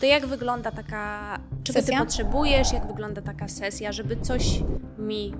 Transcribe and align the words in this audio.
To 0.00 0.06
jak 0.06 0.26
wygląda 0.26 0.70
taka, 0.70 1.38
czego 1.64 1.80
Sesja? 1.80 1.98
ty 1.98 2.04
potrzebujesz, 2.04 2.72
jak 2.72 2.86
wygląda 2.86 3.22
taka 3.22 3.48
sesja, 3.48 3.92
żeby 3.92 4.16
coś 4.16 4.62
mi 4.98 5.34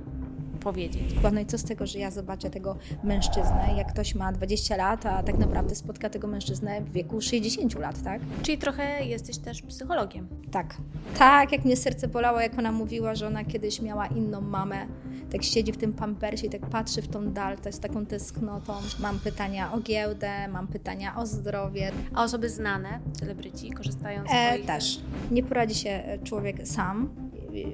powiedzieć? 0.67 1.15
No 1.33 1.41
i 1.41 1.47
co 1.47 1.59
z 1.59 1.65
tego, 1.65 1.87
że 1.87 1.99
ja 1.99 2.11
zobaczę 2.11 2.51
tego 2.51 2.77
mężczyznę, 3.05 3.75
jak 3.77 3.93
ktoś 3.93 4.15
ma 4.15 4.33
20 4.33 4.77
lat, 4.77 5.07
a 5.07 5.23
tak 5.23 5.39
naprawdę 5.39 5.75
spotka 5.75 6.11
tego 6.11 6.29
mężczyznę 6.29 6.81
w 6.81 6.93
wieku 6.93 7.21
60 7.21 7.75
lat, 7.75 8.03
tak? 8.03 8.21
Czyli 8.43 8.59
trochę 8.59 9.05
jesteś 9.05 9.39
też 9.39 9.63
psychologiem. 9.63 10.29
Tak. 10.51 10.77
Tak, 11.19 11.53
jak 11.53 11.65
mnie 11.65 11.77
serce 11.77 12.09
bolało, 12.09 12.41
jak 12.41 12.59
ona 12.59 12.73
mówiła, 12.73 13.15
że 13.15 13.27
ona 13.27 13.45
kiedyś 13.45 13.83
miała 13.83 14.07
inną 14.07 14.41
mamę. 14.41 14.87
Tak 15.33 15.43
siedzi 15.43 15.73
w 15.73 15.77
tym 15.77 15.93
pampersie 15.93 16.47
i 16.47 16.51
tak 16.51 16.67
patrzy 16.67 17.03
w 17.03 17.09
tą 17.09 17.33
dal, 17.33 17.59
to 17.59 17.69
jest 17.69 17.83
taką 17.83 18.07
tęsknotą. 18.07 18.73
Mam 19.01 19.19
pytania 19.19 19.73
o 19.73 19.81
giełdę, 19.81 20.49
mam 20.49 20.67
pytania 20.69 21.17
o 21.17 21.27
zdrowie. 21.27 21.93
A 22.15 22.25
osoby 22.25 22.51
znane, 22.51 23.01
celebryci, 23.13 23.71
korzystają 23.71 24.23
z 24.23 24.31
E, 24.33 24.49
swoich... 24.49 24.67
też. 24.67 25.01
Nie 25.31 25.43
poradzi 25.43 25.75
się 25.75 25.91
e, 25.91 26.19
człowiek 26.19 26.69
sam 26.69 27.27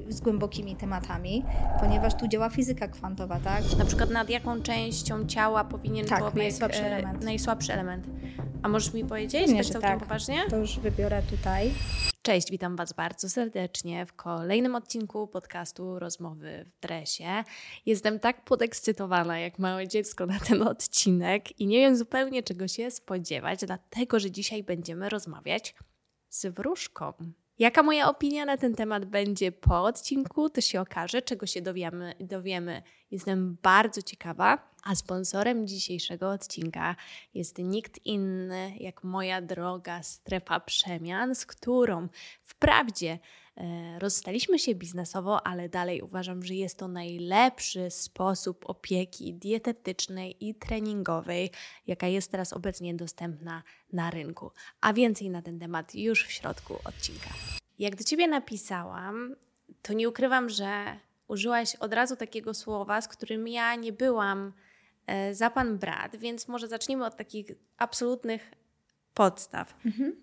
z 0.08 0.20
głębokimi 0.20 0.76
tematami, 0.76 1.44
ponieważ 1.80 2.14
tu 2.14 2.28
działa 2.28 2.50
fizyka 2.50 2.88
kwantowa, 2.88 3.40
tak? 3.40 3.62
Na 3.78 3.84
przykład 3.84 4.10
nad 4.10 4.30
jaką 4.30 4.62
częścią 4.62 5.26
ciała 5.26 5.64
powinien 5.64 6.06
Tak, 6.06 6.18
człowiek... 6.18 6.36
najsłabszy 6.36 6.82
e, 6.82 6.86
element. 6.86 7.24
Najsłabszy 7.24 7.72
element. 7.72 8.06
A 8.62 8.68
możesz 8.68 8.94
mi 8.94 9.04
powiedzieć 9.04 9.46
Pewnie, 9.46 9.64
całkiem 9.64 9.90
tak. 9.90 10.00
poważnie? 10.00 10.38
To 10.50 10.56
już 10.56 10.78
wybiorę 10.78 11.22
tutaj. 11.22 11.70
Cześć, 12.22 12.50
witam 12.50 12.76
Was 12.76 12.92
bardzo 12.92 13.28
serdecznie 13.28 14.06
w 14.06 14.12
kolejnym 14.12 14.74
odcinku 14.74 15.26
podcastu 15.28 15.98
Rozmowy 15.98 16.64
w 16.66 16.80
dresie. 16.80 17.44
Jestem 17.86 18.20
tak 18.20 18.44
podekscytowana 18.44 19.38
jak 19.38 19.58
małe 19.58 19.88
dziecko 19.88 20.26
na 20.26 20.38
ten 20.38 20.62
odcinek 20.62 21.60
i 21.60 21.66
nie 21.66 21.78
wiem 21.78 21.96
zupełnie 21.96 22.42
czego 22.42 22.68
się 22.68 22.90
spodziewać, 22.90 23.60
dlatego 23.66 24.20
że 24.20 24.30
dzisiaj 24.30 24.62
będziemy 24.62 25.08
rozmawiać 25.08 25.74
z 26.28 26.46
wróżką. 26.46 27.12
Jaka 27.58 27.82
moja 27.82 28.08
opinia 28.08 28.44
na 28.44 28.56
ten 28.56 28.74
temat 28.74 29.04
będzie 29.04 29.52
po 29.52 29.84
odcinku, 29.84 30.50
to 30.50 30.60
się 30.60 30.80
okaże, 30.80 31.22
czego 31.22 31.46
się 31.46 31.62
dowiemy, 31.62 32.14
dowiemy. 32.20 32.82
Jestem 33.10 33.56
bardzo 33.62 34.02
ciekawa. 34.02 34.72
A 34.84 34.94
sponsorem 34.94 35.66
dzisiejszego 35.66 36.30
odcinka 36.30 36.96
jest 37.34 37.58
nikt 37.58 38.06
inny 38.06 38.72
jak 38.80 39.04
moja 39.04 39.40
droga 39.40 40.02
strefa 40.02 40.60
przemian, 40.60 41.34
z 41.34 41.46
którą 41.46 42.08
wprawdzie 42.44 43.18
rozstaliśmy 43.98 44.58
się 44.58 44.74
biznesowo, 44.74 45.46
ale 45.46 45.68
dalej 45.68 46.02
uważam, 46.02 46.42
że 46.42 46.54
jest 46.54 46.78
to 46.78 46.88
najlepszy 46.88 47.90
sposób 47.90 48.64
opieki 48.70 49.34
dietetycznej 49.34 50.48
i 50.48 50.54
treningowej, 50.54 51.50
jaka 51.86 52.06
jest 52.06 52.30
teraz 52.30 52.52
obecnie 52.52 52.94
dostępna 52.94 53.62
na 53.92 54.10
rynku. 54.10 54.50
A 54.80 54.92
więcej 54.92 55.30
na 55.30 55.42
ten 55.42 55.58
temat 55.58 55.94
już 55.94 56.26
w 56.26 56.32
środku 56.32 56.78
odcinka. 56.84 57.30
Jak 57.78 57.96
do 57.96 58.04
ciebie 58.04 58.28
napisałam, 58.28 59.34
to 59.82 59.92
nie 59.92 60.08
ukrywam, 60.08 60.48
że 60.48 60.98
użyłaś 61.28 61.76
od 61.76 61.92
razu 61.94 62.16
takiego 62.16 62.54
słowa, 62.54 63.00
z 63.00 63.08
którym 63.08 63.48
ja 63.48 63.74
nie 63.74 63.92
byłam 63.92 64.52
e, 65.06 65.34
za 65.34 65.50
pan 65.50 65.78
brat, 65.78 66.16
więc 66.16 66.48
może 66.48 66.68
zacznijmy 66.68 67.06
od 67.06 67.16
takich 67.16 67.46
absolutnych 67.76 68.52
podstaw. 69.14 69.76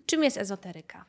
Czym 0.06 0.24
jest 0.24 0.36
ezoteryka? 0.36 1.04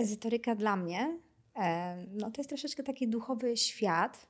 Ezoteryka 0.00 0.54
dla 0.54 0.76
mnie, 0.76 1.18
e, 1.56 1.96
no 2.12 2.30
to 2.30 2.40
jest 2.40 2.48
troszeczkę 2.48 2.82
taki 2.82 3.08
duchowy 3.08 3.56
świat, 3.56 4.26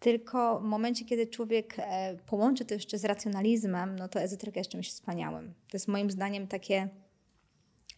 tylko 0.00 0.60
w 0.60 0.62
momencie, 0.62 1.04
kiedy 1.04 1.26
człowiek 1.26 1.74
e, 1.78 2.16
połączy 2.26 2.64
to 2.64 2.74
jeszcze 2.74 2.98
z 2.98 3.04
racjonalizmem, 3.04 3.96
no 3.96 4.08
to 4.08 4.20
ezoteryka 4.20 4.60
jest 4.60 4.70
czymś 4.70 4.88
wspaniałym. 4.88 5.54
To 5.68 5.76
jest 5.76 5.88
moim 5.88 6.10
zdaniem 6.10 6.46
takie 6.46 6.88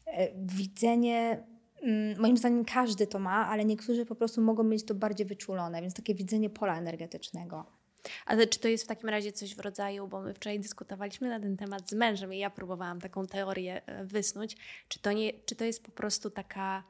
e, 0.06 0.28
widzenie, 0.46 1.46
mm, 1.82 2.20
moim 2.20 2.36
zdaniem 2.36 2.64
każdy 2.64 3.06
to 3.06 3.18
ma, 3.18 3.48
ale 3.48 3.64
niektórzy 3.64 4.06
po 4.06 4.14
prostu 4.14 4.42
mogą 4.42 4.62
mieć 4.62 4.84
to 4.84 4.94
bardziej 4.94 5.26
wyczulone, 5.26 5.80
więc 5.80 5.94
takie 5.94 6.14
widzenie 6.14 6.50
pola 6.50 6.78
energetycznego. 6.78 7.81
Ale 8.26 8.46
czy 8.46 8.58
to 8.60 8.68
jest 8.68 8.84
w 8.84 8.86
takim 8.86 9.08
razie 9.08 9.32
coś 9.32 9.54
w 9.54 9.60
rodzaju, 9.60 10.08
bo 10.08 10.20
my 10.20 10.34
wczoraj 10.34 10.60
dyskutowaliśmy 10.60 11.28
na 11.28 11.40
ten 11.40 11.56
temat 11.56 11.90
z 11.90 11.92
mężem 11.92 12.34
i 12.34 12.38
ja 12.38 12.50
próbowałam 12.50 13.00
taką 13.00 13.26
teorię 13.26 13.82
e, 13.86 14.04
wysnuć, 14.04 14.56
czy 14.88 14.98
to, 14.98 15.12
nie, 15.12 15.32
czy 15.46 15.54
to 15.56 15.64
jest 15.64 15.84
po 15.84 15.92
prostu 15.92 16.30
taka 16.30 16.84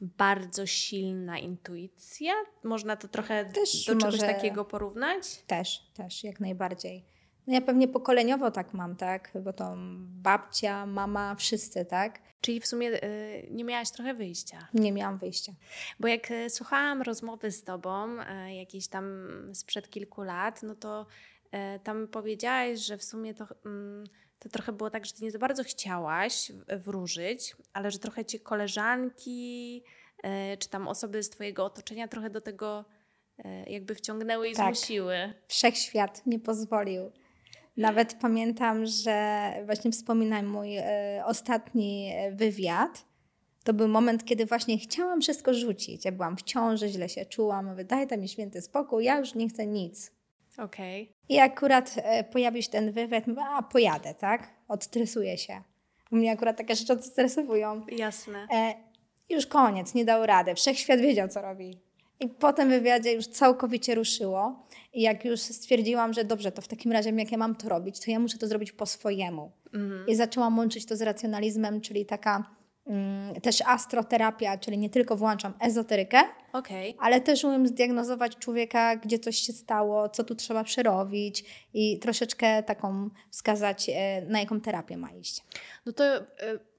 bardzo 0.00 0.66
silna 0.66 1.38
intuicja? 1.38 2.32
Można 2.64 2.96
to 2.96 3.08
trochę 3.08 3.44
Też 3.44 3.84
do 3.86 3.92
czegoś 3.92 4.04
może- 4.04 4.26
takiego 4.26 4.64
porównać? 4.64 5.42
Też, 5.46 5.82
też, 5.94 6.24
jak 6.24 6.40
najbardziej. 6.40 7.04
No 7.46 7.54
ja 7.54 7.60
pewnie 7.60 7.88
pokoleniowo 7.88 8.50
tak 8.50 8.74
mam, 8.74 8.96
tak? 8.96 9.32
Bo 9.44 9.52
to 9.52 9.74
babcia, 10.22 10.86
mama, 10.86 11.34
wszyscy, 11.34 11.84
tak? 11.84 12.20
Czyli 12.40 12.60
w 12.60 12.66
sumie 12.66 12.88
y, 13.04 13.48
nie 13.50 13.64
miałaś 13.64 13.90
trochę 13.90 14.14
wyjścia. 14.14 14.68
Nie 14.74 14.92
miałam 14.92 15.18
wyjścia. 15.18 15.52
Bo 16.00 16.08
jak 16.08 16.30
e, 16.30 16.50
słuchałam 16.50 17.02
rozmowy 17.02 17.50
z 17.50 17.64
tobą, 17.64 18.20
e, 18.20 18.54
jakiejś 18.54 18.88
tam 18.88 19.28
sprzed 19.54 19.90
kilku 19.90 20.22
lat, 20.22 20.62
no 20.62 20.74
to 20.74 21.06
e, 21.50 21.78
tam 21.78 22.08
powiedziałaś, 22.08 22.78
że 22.78 22.98
w 22.98 23.04
sumie 23.04 23.34
to, 23.34 23.46
mm, 23.66 24.04
to 24.38 24.48
trochę 24.48 24.72
było 24.72 24.90
tak, 24.90 25.06
że 25.06 25.12
ty 25.12 25.24
nie 25.24 25.30
za 25.30 25.38
bardzo 25.38 25.64
chciałaś 25.64 26.52
wróżyć, 26.78 27.56
ale 27.72 27.90
że 27.90 27.98
trochę 27.98 28.24
cię 28.24 28.40
koleżanki 28.40 29.82
e, 30.22 30.56
czy 30.56 30.68
tam 30.68 30.88
osoby 30.88 31.22
z 31.22 31.30
twojego 31.30 31.64
otoczenia 31.64 32.08
trochę 32.08 32.30
do 32.30 32.40
tego 32.40 32.84
e, 33.38 33.70
jakby 33.70 33.94
wciągnęły 33.94 34.48
i 34.48 34.54
Tak. 34.54 34.66
zmusiły. 34.76 35.34
Wszechświat 35.48 36.26
nie 36.26 36.38
pozwolił. 36.38 37.12
Nawet 37.76 38.14
pamiętam, 38.14 38.86
że 38.86 39.52
właśnie 39.66 39.92
wspominam 39.92 40.46
mój 40.46 40.76
e, 40.76 41.22
ostatni 41.26 42.12
e, 42.14 42.32
wywiad. 42.32 43.04
To 43.64 43.74
był 43.74 43.88
moment, 43.88 44.24
kiedy 44.24 44.46
właśnie 44.46 44.78
chciałam 44.78 45.20
wszystko 45.20 45.54
rzucić. 45.54 46.04
Ja 46.04 46.12
byłam 46.12 46.36
w 46.36 46.42
ciąży, 46.42 46.88
źle 46.88 47.08
się 47.08 47.26
czułam. 47.26 47.66
Mówię, 47.66 47.84
daj 47.84 48.06
tam 48.06 48.20
mi 48.20 48.28
święty 48.28 48.62
spokój, 48.62 49.04
ja 49.04 49.18
już 49.18 49.34
nie 49.34 49.48
chcę 49.48 49.66
nic. 49.66 50.12
Okej. 50.58 51.12
I 51.28 51.38
akurat 51.38 51.94
e, 51.96 52.24
pojawił 52.24 52.62
się 52.62 52.70
ten 52.70 52.92
wywiad, 52.92 53.26
mówię, 53.26 53.42
a 53.44 53.62
pojadę, 53.62 54.14
tak? 54.14 54.48
Odstresuję 54.68 55.38
się. 55.38 55.62
U 56.12 56.16
mnie 56.16 56.32
akurat 56.32 56.56
takie 56.56 56.76
rzeczy 56.76 56.92
odstresowują. 56.92 57.86
Jasne. 57.88 58.46
E, 58.54 58.74
już 59.30 59.46
koniec, 59.46 59.94
nie 59.94 60.04
dał 60.04 60.26
rady. 60.26 60.54
Wszechświat 60.54 61.00
wiedział, 61.00 61.28
co 61.28 61.42
robi. 61.42 61.78
I 62.20 62.28
po 62.28 62.52
tym 62.52 62.68
wywiadzie 62.68 63.12
już 63.12 63.26
całkowicie 63.26 63.94
ruszyło. 63.94 64.66
I 64.92 65.02
jak 65.02 65.24
już 65.24 65.40
stwierdziłam, 65.40 66.12
że 66.12 66.24
dobrze, 66.24 66.52
to 66.52 66.62
w 66.62 66.68
takim 66.68 66.92
razie 66.92 67.10
jak 67.10 67.32
ja 67.32 67.38
mam 67.38 67.54
to 67.54 67.68
robić, 67.68 68.00
to 68.00 68.10
ja 68.10 68.18
muszę 68.18 68.38
to 68.38 68.46
zrobić 68.46 68.72
po 68.72 68.86
swojemu. 68.86 69.52
Mhm. 69.74 70.06
I 70.06 70.14
zaczęłam 70.14 70.58
łączyć 70.58 70.86
to 70.86 70.96
z 70.96 71.02
racjonalizmem, 71.02 71.80
czyli 71.80 72.06
taka 72.06 72.50
mm, 72.86 73.40
też 73.40 73.62
astroterapia, 73.66 74.58
czyli 74.58 74.78
nie 74.78 74.90
tylko 74.90 75.16
włączam 75.16 75.52
ezoterykę, 75.60 76.20
Okej. 76.52 76.96
ale 76.98 77.20
też 77.20 77.44
umiem 77.44 77.66
zdiagnozować 77.66 78.36
człowieka, 78.36 78.96
gdzie 78.96 79.18
coś 79.18 79.36
się 79.36 79.52
stało, 79.52 80.08
co 80.08 80.24
tu 80.24 80.34
trzeba 80.34 80.64
przerobić 80.64 81.44
i 81.74 81.98
troszeczkę 81.98 82.62
taką 82.62 83.10
wskazać, 83.30 83.90
e, 83.94 84.22
na 84.22 84.40
jaką 84.40 84.60
terapię 84.60 84.96
ma 84.96 85.10
iść. 85.10 85.42
No 85.86 85.92
to 85.92 86.16
y, 86.16 86.22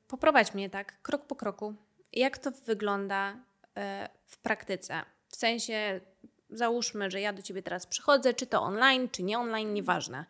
poprowadź 0.07 0.53
mnie 0.53 0.69
tak, 0.69 1.01
krok 1.01 1.25
po 1.25 1.35
kroku. 1.35 1.74
Jak 2.13 2.38
to 2.38 2.51
wygląda 2.51 3.34
y, 3.34 3.38
w 4.25 4.38
praktyce? 4.38 5.01
W 5.28 5.35
sensie, 5.35 6.01
załóżmy, 6.53 7.12
że 7.12 7.22
ja 7.22 7.34
do 7.34 7.41
ciebie 7.41 7.64
teraz 7.64 7.86
przychodzę, 7.86 8.34
czy 8.34 8.47
to 8.47 8.62
online, 8.62 9.09
czy 9.09 9.24
nie 9.24 9.40
online, 9.40 9.74
nieważne. 9.74 10.25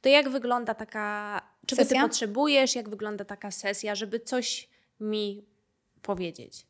To 0.00 0.08
jak 0.08 0.28
wygląda 0.28 0.74
taka, 0.74 1.40
czego 1.66 1.84
ty 1.84 1.94
potrzebujesz, 1.94 2.74
jak 2.74 2.88
wygląda 2.88 3.24
taka 3.24 3.50
sesja, 3.50 3.94
żeby 3.94 4.20
coś 4.20 4.68
mi 5.00 5.44
powiedzieć? 6.02 6.66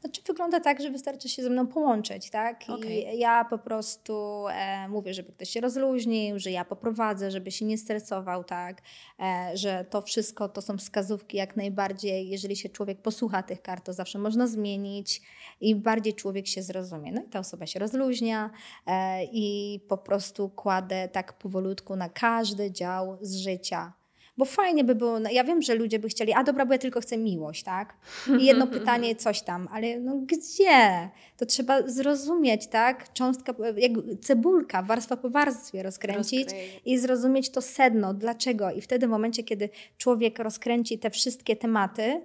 Znaczy 0.00 0.22
wygląda 0.26 0.60
tak, 0.60 0.82
że 0.82 0.90
wystarczy 0.90 1.28
się 1.28 1.42
ze 1.42 1.50
mną 1.50 1.66
połączyć, 1.66 2.30
tak? 2.30 2.68
I 2.68 2.72
Okej. 2.72 3.18
ja 3.18 3.44
po 3.44 3.58
prostu 3.58 4.44
e, 4.48 4.88
mówię, 4.88 5.14
żeby 5.14 5.32
ktoś 5.32 5.50
się 5.50 5.60
rozluźnił, 5.60 6.38
że 6.38 6.50
ja 6.50 6.64
poprowadzę, 6.64 7.30
żeby 7.30 7.50
się 7.50 7.64
nie 7.64 7.78
stresował, 7.78 8.44
tak? 8.44 8.82
E, 9.20 9.50
że 9.54 9.84
to 9.90 10.02
wszystko 10.02 10.48
to 10.48 10.62
są 10.62 10.78
wskazówki 10.78 11.36
jak 11.36 11.56
najbardziej, 11.56 12.28
jeżeli 12.28 12.56
się 12.56 12.68
człowiek 12.68 13.02
posłucha 13.02 13.42
tych 13.42 13.62
kart, 13.62 13.84
to 13.84 13.92
zawsze 13.92 14.18
można 14.18 14.46
zmienić 14.46 15.22
i 15.60 15.74
bardziej 15.74 16.14
człowiek 16.14 16.46
się 16.46 16.62
zrozumie. 16.62 17.12
No 17.12 17.22
i 17.22 17.28
ta 17.28 17.38
osoba 17.38 17.66
się 17.66 17.78
rozluźnia 17.78 18.50
e, 18.86 19.24
i 19.24 19.80
po 19.88 19.98
prostu 19.98 20.48
kładę 20.48 21.08
tak 21.08 21.32
powolutku 21.32 21.96
na 21.96 22.08
każdy 22.08 22.70
dział 22.70 23.18
z 23.20 23.36
życia. 23.36 23.99
Bo 24.40 24.46
fajnie 24.46 24.84
by 24.84 24.94
było, 24.94 25.18
ja 25.18 25.44
wiem, 25.44 25.62
że 25.62 25.74
ludzie 25.74 25.98
by 25.98 26.08
chcieli, 26.08 26.32
a 26.32 26.44
dobra, 26.44 26.66
bo 26.66 26.72
ja 26.72 26.78
tylko 26.78 27.00
chcę 27.00 27.18
miłość, 27.18 27.62
tak? 27.62 27.96
I 28.40 28.44
jedno 28.44 28.66
pytanie, 28.78 29.16
coś 29.16 29.42
tam, 29.42 29.68
ale 29.72 30.00
no 30.00 30.16
gdzie? 30.16 31.10
To 31.36 31.46
trzeba 31.46 31.88
zrozumieć, 31.88 32.66
tak? 32.66 33.12
Cząstka, 33.12 33.54
jak 33.76 33.92
cebulka, 34.20 34.82
warstwa 34.82 35.16
po 35.16 35.30
warstwie 35.30 35.82
rozkręcić 35.82 36.48
i 36.84 36.98
zrozumieć 36.98 37.50
to 37.50 37.62
sedno, 37.62 38.14
dlaczego. 38.14 38.70
I 38.70 38.80
wtedy 38.80 39.06
w 39.06 39.10
momencie, 39.10 39.42
kiedy 39.42 39.68
człowiek 39.98 40.38
rozkręci 40.38 40.98
te 40.98 41.10
wszystkie 41.10 41.56
tematy, 41.56 42.20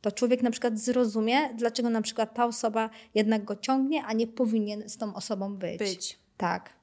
to 0.00 0.12
człowiek 0.12 0.42
na 0.42 0.50
przykład 0.50 0.78
zrozumie, 0.78 1.54
dlaczego 1.54 1.90
na 1.90 2.02
przykład 2.02 2.34
ta 2.34 2.44
osoba 2.44 2.90
jednak 3.14 3.44
go 3.44 3.56
ciągnie, 3.56 4.04
a 4.04 4.12
nie 4.12 4.26
powinien 4.26 4.88
z 4.88 4.96
tą 4.96 5.14
osobą 5.14 5.56
być. 5.56 5.78
Być. 5.78 6.18
Tak. 6.36 6.79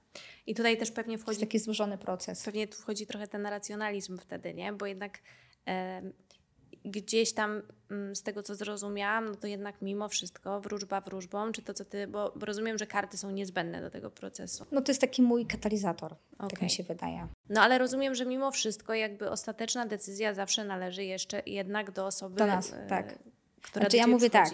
I 0.48 0.56
tutaj 0.56 0.78
też 0.78 0.92
pewnie 0.92 1.12
To 1.12 1.12
jest 1.12 1.24
wchodzi 1.24 1.40
taki 1.40 1.60
złożony 1.60 1.98
proces. 1.98 2.44
Pewnie 2.44 2.68
tu 2.68 2.78
wchodzi 2.78 3.08
trochę 3.08 3.28
ten 3.28 3.46
racjonalizm 3.46 4.18
wtedy, 4.18 4.54
nie? 4.54 4.74
Bo 4.74 4.86
jednak 4.86 5.20
em, 5.66 6.14
gdzieś 6.86 7.34
tam 7.34 7.62
mm, 7.92 8.16
z 8.16 8.24
tego, 8.24 8.44
co 8.44 8.56
zrozumiałam, 8.56 9.26
no 9.26 9.36
to 9.36 9.48
jednak 9.48 9.82
mimo 9.82 10.10
wszystko 10.10 10.62
wróżba 10.62 11.02
wróżbą, 11.02 11.52
czy 11.52 11.62
to, 11.62 11.74
co 11.74 11.86
ty, 11.86 12.08
bo, 12.08 12.34
bo 12.36 12.46
rozumiem, 12.46 12.78
że 12.78 12.88
karty 12.88 13.18
są 13.18 13.32
niezbędne 13.32 13.82
do 13.82 13.90
tego 13.90 14.12
procesu. 14.12 14.66
No 14.72 14.82
to 14.82 14.92
jest 14.92 15.02
taki 15.02 15.22
mój 15.22 15.46
katalizator, 15.46 16.16
okay. 16.38 16.50
tak 16.50 16.62
mi 16.62 16.70
się 16.70 16.84
wydaje. 16.84 17.28
No 17.50 17.62
ale 17.62 17.78
rozumiem, 17.78 18.16
że 18.16 18.26
mimo 18.26 18.52
wszystko 18.52 18.94
jakby 18.94 19.30
ostateczna 19.30 19.86
decyzja 19.86 20.34
zawsze 20.34 20.64
należy 20.64 21.04
jeszcze 21.04 21.42
jednak 21.46 21.92
do 21.92 22.06
osoby, 22.06 22.36
do 22.36 22.46
nas, 22.46 22.74
e, 22.74 22.88
tak. 22.88 23.20
która 23.62 23.84
znaczy, 23.84 23.98
ja 23.98 24.08
mówię 24.08 24.30
tak, 24.30 24.50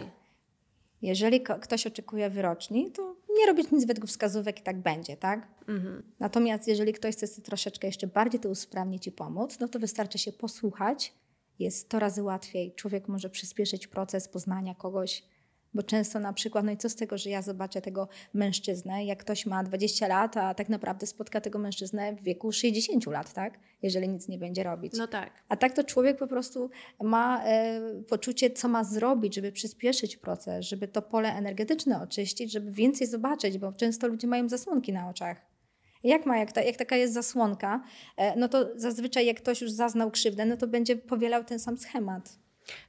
jeżeli 1.01 1.43
ktoś 1.61 1.87
oczekuje 1.87 2.29
wyroczni, 2.29 2.91
to 2.91 3.15
nie 3.37 3.45
robić 3.45 3.71
nic 3.71 3.85
według 3.85 4.07
wskazówek 4.07 4.59
i 4.59 4.63
tak 4.63 4.81
będzie, 4.81 5.17
tak? 5.17 5.47
Mhm. 5.67 6.03
Natomiast 6.19 6.67
jeżeli 6.67 6.93
ktoś 6.93 7.15
chce 7.15 7.41
troszeczkę 7.41 7.87
jeszcze 7.87 8.07
bardziej 8.07 8.39
to 8.39 8.49
usprawnić 8.49 9.07
i 9.07 9.11
pomóc, 9.11 9.59
no 9.59 9.67
to 9.67 9.79
wystarczy 9.79 10.17
się 10.17 10.31
posłuchać. 10.31 11.13
Jest 11.59 11.79
100 11.79 11.99
razy 11.99 12.23
łatwiej. 12.23 12.75
Człowiek 12.75 13.07
może 13.07 13.29
przyspieszyć 13.29 13.87
proces 13.87 14.27
poznania 14.27 14.75
kogoś, 14.75 15.23
bo 15.73 15.83
często 15.83 16.19
na 16.19 16.33
przykład, 16.33 16.65
no 16.65 16.71
i 16.71 16.77
co 16.77 16.89
z 16.89 16.95
tego, 16.95 17.17
że 17.17 17.29
ja 17.29 17.41
zobaczę 17.41 17.81
tego 17.81 18.07
mężczyznę, 18.33 19.05
jak 19.05 19.19
ktoś 19.19 19.45
ma 19.45 19.63
20 19.63 20.07
lat, 20.07 20.37
a 20.37 20.53
tak 20.53 20.69
naprawdę 20.69 21.07
spotka 21.07 21.41
tego 21.41 21.59
mężczyznę 21.59 22.15
w 22.15 22.23
wieku 22.23 22.51
60 22.51 23.05
lat, 23.05 23.33
tak? 23.33 23.59
Jeżeli 23.81 24.09
nic 24.09 24.27
nie 24.27 24.37
będzie 24.37 24.63
robić. 24.63 24.93
No 24.97 25.07
tak. 25.07 25.43
A 25.49 25.55
tak 25.57 25.73
to 25.73 25.83
człowiek 25.83 26.17
po 26.17 26.27
prostu 26.27 26.69
ma 27.03 27.43
e, 27.45 27.81
poczucie, 28.09 28.51
co 28.51 28.67
ma 28.67 28.83
zrobić, 28.83 29.35
żeby 29.35 29.51
przyspieszyć 29.51 30.17
proces, 30.17 30.65
żeby 30.65 30.87
to 30.87 31.01
pole 31.01 31.33
energetyczne 31.33 32.01
oczyścić, 32.01 32.51
żeby 32.51 32.71
więcej 32.71 33.07
zobaczyć, 33.07 33.57
bo 33.57 33.73
często 33.73 34.07
ludzie 34.07 34.27
mają 34.27 34.49
zasłonki 34.49 34.93
na 34.93 35.09
oczach. 35.09 35.53
Jak 36.03 36.25
ma, 36.25 36.37
jak, 36.37 36.51
ta, 36.51 36.61
jak 36.61 36.75
taka 36.75 36.95
jest 36.95 37.13
zasłonka, 37.13 37.83
e, 38.17 38.39
no 38.39 38.47
to 38.47 38.69
zazwyczaj 38.75 39.25
jak 39.25 39.37
ktoś 39.37 39.61
już 39.61 39.71
zaznał 39.71 40.11
krzywdę, 40.11 40.45
no 40.45 40.57
to 40.57 40.67
będzie 40.67 40.95
powielał 40.95 41.43
ten 41.43 41.59
sam 41.59 41.77
schemat. 41.77 42.39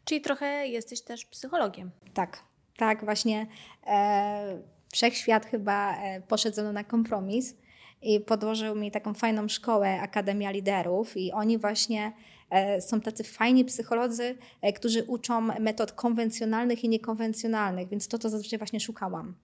Czyli 0.04 0.20
trochę 0.20 0.66
jesteś 0.66 1.00
też 1.00 1.24
psychologiem. 1.24 1.90
Tak, 2.14 2.42
tak, 2.76 3.04
właśnie 3.04 3.46
e, 3.86 4.62
wszechświat 4.92 5.46
chyba 5.46 5.96
e, 5.96 6.20
poszedł 6.20 6.72
na 6.72 6.84
kompromis 6.84 7.54
i 8.02 8.20
podłożył 8.20 8.74
mi 8.74 8.90
taką 8.90 9.14
fajną 9.14 9.48
szkołę 9.48 10.00
Akademia 10.00 10.50
Liderów 10.50 11.16
i 11.16 11.32
oni 11.32 11.58
właśnie 11.58 12.12
e, 12.50 12.80
są 12.80 13.00
tacy 13.00 13.24
fajni 13.24 13.64
psycholodzy, 13.64 14.38
e, 14.62 14.72
którzy 14.72 15.04
uczą 15.04 15.40
metod 15.40 15.92
konwencjonalnych 15.92 16.84
i 16.84 16.88
niekonwencjonalnych, 16.88 17.88
więc 17.88 18.08
to, 18.08 18.18
to 18.18 18.28
zazwyczaj 18.28 18.58
właśnie 18.58 18.80
szukałam. 18.80 19.34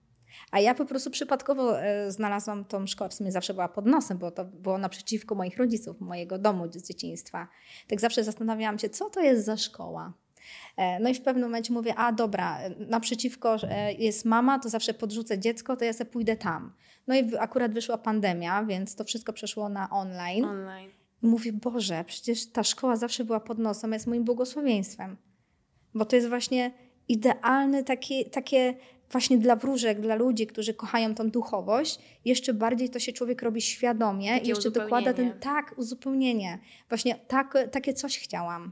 A 0.51 0.59
ja 0.59 0.75
po 0.75 0.85
prostu 0.85 1.11
przypadkowo 1.11 1.81
e, 1.81 2.11
znalazłam 2.11 2.65
tą 2.65 2.87
szkołę, 2.87 3.09
w 3.09 3.13
sumie 3.13 3.31
zawsze 3.31 3.53
była 3.53 3.67
pod 3.67 3.85
nosem, 3.85 4.17
bo 4.17 4.31
to 4.31 4.45
było 4.45 4.77
naprzeciwko 4.77 5.35
moich 5.35 5.57
rodziców, 5.57 6.01
mojego 6.01 6.37
domu 6.37 6.71
z 6.71 6.87
dzieciństwa. 6.87 7.47
Tak 7.87 8.01
zawsze 8.01 8.23
zastanawiałam 8.23 8.79
się, 8.79 8.89
co 8.89 9.09
to 9.09 9.21
jest 9.21 9.45
za 9.45 9.57
szkoła. 9.57 10.13
E, 10.77 10.99
no 10.99 11.09
i 11.09 11.13
w 11.13 11.21
pewnym 11.21 11.43
momencie 11.43 11.73
mówię, 11.73 11.95
a 11.95 12.11
dobra, 12.11 12.59
naprzeciwko 12.77 13.57
e, 13.63 13.93
jest 13.93 14.25
mama, 14.25 14.59
to 14.59 14.69
zawsze 14.69 14.93
podrzucę 14.93 15.39
dziecko, 15.39 15.75
to 15.75 15.85
ja 15.85 15.93
sobie 15.93 16.09
pójdę 16.09 16.35
tam. 16.35 16.73
No 17.07 17.15
i 17.15 17.37
akurat 17.39 17.73
wyszła 17.73 17.97
pandemia, 17.97 18.63
więc 18.63 18.95
to 18.95 19.03
wszystko 19.03 19.33
przeszło 19.33 19.69
na 19.69 19.89
online. 19.89 20.45
online. 20.45 20.89
Mówię, 21.21 21.53
Boże, 21.53 22.03
przecież 22.07 22.51
ta 22.51 22.63
szkoła 22.63 22.95
zawsze 22.95 23.23
była 23.25 23.39
pod 23.39 23.59
nosem, 23.59 23.93
jest 23.93 24.07
moim 24.07 24.23
błogosławieństwem. 24.23 25.17
Bo 25.93 26.05
to 26.05 26.15
jest 26.15 26.29
właśnie 26.29 26.71
idealne 27.07 27.83
takie, 27.83 28.25
takie 28.25 28.75
właśnie 29.11 29.37
dla 29.37 29.55
wróżek, 29.55 30.01
dla 30.01 30.15
ludzi, 30.15 30.47
którzy 30.47 30.73
kochają 30.73 31.15
tą 31.15 31.29
duchowość, 31.29 31.99
jeszcze 32.25 32.53
bardziej 32.53 32.89
to 32.89 32.99
się 32.99 33.13
człowiek 33.13 33.41
robi 33.41 33.61
świadomie 33.61 34.37
i 34.37 34.47
jeszcze 34.47 34.71
dokłada 34.71 35.13
ten 35.13 35.39
tak, 35.39 35.73
uzupełnienie. 35.77 36.59
Właśnie 36.89 37.15
tak, 37.15 37.57
takie 37.71 37.93
coś 37.93 38.19
chciałam. 38.19 38.71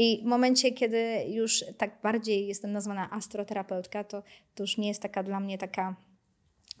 I 0.00 0.22
w 0.22 0.26
momencie, 0.26 0.72
kiedy 0.72 1.24
już 1.28 1.64
tak 1.78 2.00
bardziej 2.02 2.46
jestem 2.46 2.72
nazwana 2.72 3.10
astroterapeutka, 3.10 4.04
to, 4.04 4.22
to 4.54 4.62
już 4.62 4.78
nie 4.78 4.88
jest 4.88 5.02
taka 5.02 5.22
dla 5.22 5.40
mnie 5.40 5.58
taka, 5.58 5.96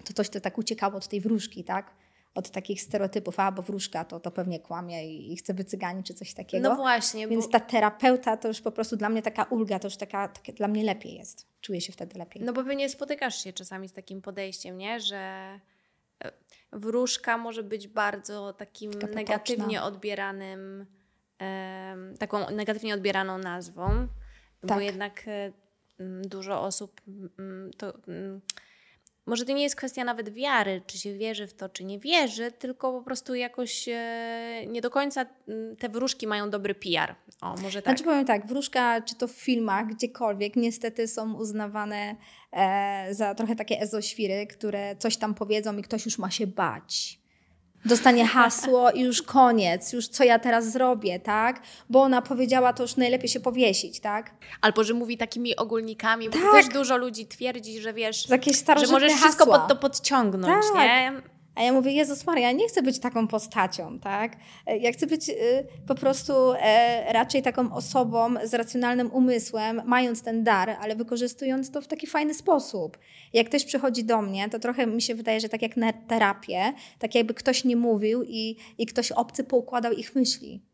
to 0.04 0.12
coś 0.12 0.28
to 0.28 0.40
tak 0.40 0.58
uciekało 0.58 0.96
od 0.96 1.08
tej 1.08 1.20
wróżki, 1.20 1.64
tak? 1.64 1.94
Od 2.34 2.50
takich 2.50 2.82
stereotypów, 2.82 3.40
a 3.40 3.52
bo 3.52 3.62
wróżka 3.62 4.04
to, 4.04 4.20
to 4.20 4.30
pewnie 4.30 4.60
kłamie 4.60 5.14
i, 5.14 5.32
i 5.32 5.36
chce 5.36 5.54
wycygani 5.54 6.02
czy 6.02 6.14
coś 6.14 6.34
takiego. 6.34 6.68
No 6.68 6.76
właśnie. 6.76 7.28
Więc 7.28 7.44
bo... 7.44 7.52
ta 7.52 7.60
terapeuta 7.60 8.36
to 8.36 8.48
już 8.48 8.60
po 8.60 8.72
prostu 8.72 8.96
dla 8.96 9.08
mnie 9.08 9.22
taka 9.22 9.44
ulga, 9.44 9.78
to 9.78 9.86
już 9.86 9.96
taka, 9.96 10.28
takie 10.28 10.52
dla 10.52 10.68
mnie 10.68 10.84
lepiej 10.84 11.14
jest. 11.14 11.46
Czuję 11.60 11.80
się 11.80 11.92
wtedy 11.92 12.18
lepiej. 12.18 12.42
No 12.42 12.52
bo 12.52 12.64
pewnie 12.64 12.88
spotykasz 12.88 13.44
się 13.44 13.52
czasami 13.52 13.88
z 13.88 13.92
takim 13.92 14.22
podejściem, 14.22 14.78
nie? 14.78 15.00
Że 15.00 15.18
e, 16.24 16.32
wróżka 16.72 17.38
może 17.38 17.62
być 17.62 17.88
bardzo 17.88 18.52
takim 18.52 18.90
negatywnie 19.14 19.82
odbieranym 19.82 20.86
taką 22.18 22.50
negatywnie 22.50 22.94
odbieraną 22.94 23.38
nazwą, 23.38 24.08
tak. 24.60 24.78
bo 24.78 24.80
jednak 24.80 25.24
e, 25.28 25.52
dużo 26.22 26.62
osób 26.62 27.00
to 27.76 27.92
może 29.28 29.44
to 29.44 29.52
nie 29.52 29.62
jest 29.62 29.76
kwestia 29.76 30.04
nawet 30.04 30.34
wiary, 30.34 30.82
czy 30.86 30.98
się 30.98 31.14
wierzy 31.14 31.46
w 31.46 31.54
to, 31.54 31.68
czy 31.68 31.84
nie 31.84 31.98
wierzy, 31.98 32.52
tylko 32.52 32.92
po 32.92 33.02
prostu 33.02 33.34
jakoś 33.34 33.88
e, 33.88 34.66
nie 34.66 34.80
do 34.80 34.90
końca 34.90 35.26
te 35.78 35.88
wróżki 35.88 36.26
mają 36.26 36.50
dobry 36.50 36.74
PR. 36.74 37.14
O, 37.40 37.54
może 37.62 37.82
tak. 37.82 37.94
Znaczy 37.94 38.04
powiem 38.04 38.24
tak, 38.24 38.46
wróżka, 38.46 39.00
czy 39.00 39.14
to 39.14 39.28
w 39.28 39.32
filmach, 39.32 39.86
gdziekolwiek, 39.86 40.56
niestety 40.56 41.08
są 41.08 41.34
uznawane 41.34 42.16
e, 42.52 43.14
za 43.14 43.34
trochę 43.34 43.56
takie 43.56 43.80
ezoświry, 43.80 44.46
które 44.46 44.96
coś 44.96 45.16
tam 45.16 45.34
powiedzą 45.34 45.76
i 45.76 45.82
ktoś 45.82 46.04
już 46.04 46.18
ma 46.18 46.30
się 46.30 46.46
bać 46.46 47.20
dostanie 47.84 48.26
hasło 48.26 48.90
i 48.90 49.00
już 49.00 49.22
koniec, 49.22 49.92
już 49.92 50.08
co 50.08 50.24
ja 50.24 50.38
teraz 50.38 50.72
zrobię, 50.72 51.20
tak? 51.20 51.60
Bo 51.90 52.02
ona 52.02 52.22
powiedziała, 52.22 52.72
to 52.72 52.82
już 52.82 52.96
najlepiej 52.96 53.28
się 53.28 53.40
powiesić, 53.40 54.00
tak? 54.00 54.30
Albo, 54.60 54.84
że 54.84 54.94
mówi 54.94 55.16
takimi 55.16 55.56
ogólnikami, 55.56 56.28
tak. 56.28 56.42
bo 56.42 56.52
też 56.52 56.68
dużo 56.68 56.96
ludzi 56.96 57.26
twierdzi, 57.26 57.80
że 57.80 57.92
wiesz, 57.92 58.28
że 58.86 58.92
możesz 58.92 59.12
hasła. 59.12 59.28
wszystko 59.28 59.46
pod 59.46 59.68
to 59.68 59.76
podciągnąć, 59.76 60.64
tak. 60.72 60.84
nie? 60.84 61.37
A 61.58 61.62
ja 61.62 61.72
mówię, 61.72 61.92
Jezus 61.92 62.26
Maria, 62.26 62.46
ja 62.46 62.52
nie 62.52 62.68
chcę 62.68 62.82
być 62.82 62.98
taką 62.98 63.28
postacią, 63.28 63.98
tak? 63.98 64.36
E, 64.66 64.78
ja 64.78 64.92
chcę 64.92 65.06
być 65.06 65.28
y, 65.28 65.34
po 65.86 65.94
prostu 65.94 66.32
e, 66.52 67.12
raczej 67.12 67.42
taką 67.42 67.74
osobą 67.74 68.34
z 68.44 68.54
racjonalnym 68.54 69.12
umysłem, 69.12 69.82
mając 69.84 70.22
ten 70.22 70.44
dar, 70.44 70.76
ale 70.80 70.96
wykorzystując 70.96 71.70
to 71.70 71.80
w 71.80 71.86
taki 71.86 72.06
fajny 72.06 72.34
sposób. 72.34 72.98
Jak 73.32 73.48
ktoś 73.48 73.64
przychodzi 73.64 74.04
do 74.04 74.22
mnie, 74.22 74.48
to 74.48 74.58
trochę 74.58 74.86
mi 74.86 75.02
się 75.02 75.14
wydaje, 75.14 75.40
że 75.40 75.48
tak 75.48 75.62
jak 75.62 75.76
na 75.76 75.92
terapię, 75.92 76.72
tak 76.98 77.14
jakby 77.14 77.34
ktoś 77.34 77.64
nie 77.64 77.76
mówił 77.76 78.22
i, 78.22 78.56
i 78.78 78.86
ktoś 78.86 79.12
obcy 79.12 79.44
poukładał 79.44 79.92
ich 79.92 80.14
myśli. 80.14 80.67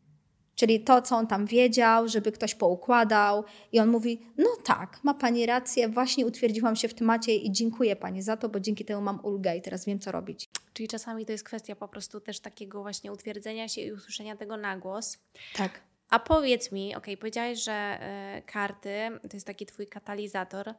Czyli 0.55 0.79
to, 0.79 1.01
co 1.01 1.15
on 1.15 1.27
tam 1.27 1.45
wiedział, 1.45 2.07
żeby 2.07 2.31
ktoś 2.31 2.55
poukładał, 2.55 3.43
i 3.71 3.79
on 3.79 3.89
mówi: 3.89 4.21
No 4.37 4.49
tak, 4.63 4.99
ma 5.03 5.13
pani 5.13 5.45
rację, 5.45 5.89
właśnie 5.89 6.25
utwierdziłam 6.25 6.75
się 6.75 6.87
w 6.87 6.93
temacie 6.93 7.35
i 7.35 7.51
dziękuję 7.51 7.95
pani 7.95 8.21
za 8.21 8.37
to, 8.37 8.49
bo 8.49 8.59
dzięki 8.59 8.85
temu 8.85 9.01
mam 9.01 9.19
ulgę 9.25 9.57
i 9.57 9.61
teraz 9.61 9.85
wiem, 9.85 9.99
co 9.99 10.11
robić. 10.11 10.49
Czyli 10.73 10.87
czasami 10.87 11.25
to 11.25 11.31
jest 11.31 11.43
kwestia 11.43 11.75
po 11.75 11.87
prostu 11.87 12.19
też 12.19 12.39
takiego 12.39 12.81
właśnie 12.81 13.11
utwierdzenia 13.11 13.67
się 13.67 13.81
i 13.81 13.91
usłyszenia 13.91 14.35
tego 14.35 14.57
na 14.57 14.77
głos. 14.77 15.17
Tak. 15.55 15.81
A 16.09 16.19
powiedz 16.19 16.71
mi, 16.71 16.95
ok, 16.95 17.05
powiedziałeś, 17.19 17.63
że 17.63 17.99
y, 18.37 18.41
karty 18.41 18.97
to 19.29 19.37
jest 19.37 19.47
taki 19.47 19.65
twój 19.65 19.87
katalizator, 19.87 20.73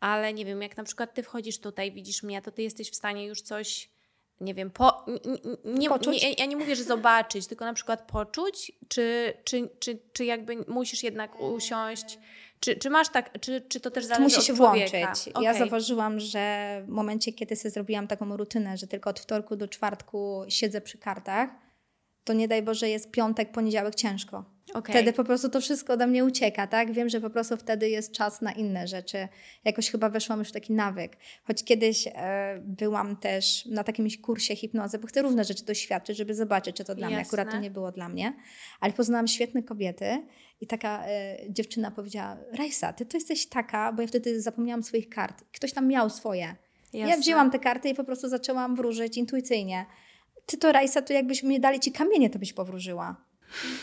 ale 0.00 0.32
nie 0.32 0.44
wiem, 0.44 0.62
jak 0.62 0.76
na 0.76 0.84
przykład 0.84 1.14
ty 1.14 1.22
wchodzisz 1.22 1.58
tutaj, 1.58 1.92
widzisz 1.92 2.22
mnie, 2.22 2.42
to 2.42 2.50
ty 2.50 2.62
jesteś 2.62 2.90
w 2.90 2.94
stanie 2.94 3.26
już 3.26 3.42
coś 3.42 3.94
nie 4.40 4.54
wiem, 4.54 4.70
po, 4.70 4.93
nie, 5.64 5.88
nie, 5.88 6.10
nie, 6.10 6.32
ja 6.32 6.46
nie 6.46 6.56
mówię, 6.56 6.76
że 6.76 6.84
zobaczyć, 6.84 7.46
tylko 7.46 7.64
na 7.64 7.72
przykład 7.72 8.02
poczuć, 8.12 8.72
czy, 8.88 9.34
czy, 9.44 9.70
czy, 9.78 9.98
czy 10.12 10.24
jakby 10.24 10.56
musisz 10.68 11.02
jednak 11.02 11.40
usiąść, 11.40 12.18
czy, 12.60 12.76
czy 12.76 12.90
masz 12.90 13.08
tak, 13.08 13.40
czy, 13.40 13.60
czy 13.68 13.80
to 13.80 13.90
też 13.90 14.04
zależy 14.04 14.36
Musi 14.36 14.46
się 14.46 14.52
włączyć. 14.52 15.28
Okay. 15.28 15.44
Ja 15.44 15.54
zauważyłam, 15.54 16.20
że 16.20 16.82
w 16.86 16.88
momencie, 16.88 17.32
kiedy 17.32 17.56
sobie 17.56 17.70
zrobiłam 17.70 18.06
taką 18.06 18.36
rutynę, 18.36 18.76
że 18.76 18.86
tylko 18.86 19.10
od 19.10 19.20
wtorku 19.20 19.56
do 19.56 19.68
czwartku 19.68 20.44
siedzę 20.48 20.80
przy 20.80 20.98
kartach, 20.98 21.50
to 22.24 22.32
nie 22.32 22.48
daj 22.48 22.62
Boże 22.62 22.88
jest 22.88 23.10
piątek, 23.10 23.52
poniedziałek 23.52 23.94
ciężko. 23.94 24.53
Okay. 24.70 24.94
Wtedy 24.94 25.12
po 25.12 25.24
prostu 25.24 25.48
to 25.48 25.60
wszystko 25.60 25.92
ode 25.92 26.06
mnie 26.06 26.24
ucieka, 26.24 26.66
tak? 26.66 26.92
Wiem, 26.92 27.08
że 27.08 27.20
po 27.20 27.30
prostu 27.30 27.56
wtedy 27.56 27.88
jest 27.88 28.12
czas 28.12 28.42
na 28.42 28.52
inne 28.52 28.86
rzeczy. 28.86 29.28
Jakoś 29.64 29.90
chyba 29.90 30.08
weszłam 30.08 30.38
już 30.38 30.48
w 30.48 30.52
taki 30.52 30.72
nawyk. 30.72 31.16
Choć 31.44 31.64
kiedyś 31.64 32.06
e, 32.06 32.60
byłam 32.62 33.16
też 33.16 33.66
na 33.66 33.84
takim 33.84 34.08
kursie 34.22 34.56
hipnozy, 34.56 34.98
bo 34.98 35.06
chcę 35.06 35.22
różne 35.22 35.44
rzeczy 35.44 35.64
doświadczyć, 35.64 36.16
żeby 36.16 36.34
zobaczyć, 36.34 36.76
czy 36.76 36.84
to 36.84 36.94
dla 36.94 37.06
Jasne. 37.06 37.16
mnie. 37.16 37.26
Akurat 37.26 37.50
to 37.50 37.60
nie 37.60 37.70
było 37.70 37.92
dla 37.92 38.08
mnie. 38.08 38.32
Ale 38.80 38.92
poznałam 38.92 39.28
świetne 39.28 39.62
kobiety 39.62 40.26
i 40.60 40.66
taka 40.66 41.06
e, 41.06 41.36
dziewczyna 41.48 41.90
powiedziała, 41.90 42.36
Rajsa, 42.52 42.92
ty 42.92 43.06
to 43.06 43.16
jesteś 43.16 43.46
taka, 43.46 43.92
bo 43.92 44.02
ja 44.02 44.08
wtedy 44.08 44.40
zapomniałam 44.40 44.82
swoich 44.82 45.08
kart. 45.08 45.44
Ktoś 45.52 45.72
tam 45.72 45.88
miał 45.88 46.10
swoje. 46.10 46.56
Jasne. 46.92 47.10
Ja 47.10 47.16
wzięłam 47.16 47.50
te 47.50 47.58
karty 47.58 47.88
i 47.88 47.94
po 47.94 48.04
prostu 48.04 48.28
zaczęłam 48.28 48.76
wróżyć 48.76 49.16
intuicyjnie. 49.16 49.86
Ty 50.46 50.58
to, 50.58 50.72
Rajsa, 50.72 51.02
to 51.02 51.12
jakbyśmy 51.12 51.60
dali 51.60 51.80
ci 51.80 51.92
kamienie, 51.92 52.30
to 52.30 52.38
byś 52.38 52.52
powróżyła. 52.52 53.24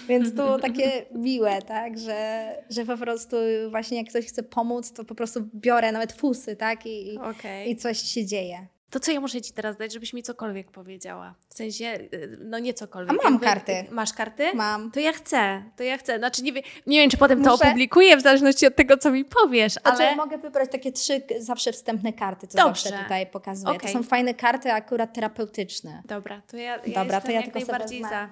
Więc 0.07 0.35
to 0.35 0.59
takie 0.59 1.05
miłe, 1.11 1.61
tak, 1.61 1.97
że, 1.99 2.51
że 2.69 2.85
po 2.85 2.97
prostu 2.97 3.35
właśnie 3.69 3.97
jak 3.97 4.09
ktoś 4.09 4.25
chce 4.25 4.43
pomóc, 4.43 4.91
to 4.91 5.05
po 5.05 5.15
prostu 5.15 5.49
biorę 5.55 5.91
nawet 5.91 6.13
fusy, 6.13 6.55
tak, 6.55 6.85
i, 6.85 7.17
okay. 7.17 7.65
i 7.65 7.75
coś 7.75 7.97
się 8.01 8.25
dzieje. 8.25 8.67
To, 8.91 8.99
co 8.99 9.11
ja 9.11 9.21
muszę 9.21 9.41
ci 9.41 9.53
teraz 9.53 9.77
dać, 9.77 9.93
żebyś 9.93 10.13
mi 10.13 10.23
cokolwiek 10.23 10.71
powiedziała. 10.71 11.35
W 11.47 11.53
sensie, 11.53 11.85
y, 11.85 12.37
no 12.41 12.59
nie 12.59 12.73
cokolwiek. 12.73 13.11
A 13.11 13.23
mam 13.23 13.33
Jakby, 13.33 13.45
karty. 13.45 13.85
Masz 13.91 14.13
karty? 14.13 14.53
Mam. 14.53 14.91
To 14.91 14.99
ja 14.99 15.13
chcę, 15.13 15.63
to 15.75 15.83
ja 15.83 15.97
chcę. 15.97 16.17
Znaczy 16.17 16.43
nie, 16.43 16.51
nie 16.87 16.99
wiem, 16.99 17.09
czy 17.09 17.17
potem 17.17 17.43
to 17.43 17.53
opublikuję, 17.53 18.17
w 18.17 18.21
zależności 18.21 18.67
od 18.67 18.75
tego, 18.75 18.97
co 18.97 19.11
mi 19.11 19.25
powiesz, 19.25 19.73
znaczy, 19.73 20.03
ale... 20.03 20.15
mogę 20.15 20.37
wybrać 20.37 20.71
takie 20.71 20.91
trzy 20.91 21.21
zawsze 21.39 21.71
wstępne 21.71 22.13
karty, 22.13 22.47
co 22.47 22.57
Dobrze. 22.57 22.89
zawsze 22.89 23.03
tutaj 23.03 23.27
pokazuję. 23.27 23.75
Okay. 23.75 23.93
To 23.93 23.97
są 23.99 24.03
fajne 24.03 24.33
karty, 24.33 24.71
akurat 24.71 25.13
terapeutyczne. 25.13 26.01
Dobra, 26.05 26.41
to 26.47 26.57
ja, 26.57 26.77
ja 26.85 27.03
Dobra, 27.03 27.21
to 27.21 27.31
ja 27.31 27.41
jak 27.41 27.53
tylko 27.53 27.59
najbardziej 27.59 28.01
za. 28.01 28.29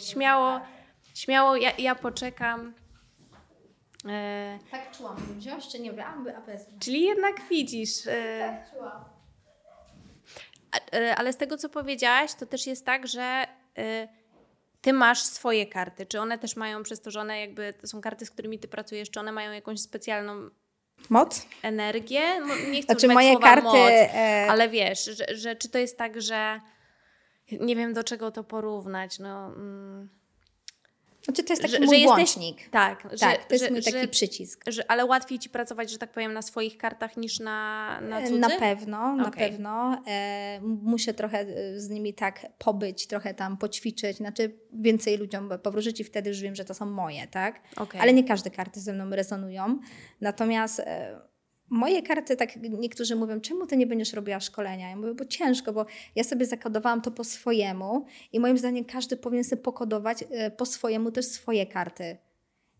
Śmiało, 0.00 0.60
śmiało, 1.14 1.56
ja, 1.56 1.70
ja 1.78 1.94
poczekam. 1.94 2.74
E... 4.08 4.58
Tak 4.70 4.96
czułam, 4.96 5.16
wziąć 5.38 5.68
czy 5.68 5.78
nie? 5.80 6.06
A, 6.06 6.10
a 6.10 6.78
Czyli 6.80 7.02
jednak 7.02 7.36
widzisz. 7.50 8.06
E... 8.06 8.38
Tak 8.38 8.70
czułam. 8.70 9.15
E, 10.92 11.16
ale 11.16 11.32
z 11.32 11.36
tego, 11.36 11.56
co 11.56 11.68
powiedziałaś, 11.68 12.34
to 12.34 12.46
też 12.46 12.66
jest 12.66 12.86
tak, 12.86 13.06
że 13.06 13.46
e, 13.78 14.08
ty 14.80 14.92
masz 14.92 15.22
swoje 15.22 15.66
karty. 15.66 16.06
Czy 16.06 16.20
one 16.20 16.38
też 16.38 16.56
mają 16.56 16.82
przez 16.82 17.00
to, 17.00 17.10
że 17.10 17.20
one 17.20 17.40
jakby 17.40 17.74
to 17.80 17.86
są 17.86 18.00
karty, 18.00 18.26
z 18.26 18.30
którymi 18.30 18.58
ty 18.58 18.68
pracujesz, 18.68 19.10
czy 19.10 19.20
one 19.20 19.32
mają 19.32 19.52
jakąś 19.52 19.80
specjalną 19.80 20.50
moc? 21.10 21.46
Energię? 21.62 22.22
Nie 22.70 22.82
chcę 22.82 22.92
znaczy 22.92 23.08
moje 23.08 23.38
karty, 23.38 23.62
moc, 23.62 23.76
e... 23.76 24.46
ale 24.50 24.68
wiesz, 24.68 25.04
że, 25.04 25.36
że, 25.36 25.56
czy 25.56 25.68
to 25.68 25.78
jest 25.78 25.98
tak, 25.98 26.20
że 26.20 26.60
nie 27.52 27.76
wiem 27.76 27.92
do 27.92 28.04
czego 28.04 28.30
to 28.30 28.44
porównać. 28.44 29.18
No, 29.18 29.46
mm, 29.46 30.08
znaczy 31.26 31.44
to 31.44 31.52
jest 31.52 31.62
taki 31.62 31.74
że, 31.74 31.80
mój 31.80 31.88
że. 31.88 32.20
Jesteś, 32.20 32.54
tak, 32.70 33.02
tak, 33.02 33.18
że, 33.18 33.26
to 33.48 33.54
jest 33.54 33.64
że, 33.64 33.70
mój 33.70 33.82
taki 33.82 34.00
że, 34.00 34.08
przycisk. 34.08 34.64
Że, 34.66 34.90
ale 34.90 35.04
łatwiej 35.04 35.38
Ci 35.38 35.50
pracować, 35.50 35.90
że 35.90 35.98
tak 35.98 36.12
powiem, 36.12 36.32
na 36.32 36.42
swoich 36.42 36.78
kartach 36.78 37.16
niż 37.16 37.40
na, 37.40 38.00
na 38.00 38.22
cudzych? 38.22 38.40
Na 38.40 38.50
pewno, 38.50 38.98
okay. 38.98 39.16
na 39.16 39.30
pewno. 39.30 40.02
E, 40.06 40.60
muszę 40.62 41.14
trochę 41.14 41.40
e, 41.40 41.80
z 41.80 41.88
nimi 41.88 42.14
tak 42.14 42.46
pobyć, 42.58 43.06
trochę 43.06 43.34
tam 43.34 43.56
poćwiczyć, 43.56 44.16
znaczy 44.16 44.52
więcej 44.72 45.16
ludziom 45.16 45.50
powrócić 45.62 46.00
i 46.00 46.04
wtedy 46.04 46.30
już 46.30 46.40
wiem, 46.40 46.54
że 46.54 46.64
to 46.64 46.74
są 46.74 46.86
moje, 46.86 47.26
tak? 47.26 47.60
Okay. 47.76 48.00
Ale 48.00 48.12
nie 48.12 48.24
każde 48.24 48.50
karty 48.50 48.80
ze 48.80 48.92
mną 48.92 49.10
rezonują. 49.10 49.78
Natomiast... 50.20 50.80
E, 50.80 51.25
Moje 51.70 52.02
karty, 52.02 52.36
tak 52.36 52.56
niektórzy 52.56 53.16
mówią, 53.16 53.40
czemu 53.40 53.66
ty 53.66 53.76
nie 53.76 53.86
będziesz 53.86 54.12
robiła 54.12 54.40
szkolenia? 54.40 54.90
Ja 54.90 54.96
mówię, 54.96 55.14
bo 55.14 55.24
ciężko, 55.24 55.72
bo 55.72 55.86
ja 56.14 56.24
sobie 56.24 56.46
zakodowałam 56.46 57.02
to 57.02 57.10
po 57.10 57.24
swojemu 57.24 58.06
i 58.32 58.40
moim 58.40 58.58
zdaniem 58.58 58.84
każdy 58.84 59.16
powinien 59.16 59.44
sobie 59.44 59.62
pokodować 59.62 60.24
e, 60.30 60.50
po 60.50 60.66
swojemu 60.66 61.10
też 61.10 61.26
swoje 61.26 61.66
karty. 61.66 62.16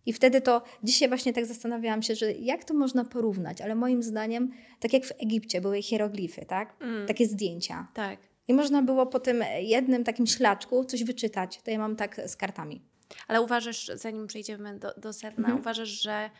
I 0.06 0.12
wtedy 0.12 0.40
to, 0.40 0.62
dzisiaj 0.82 1.08
właśnie 1.08 1.32
tak 1.32 1.46
zastanawiałam 1.46 2.02
się, 2.02 2.14
że 2.14 2.32
jak 2.32 2.64
to 2.64 2.74
można 2.74 3.04
porównać, 3.04 3.60
ale 3.60 3.74
moim 3.74 4.02
zdaniem, 4.02 4.52
tak 4.80 4.92
jak 4.92 5.04
w 5.04 5.12
Egipcie 5.22 5.60
były 5.60 5.82
hieroglify, 5.82 6.46
tak? 6.46 6.76
Mm. 6.80 7.06
Takie 7.06 7.26
zdjęcia. 7.26 7.88
Tak. 7.94 8.18
I 8.48 8.54
można 8.54 8.82
było 8.82 9.06
po 9.06 9.20
tym 9.20 9.44
jednym 9.60 10.04
takim 10.04 10.26
ślaczku 10.26 10.84
coś 10.84 11.04
wyczytać. 11.04 11.62
To 11.62 11.70
ja 11.70 11.78
mam 11.78 11.96
tak 11.96 12.20
z 12.26 12.36
kartami. 12.36 12.82
Ale 13.28 13.42
uważasz, 13.42 13.90
zanim 13.94 14.26
przejdziemy 14.26 14.78
do, 14.78 14.94
do 14.96 15.12
sedna, 15.12 15.48
mm. 15.48 15.60
uważasz, 15.60 15.88
że 15.88 16.30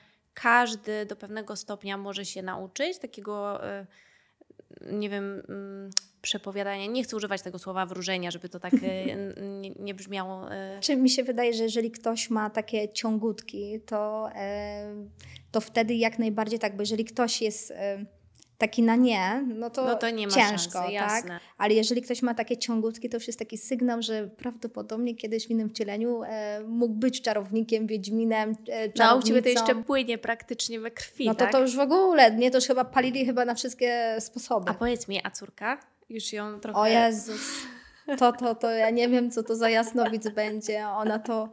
każdy 0.43 1.07
do 1.07 1.17
pewnego 1.17 1.57
stopnia 1.57 1.97
może 1.97 2.25
się 2.25 2.43
nauczyć 2.43 2.99
takiego, 2.99 3.65
e, 3.67 3.87
nie 4.81 5.11
wiem, 5.11 5.43
mm, 5.49 5.91
przepowiadania. 6.23 6.87
Nie 6.87 7.05
chcę 7.05 7.17
używać 7.17 7.43
tego 7.43 7.59
słowa 7.59 7.87
wróżenia, 7.87 8.31
żeby 8.31 8.49
to 8.49 8.61
tak 8.61 8.75
e, 8.75 9.17
nie, 9.61 9.71
nie 9.71 9.95
brzmiało. 9.95 10.53
E. 10.53 10.81
Czy 10.81 10.97
mi 10.97 11.11
się 11.11 11.25
wydaje, 11.25 11.55
że 11.55 11.63
jeżeli 11.63 11.91
ktoś 11.91 12.31
ma 12.31 12.51
takie 12.51 12.93
ciągutki, 12.93 13.81
to, 13.81 14.31
to 15.53 15.61
wtedy 15.61 15.95
jak 15.95 16.19
najbardziej 16.19 16.59
tak, 16.59 16.77
bo 16.77 16.83
jeżeli 16.83 17.05
ktoś 17.05 17.43
jest 17.43 17.73
taki 18.59 18.83
na 18.83 18.97
nie, 18.97 19.45
no 19.47 19.71
to, 19.71 19.85
no 19.85 19.95
to 19.95 20.11
nie 20.11 20.29
ciężko, 20.29 20.79
szansy, 20.79 20.97
tak? 20.99 21.41
Ale 21.59 21.75
jeżeli 21.75 22.03
ktoś 22.03 22.23
ma 22.23 22.35
takie 22.35 22.57
ciągutki, 22.57 23.09
to 23.09 23.17
już 23.17 23.27
jest 23.27 23.39
taki 23.39 23.59
sygnał, 23.59 24.03
że 24.03 24.27
prawdopodobnie 24.27 25.15
kiedyś 25.15 25.47
w 25.47 25.51
innym 25.51 25.69
wcieleniu 25.69 26.23
e, 26.23 26.61
mógł 26.67 26.95
być 26.95 27.23
czarownikiem, 27.23 27.87
wiedźminem, 27.87 28.51
e, 28.51 28.55
czarownicą. 28.65 29.05
No, 29.05 29.17
u 29.17 29.23
Ciebie 29.23 29.43
to 29.43 29.49
jeszcze 29.49 29.75
płynie 29.75 30.19
praktycznie 30.19 30.81
we 30.81 30.91
krwi, 30.91 31.27
No 31.27 31.35
to 31.35 31.39
tak? 31.39 31.53
to 31.53 31.61
już 31.61 31.77
w 31.77 31.81
ogóle, 31.81 32.31
mnie 32.31 32.51
to 32.51 32.59
już 32.59 32.67
chyba 32.67 32.85
palili 32.85 33.27
chyba 33.27 33.45
na 33.45 33.55
wszystkie 33.55 34.17
sposoby. 34.21 34.71
A 34.71 34.75
powiedz 34.75 35.09
mi, 35.09 35.21
a 35.25 35.31
córka? 35.31 35.79
Już 36.09 36.33
ją 36.33 36.61
trochę... 36.61 36.79
O 36.79 36.87
Jezus 36.87 37.41
to, 38.19 38.33
to, 38.33 38.55
to 38.55 38.71
ja 38.71 38.91
nie 38.91 39.09
wiem, 39.09 39.31
co 39.31 39.43
to 39.43 39.57
za 39.57 39.71
jasnowic 39.71 40.29
będzie. 40.29 40.89
Ona 40.89 41.19
to, 41.19 41.49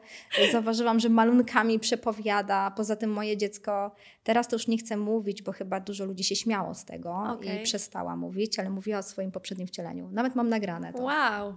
zauważyłam, 0.52 1.00
że 1.00 1.10
malunkami 1.10 1.80
przepowiada. 1.80 2.72
Poza 2.72 2.96
tym 2.96 3.12
moje 3.12 3.38
dziecko, 3.38 3.96
teraz 4.24 4.48
to 4.48 4.56
już 4.56 4.68
nie 4.68 4.78
chce 4.78 4.98
mówić, 4.98 5.42
bo 5.42 5.52
chyba 5.52 5.80
dużo 5.80 6.06
ludzi 6.06 6.24
się 6.24 6.36
śmiało 6.36 6.74
z 6.74 6.86
tego 6.86 7.24
okay. 7.32 7.56
i 7.56 7.64
przestała 7.64 8.16
mówić, 8.16 8.60
ale 8.60 8.70
mówiła 8.70 9.00
o 9.00 9.04
swoim 9.04 9.32
poprzednim 9.32 9.68
wcieleniu. 9.68 10.10
Nawet 10.12 10.36
mam 10.36 10.50
nagrane 10.50 10.94
to. 10.94 11.04
Wow. 11.04 11.56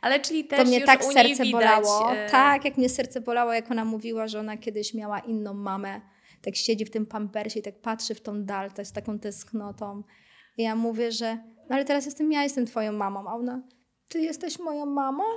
Ale 0.00 0.20
czyli 0.20 0.44
też 0.44 0.58
to 0.58 0.64
mnie 0.64 0.80
tak 0.80 1.04
serce 1.04 1.44
widać, 1.44 1.52
bolało. 1.52 2.16
E... 2.16 2.30
Tak, 2.30 2.64
jak 2.64 2.76
mnie 2.76 2.88
serce 2.88 3.20
bolało, 3.20 3.52
jak 3.52 3.70
ona 3.70 3.84
mówiła, 3.84 4.28
że 4.28 4.40
ona 4.40 4.56
kiedyś 4.56 4.94
miała 4.94 5.18
inną 5.18 5.54
mamę. 5.54 6.00
Tak 6.42 6.56
siedzi 6.56 6.84
w 6.84 6.90
tym 6.90 7.06
pampersie 7.06 7.60
i 7.60 7.62
tak 7.62 7.78
patrzy 7.78 8.14
w 8.14 8.20
tą 8.20 8.44
dal, 8.44 8.70
z 8.84 8.92
taką 8.92 9.18
tęsknotą. 9.18 10.02
I 10.56 10.62
ja 10.62 10.76
mówię, 10.76 11.12
że 11.12 11.38
no 11.68 11.76
ale 11.76 11.84
teraz 11.84 12.04
jestem 12.04 12.32
ja, 12.32 12.42
jestem 12.42 12.66
twoją 12.66 12.92
mamą. 12.92 13.28
A 13.28 13.34
ona, 13.34 13.62
ty 14.12 14.20
jesteś 14.20 14.58
moją 14.58 14.86
mamą? 14.86 15.24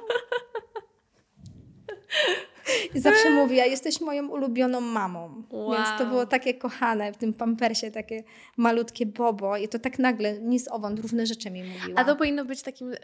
I 2.96 3.00
zawsze 3.00 3.30
mówi, 3.30 3.56
ja 3.56 3.66
jesteś 3.66 4.02
moją 4.02 4.28
ulubioną 4.28 4.82
mamą. 4.82 5.44
Wow. 5.50 5.74
Więc 5.74 5.88
to 5.98 6.06
było 6.06 6.26
takie 6.26 6.54
kochane 6.54 7.14
w 7.14 7.18
tym 7.18 7.34
pampersie, 7.34 7.92
takie 7.92 8.24
malutkie 8.58 9.06
bobo. 9.06 9.58
I 9.58 9.68
to 9.68 9.80
tak 9.80 10.00
nagle, 10.00 10.40
nic 10.40 10.72
owąd, 10.72 11.00
różne 11.00 11.26
rzeczy 11.26 11.52
mi 11.52 11.64
mówiła. 11.64 12.02
A 12.02 12.06
to 12.06 12.16
powinno 12.16 12.46
być 12.46 12.62
takim 12.62 12.94
y, 12.94 12.98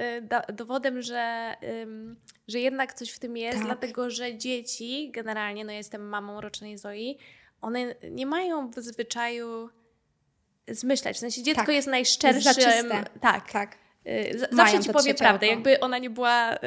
dowodem, 0.53 1.01
że, 1.01 1.55
y, 1.63 1.87
że 2.47 2.59
jednak 2.59 2.93
coś 2.93 3.11
w 3.11 3.19
tym 3.19 3.37
jest, 3.37 3.57
tak. 3.57 3.65
dlatego 3.65 4.09
że 4.09 4.37
dzieci, 4.37 5.11
generalnie, 5.13 5.65
no 5.65 5.71
jestem 5.71 6.09
mamą 6.09 6.41
rocznej 6.41 6.77
Zoi, 6.77 7.17
one 7.61 7.95
nie 8.11 8.25
mają 8.25 8.69
w 8.71 8.75
zwyczaju 8.75 9.69
zmyślać. 10.67 11.15
W 11.15 11.19
sensie 11.19 11.43
dziecko 11.43 11.65
tak. 11.65 11.75
jest 11.75 11.87
najszczerszym. 11.87 12.89
Tak. 13.21 13.51
tak. 13.51 13.77
Y, 14.07 14.47
zawsze 14.51 14.79
ci 14.79 14.89
powie 14.89 15.13
prawdę, 15.13 15.47
jakby 15.47 15.79
ona 15.79 15.97
nie 15.97 16.09
była 16.09 16.55
y, 16.55 16.57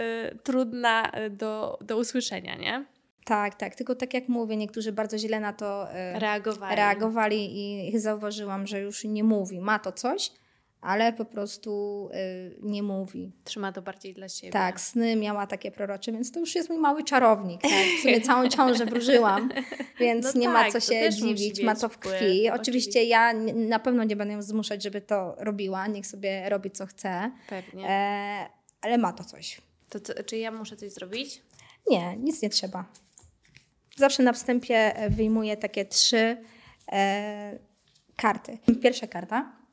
trudna 0.42 1.10
y, 1.26 1.30
do, 1.30 1.78
do 1.80 1.96
usłyszenia, 1.96 2.56
nie? 2.56 2.84
Tak, 3.24 3.54
tak. 3.54 3.74
Tylko 3.74 3.94
tak 3.94 4.14
jak 4.14 4.28
mówię, 4.28 4.56
niektórzy 4.56 4.92
bardzo 4.92 5.18
źle 5.18 5.40
na 5.40 5.52
to 5.52 5.86
reagowali. 6.14 6.76
reagowali 6.76 7.94
i 7.94 7.98
zauważyłam, 7.98 8.66
że 8.66 8.80
już 8.80 9.04
nie 9.04 9.24
mówi. 9.24 9.60
Ma 9.60 9.78
to 9.78 9.92
coś, 9.92 10.30
ale 10.84 11.12
po 11.12 11.24
prostu 11.24 12.08
y, 12.14 12.58
nie 12.62 12.82
mówi. 12.82 13.32
Trzyma 13.44 13.72
to 13.72 13.82
bardziej 13.82 14.14
dla 14.14 14.28
siebie. 14.28 14.52
Tak, 14.52 14.80
sny 14.80 15.16
miała 15.16 15.46
takie 15.46 15.70
prorocze, 15.70 16.12
więc 16.12 16.32
to 16.32 16.40
już 16.40 16.54
jest 16.54 16.68
mój 16.68 16.78
mały 16.78 17.04
czarownik. 17.04 17.62
Tak? 17.62 17.70
W 17.98 18.02
sumie 18.02 18.20
całą 18.20 18.48
ciążę 18.56 18.86
wróżyłam, 18.86 19.50
więc 20.00 20.34
no 20.34 20.40
nie 20.40 20.46
tak, 20.46 20.54
ma 20.54 20.72
co 20.72 20.80
się 20.80 21.10
dziwić, 21.10 21.62
ma 21.62 21.74
to 21.74 21.88
w 21.88 21.98
krwi. 21.98 22.14
Oczywiście, 22.14 22.52
Oczywiście 22.52 23.04
ja 23.04 23.32
na 23.54 23.78
pewno 23.78 24.04
nie 24.04 24.16
będę 24.16 24.34
ją 24.34 24.42
zmuszać, 24.42 24.82
żeby 24.82 25.00
to 25.00 25.34
robiła, 25.38 25.86
niech 25.86 26.06
sobie 26.06 26.48
robi 26.48 26.70
co 26.70 26.86
chce. 26.86 27.30
Pewnie. 27.48 27.88
E, 27.88 28.46
ale 28.80 28.98
ma 28.98 29.12
to 29.12 29.24
coś. 29.24 29.60
To 29.88 30.00
co, 30.00 30.24
czy 30.24 30.36
ja 30.36 30.50
muszę 30.50 30.76
coś 30.76 30.92
zrobić? 30.92 31.42
Nie, 31.90 32.16
nic 32.16 32.42
nie 32.42 32.50
trzeba. 32.50 32.84
Zawsze 33.96 34.22
na 34.22 34.32
wstępie 34.32 34.92
wyjmuję 35.10 35.56
takie 35.56 35.84
trzy 35.84 36.36
e, 36.92 37.58
karty. 38.16 38.58
Pierwsza 38.82 39.06
karta 39.06 39.52
E, 39.62 39.63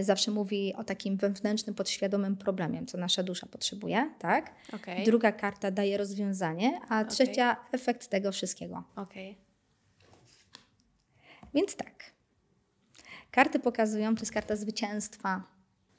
zawsze 0.00 0.30
mówi 0.30 0.74
o 0.74 0.84
takim 0.84 1.16
wewnętrznym, 1.16 1.74
podświadomym 1.74 2.36
problemie, 2.36 2.86
co 2.86 2.98
nasza 2.98 3.22
dusza 3.22 3.46
potrzebuje, 3.46 4.10
tak? 4.18 4.54
Okay. 4.72 5.04
Druga 5.04 5.32
karta 5.32 5.70
daje 5.70 5.98
rozwiązanie, 5.98 6.80
a 6.88 7.04
trzecia 7.04 7.52
okay. 7.52 7.64
efekt 7.72 8.08
tego 8.08 8.32
wszystkiego. 8.32 8.84
Okay. 8.96 9.34
Więc 11.54 11.76
tak. 11.76 12.14
Karty 13.30 13.58
pokazują, 13.58 14.14
to 14.14 14.20
jest 14.20 14.32
karta 14.32 14.56
zwycięstwa. 14.56 15.42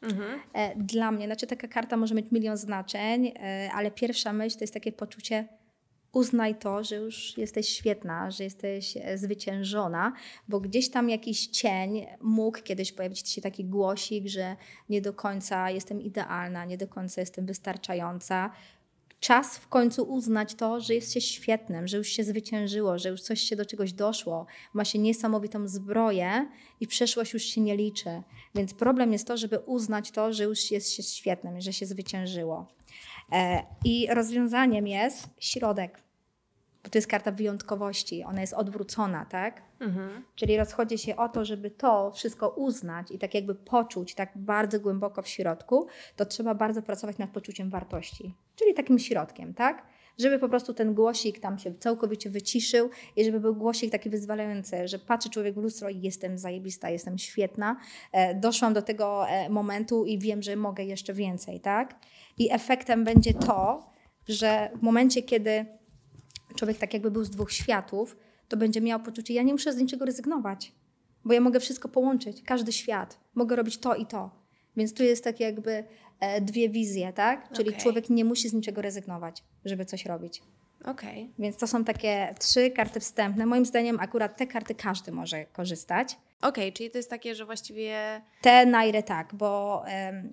Mhm. 0.01 0.39
E, 0.53 0.75
dla 0.75 1.11
mnie, 1.11 1.25
znaczy 1.25 1.47
taka 1.47 1.67
karta 1.67 1.97
może 1.97 2.15
mieć 2.15 2.31
milion 2.31 2.57
znaczeń, 2.57 3.27
e, 3.27 3.69
ale 3.73 3.91
pierwsza 3.91 4.33
myśl 4.33 4.57
to 4.57 4.63
jest 4.63 4.73
takie 4.73 4.91
poczucie 4.91 5.47
uznaj 6.15 6.55
to, 6.55 6.83
że 6.83 6.95
już 6.95 7.37
jesteś 7.37 7.69
świetna, 7.69 8.31
że 8.31 8.43
jesteś 8.43 8.97
e, 8.97 9.17
zwyciężona, 9.17 10.13
bo 10.47 10.59
gdzieś 10.59 10.89
tam 10.89 11.09
jakiś 11.09 11.47
cień 11.47 12.05
mógł 12.21 12.61
kiedyś 12.61 12.91
pojawić 12.91 13.29
się 13.29 13.41
taki 13.41 13.65
głosik, 13.65 14.27
że 14.27 14.55
nie 14.89 15.01
do 15.01 15.13
końca 15.13 15.69
jestem 15.69 16.01
idealna, 16.01 16.65
nie 16.65 16.77
do 16.77 16.87
końca 16.87 17.21
jestem 17.21 17.45
wystarczająca. 17.45 18.51
Czas 19.19 19.57
w 19.57 19.67
końcu 19.67 20.03
uznać 20.03 20.55
to, 20.55 20.79
że 20.79 20.93
jest 20.93 21.13
się 21.13 21.21
świetnym, 21.21 21.87
że 21.87 21.97
już 21.97 22.07
się 22.07 22.23
zwyciężyło, 22.23 22.99
że 22.99 23.09
już 23.09 23.21
coś 23.21 23.41
się 23.41 23.55
do 23.55 23.65
czegoś 23.65 23.93
doszło, 23.93 24.45
ma 24.73 24.85
się 24.85 24.99
niesamowitą 24.99 25.67
zbroję 25.67 26.49
i 26.79 26.87
przeszłość 26.87 27.33
już 27.33 27.43
się 27.43 27.61
nie 27.61 27.77
liczy. 27.77 28.21
Więc 28.55 28.73
problem 28.73 29.13
jest 29.13 29.27
to, 29.27 29.37
żeby 29.37 29.59
uznać 29.59 30.11
to, 30.11 30.33
że 30.33 30.43
już 30.43 30.71
jest 30.71 30.93
się 30.93 31.03
świetnym, 31.03 31.61
że 31.61 31.73
się 31.73 31.85
zwyciężyło. 31.85 32.67
E, 33.31 33.63
I 33.85 34.07
rozwiązaniem 34.11 34.87
jest 34.87 35.29
środek 35.39 36.04
bo 36.85 36.89
to 36.89 36.97
jest 36.97 37.07
karta 37.07 37.31
wyjątkowości, 37.31 38.23
ona 38.23 38.41
jest 38.41 38.53
odwrócona, 38.53 39.25
tak? 39.25 39.61
Mhm. 39.79 40.23
Czyli 40.35 40.57
rozchodzi 40.57 40.97
się 40.97 41.15
o 41.15 41.29
to, 41.29 41.45
żeby 41.45 41.71
to 41.71 42.11
wszystko 42.11 42.49
uznać 42.49 43.11
i 43.11 43.19
tak 43.19 43.33
jakby 43.33 43.55
poczuć 43.55 44.15
tak 44.15 44.31
bardzo 44.35 44.79
głęboko 44.79 45.21
w 45.21 45.27
środku, 45.27 45.87
to 46.15 46.25
trzeba 46.25 46.55
bardzo 46.55 46.81
pracować 46.81 47.17
nad 47.17 47.29
poczuciem 47.29 47.69
wartości, 47.69 48.33
czyli 48.55 48.73
takim 48.73 48.99
środkiem, 48.99 49.53
tak? 49.53 49.83
Żeby 50.19 50.39
po 50.39 50.49
prostu 50.49 50.73
ten 50.73 50.93
głosik 50.93 51.39
tam 51.39 51.57
się 51.59 51.75
całkowicie 51.75 52.29
wyciszył 52.29 52.89
i 53.15 53.25
żeby 53.25 53.39
był 53.39 53.55
głosik 53.55 53.91
taki 53.91 54.09
wyzwalający, 54.09 54.87
że 54.87 54.99
patrzy 54.99 55.29
człowiek 55.29 55.55
w 55.55 55.57
lustro 55.57 55.89
i 55.89 56.01
jestem 56.01 56.37
zajebista, 56.37 56.89
jestem 56.89 57.17
świetna, 57.17 57.77
e, 58.11 58.35
doszłam 58.35 58.73
do 58.73 58.81
tego 58.81 59.27
e, 59.29 59.49
momentu 59.49 60.05
i 60.05 60.19
wiem, 60.19 60.41
że 60.41 60.55
mogę 60.55 60.83
jeszcze 60.83 61.13
więcej, 61.13 61.59
tak? 61.59 61.95
I 62.37 62.53
efektem 62.53 63.03
będzie 63.03 63.33
to, 63.33 63.89
że 64.27 64.69
w 64.75 64.81
momencie, 64.81 65.23
kiedy 65.23 65.65
człowiek 66.55 66.77
tak 66.77 66.93
jakby 66.93 67.11
był 67.11 67.23
z 67.23 67.29
dwóch 67.29 67.51
światów, 67.51 68.17
to 68.47 68.57
będzie 68.57 68.81
miał 68.81 68.99
poczucie, 68.99 69.33
ja 69.33 69.43
nie 69.43 69.53
muszę 69.53 69.73
z 69.73 69.77
niczego 69.77 70.05
rezygnować, 70.05 70.71
bo 71.25 71.33
ja 71.33 71.41
mogę 71.41 71.59
wszystko 71.59 71.89
połączyć, 71.89 72.41
każdy 72.43 72.71
świat, 72.71 73.19
mogę 73.35 73.55
robić 73.55 73.77
to 73.77 73.95
i 73.95 74.05
to. 74.05 74.45
Więc 74.77 74.93
tu 74.93 75.03
jest 75.03 75.23
tak 75.23 75.39
jakby 75.39 75.83
e, 76.19 76.41
dwie 76.41 76.69
wizje, 76.69 77.13
tak? 77.13 77.51
Czyli 77.53 77.69
Okej. 77.69 77.81
człowiek 77.81 78.09
nie 78.09 78.25
musi 78.25 78.49
z 78.49 78.53
niczego 78.53 78.81
rezygnować, 78.81 79.43
żeby 79.65 79.85
coś 79.85 80.05
robić. 80.05 80.41
Okej. 80.85 81.33
Więc 81.39 81.57
to 81.57 81.67
są 81.67 81.83
takie 81.83 82.35
trzy 82.39 82.71
karty 82.71 82.99
wstępne. 82.99 83.45
Moim 83.45 83.65
zdaniem 83.65 83.99
akurat 83.99 84.37
te 84.37 84.47
karty 84.47 84.75
każdy 84.75 85.11
może 85.11 85.45
korzystać. 85.45 86.17
Okej, 86.41 86.73
czyli 86.73 86.91
to 86.91 86.97
jest 86.97 87.09
takie, 87.09 87.35
że 87.35 87.45
właściwie. 87.45 88.21
Te 88.41 88.65
najry 88.65 89.03
tak, 89.03 89.35
bo 89.35 89.83
e, 89.87 90.23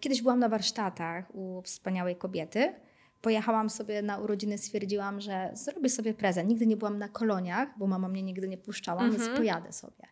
kiedyś 0.00 0.22
byłam 0.22 0.38
na 0.38 0.48
warsztatach 0.48 1.34
u 1.34 1.62
wspaniałej 1.62 2.16
kobiety. 2.16 2.74
Pojechałam 3.22 3.70
sobie 3.70 4.02
na 4.02 4.18
urodziny, 4.18 4.58
stwierdziłam, 4.58 5.20
że 5.20 5.50
zrobię 5.54 5.88
sobie 5.88 6.14
prezent. 6.14 6.48
Nigdy 6.48 6.66
nie 6.66 6.76
byłam 6.76 6.98
na 6.98 7.08
koloniach, 7.08 7.68
bo 7.78 7.86
mama 7.86 8.08
mnie 8.08 8.22
nigdy 8.22 8.48
nie 8.48 8.58
puszczała, 8.58 9.02
Mhm. 9.02 9.20
więc 9.22 9.36
pojadę 9.38 9.72
sobie. 9.72 10.04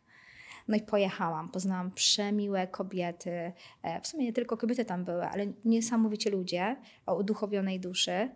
No 0.69 0.77
i 0.77 0.81
pojechałam, 0.81 1.49
poznałam 1.49 1.91
przemiłe 1.91 2.67
kobiety. 2.67 3.53
E, 3.83 4.01
W 4.01 4.07
sumie 4.07 4.25
nie 4.25 4.33
tylko 4.33 4.57
kobiety 4.57 4.85
tam 4.85 5.05
były, 5.05 5.25
ale 5.25 5.47
niesamowici 5.65 6.31
ludzie 6.31 6.77
o 7.07 7.15
uduchowionej 7.17 7.81
duszy. 7.81 8.29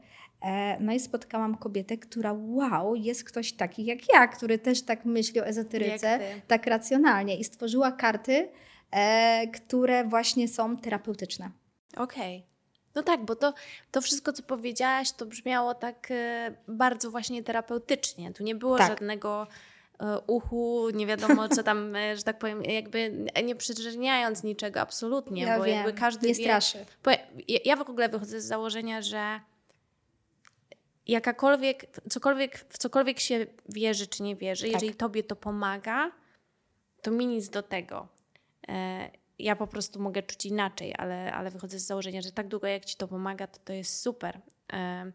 E, 0.43 0.81
No 0.81 0.93
i 0.93 1.01
spotkałam 1.01 1.57
kobietę, 1.57 1.99
która 1.99 2.33
wow, 2.39 2.95
jest 2.95 3.25
ktoś 3.25 3.53
taki 3.53 3.85
jak 3.85 3.99
ja, 4.13 4.29
który 4.29 4.59
też 4.59 4.83
tak 4.83 5.05
myśli 5.05 5.41
o 5.41 5.47
ezoteryce, 5.47 6.19
tak 6.47 6.67
racjonalnie 6.67 7.37
i 7.39 7.45
stworzyła 7.45 7.93
karty, 7.93 8.49
e, 8.91 9.47
które 9.49 10.05
właśnie 10.05 10.49
są 10.49 10.77
terapeutyczne. 10.77 11.51
Okej. 11.97 12.47
No 12.95 13.03
tak, 13.03 13.25
bo 13.25 13.37
to, 13.37 13.55
to 13.91 14.01
wszystko, 14.01 14.33
co 14.33 14.43
powiedziałaś, 14.43 15.13
to 15.13 15.27
brzmiało 15.27 15.75
tak 15.75 16.11
e, 16.11 16.55
bardzo 16.69 17.11
właśnie 17.11 17.43
terapeutycznie. 17.43 18.33
Tu 18.33 18.43
nie 18.43 18.55
było 18.55 18.79
Tak. 18.79 18.89
żadnego 18.89 19.47
e, 20.01 20.19
uchu, 20.27 20.91
nie 20.91 21.07
wiadomo 21.07 21.49
co 21.49 21.63
tam, 21.63 21.97
e, 21.97 22.17
że 22.17 22.23
tak 22.23 22.39
powiem, 22.39 22.63
jakby 22.63 23.27
nie 23.45 23.57
przyczyniając 23.57 24.43
niczego 24.43 24.81
absolutnie, 24.81 25.43
ja 25.43 25.59
bo 25.59 25.65
wiem, 25.65 25.75
jakby 25.77 25.93
każdy 25.93 26.29
nie 26.29 26.35
wie, 26.35 26.45
straszy. 26.45 26.85
Ja 27.65 27.77
w 27.77 27.81
ogóle 27.81 28.09
wychodzę 28.09 28.41
z 28.41 28.45
założenia, 28.45 29.03
że 29.03 29.41
jakakolwiek, 31.07 31.87
cokolwiek, 32.11 32.59
w 32.69 32.79
cokolwiek 32.79 33.21
się 33.21 33.47
wierzy 33.69 34.07
czy 34.07 34.23
nie 34.23 34.37
wierzy, 34.37 34.65
Tak. 34.65 34.73
jeżeli 34.73 34.95
tobie 34.95 35.23
to 35.23 35.37
pomaga, 35.37 36.11
to 37.03 37.11
mi 37.11 37.27
nic 37.27 37.49
do 37.49 37.63
tego. 37.63 38.09
Ja 39.39 39.57
po 39.57 39.67
prostu 39.67 40.01
mogę 40.01 40.23
czuć 40.23 40.47
inaczej, 40.47 40.95
ale, 40.99 41.33
ale 41.33 41.51
wychodzę 41.51 41.79
z 41.79 41.87
założenia, 41.87 42.23
że 42.23 42.33
tak 42.33 42.49
długo 42.49 42.67
jak 42.67 42.85
ci 42.85 42.97
to 42.97 43.09
pomaga, 43.09 43.47
to 43.47 43.59
to 43.65 43.73
jest 43.73 44.01
super. 44.01 44.41
E, 44.73 45.13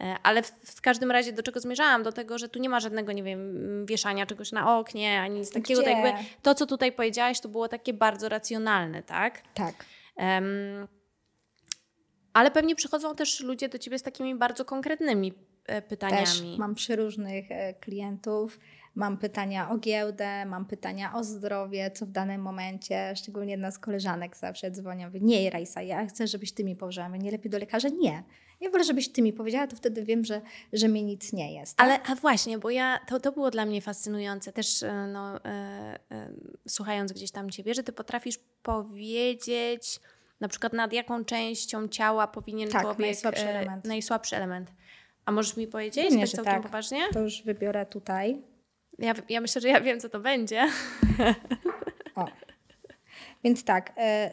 e, 0.00 0.16
ale 0.22 0.42
w, 0.42 0.50
w 0.50 0.80
każdym 0.80 1.10
razie 1.10 1.32
do 1.32 1.42
czego 1.42 1.60
zmierzałam? 1.60 2.02
Do 2.02 2.12
tego, 2.12 2.38
że 2.38 2.48
tu 2.48 2.58
nie 2.58 2.68
ma 2.68 2.80
żadnego, 2.80 3.12
nie 3.12 3.22
wiem, 3.22 3.86
wieszania 3.86 4.26
czegoś 4.26 4.52
na 4.52 4.78
oknie, 4.78 5.20
ani 5.20 5.40
nic 5.40 5.52
takiego. 5.52 5.82
Gdzie? 5.82 5.90
jakby 5.90 6.24
to, 6.42 6.54
co 6.54 6.66
tutaj 6.66 6.92
powiedziałaś, 6.92 7.40
to 7.40 7.48
było 7.48 7.68
takie 7.68 7.92
bardzo 7.92 8.28
racjonalne, 8.28 9.02
tak? 9.02 9.42
Tak. 9.54 9.84
Em, 10.16 10.88
ale 12.32 12.50
pewnie 12.50 12.76
przychodzą 12.76 13.14
też 13.14 13.40
ludzie 13.40 13.68
do 13.68 13.78
ciebie 13.78 13.98
z 13.98 14.02
takimi 14.02 14.34
bardzo 14.34 14.64
konkretnymi 14.64 15.32
e, 15.66 15.82
Też 15.82 15.88
pytaniami. 15.88 16.56
mam 16.58 16.74
przeróżnych 16.74 17.44
klientów. 17.80 18.58
Mam 18.96 19.18
pytania 19.18 19.70
o 19.70 19.78
giełdę, 19.78 20.44
mam 20.44 20.66
pytania 20.66 21.14
o 21.14 21.24
zdrowie, 21.24 21.90
co 21.90 22.06
w 22.06 22.10
danym 22.10 22.42
momencie. 22.42 23.12
Szczególnie 23.16 23.50
jedna 23.50 23.70
z 23.70 23.78
koleżanek 23.78 24.36
zawsze 24.36 24.70
dzwoni, 24.70 25.06
mówi, 25.06 25.22
nie 25.22 25.50
Rajsa, 25.50 25.82
ja 25.82 26.06
chcę, 26.06 26.26
żebyś 26.26 26.52
ty 26.52 26.64
mi 26.64 26.76
powiedziała. 26.76 27.08
Nie 27.08 27.30
lepiej 27.30 27.50
do 27.50 27.58
lekarza? 27.58 27.88
Nie. 27.88 28.22
Ja 28.60 28.70
wolę, 28.70 28.84
żebyś 28.84 29.08
ty 29.08 29.22
mi 29.22 29.32
powiedziała, 29.32 29.66
to 29.66 29.76
wtedy 29.76 30.04
wiem, 30.04 30.24
że, 30.24 30.40
że 30.72 30.88
mi 30.88 31.02
nic 31.02 31.32
nie 31.32 31.54
jest. 31.54 31.76
tak? 31.76 31.86
Ale 31.86 32.02
a 32.02 32.14
właśnie, 32.14 32.58
bo 32.58 32.70
ja, 32.70 32.98
to, 33.08 33.20
to 33.20 33.32
było 33.32 33.50
dla 33.50 33.66
mnie 33.66 33.80
fascynujące 33.80 34.52
też, 34.52 34.82
e, 34.82 35.06
no, 35.06 35.44
e, 35.44 35.48
e, 36.10 36.30
słuchając 36.68 37.12
gdzieś 37.12 37.30
tam 37.30 37.50
ciebie, 37.50 37.74
że 37.74 37.82
ty 37.82 37.92
potrafisz 37.92 38.38
powiedzieć 38.62 40.00
na 40.40 40.48
przykład 40.48 40.72
nad 40.72 40.92
jaką 40.92 41.24
częścią 41.24 41.88
ciała 41.88 42.26
powinien 42.26 42.68
Tak, 42.68 42.82
człowiek... 42.82 42.98
najsłabszy 42.98 43.44
e, 43.44 43.58
element. 43.58 43.84
Najsłabszy 43.84 44.36
element. 44.36 44.72
A 45.24 45.32
możesz 45.32 45.56
mi 45.56 45.66
powiedzieć 45.66 46.04
Pewnie, 46.04 46.26
że 46.26 46.32
całkiem 46.32 46.54
tak. 46.54 46.62
poważnie? 46.62 47.00
To 47.12 47.20
już 47.20 47.42
wybiorę 47.42 47.86
tutaj. 47.86 48.42
Ja, 48.98 49.14
ja 49.28 49.40
myślę, 49.40 49.60
że 49.60 49.68
ja 49.68 49.80
wiem, 49.80 50.00
co 50.00 50.08
to 50.08 50.20
będzie. 50.20 50.68
O. 52.14 52.24
Więc 53.44 53.64
tak. 53.64 53.92
E, 53.96 54.32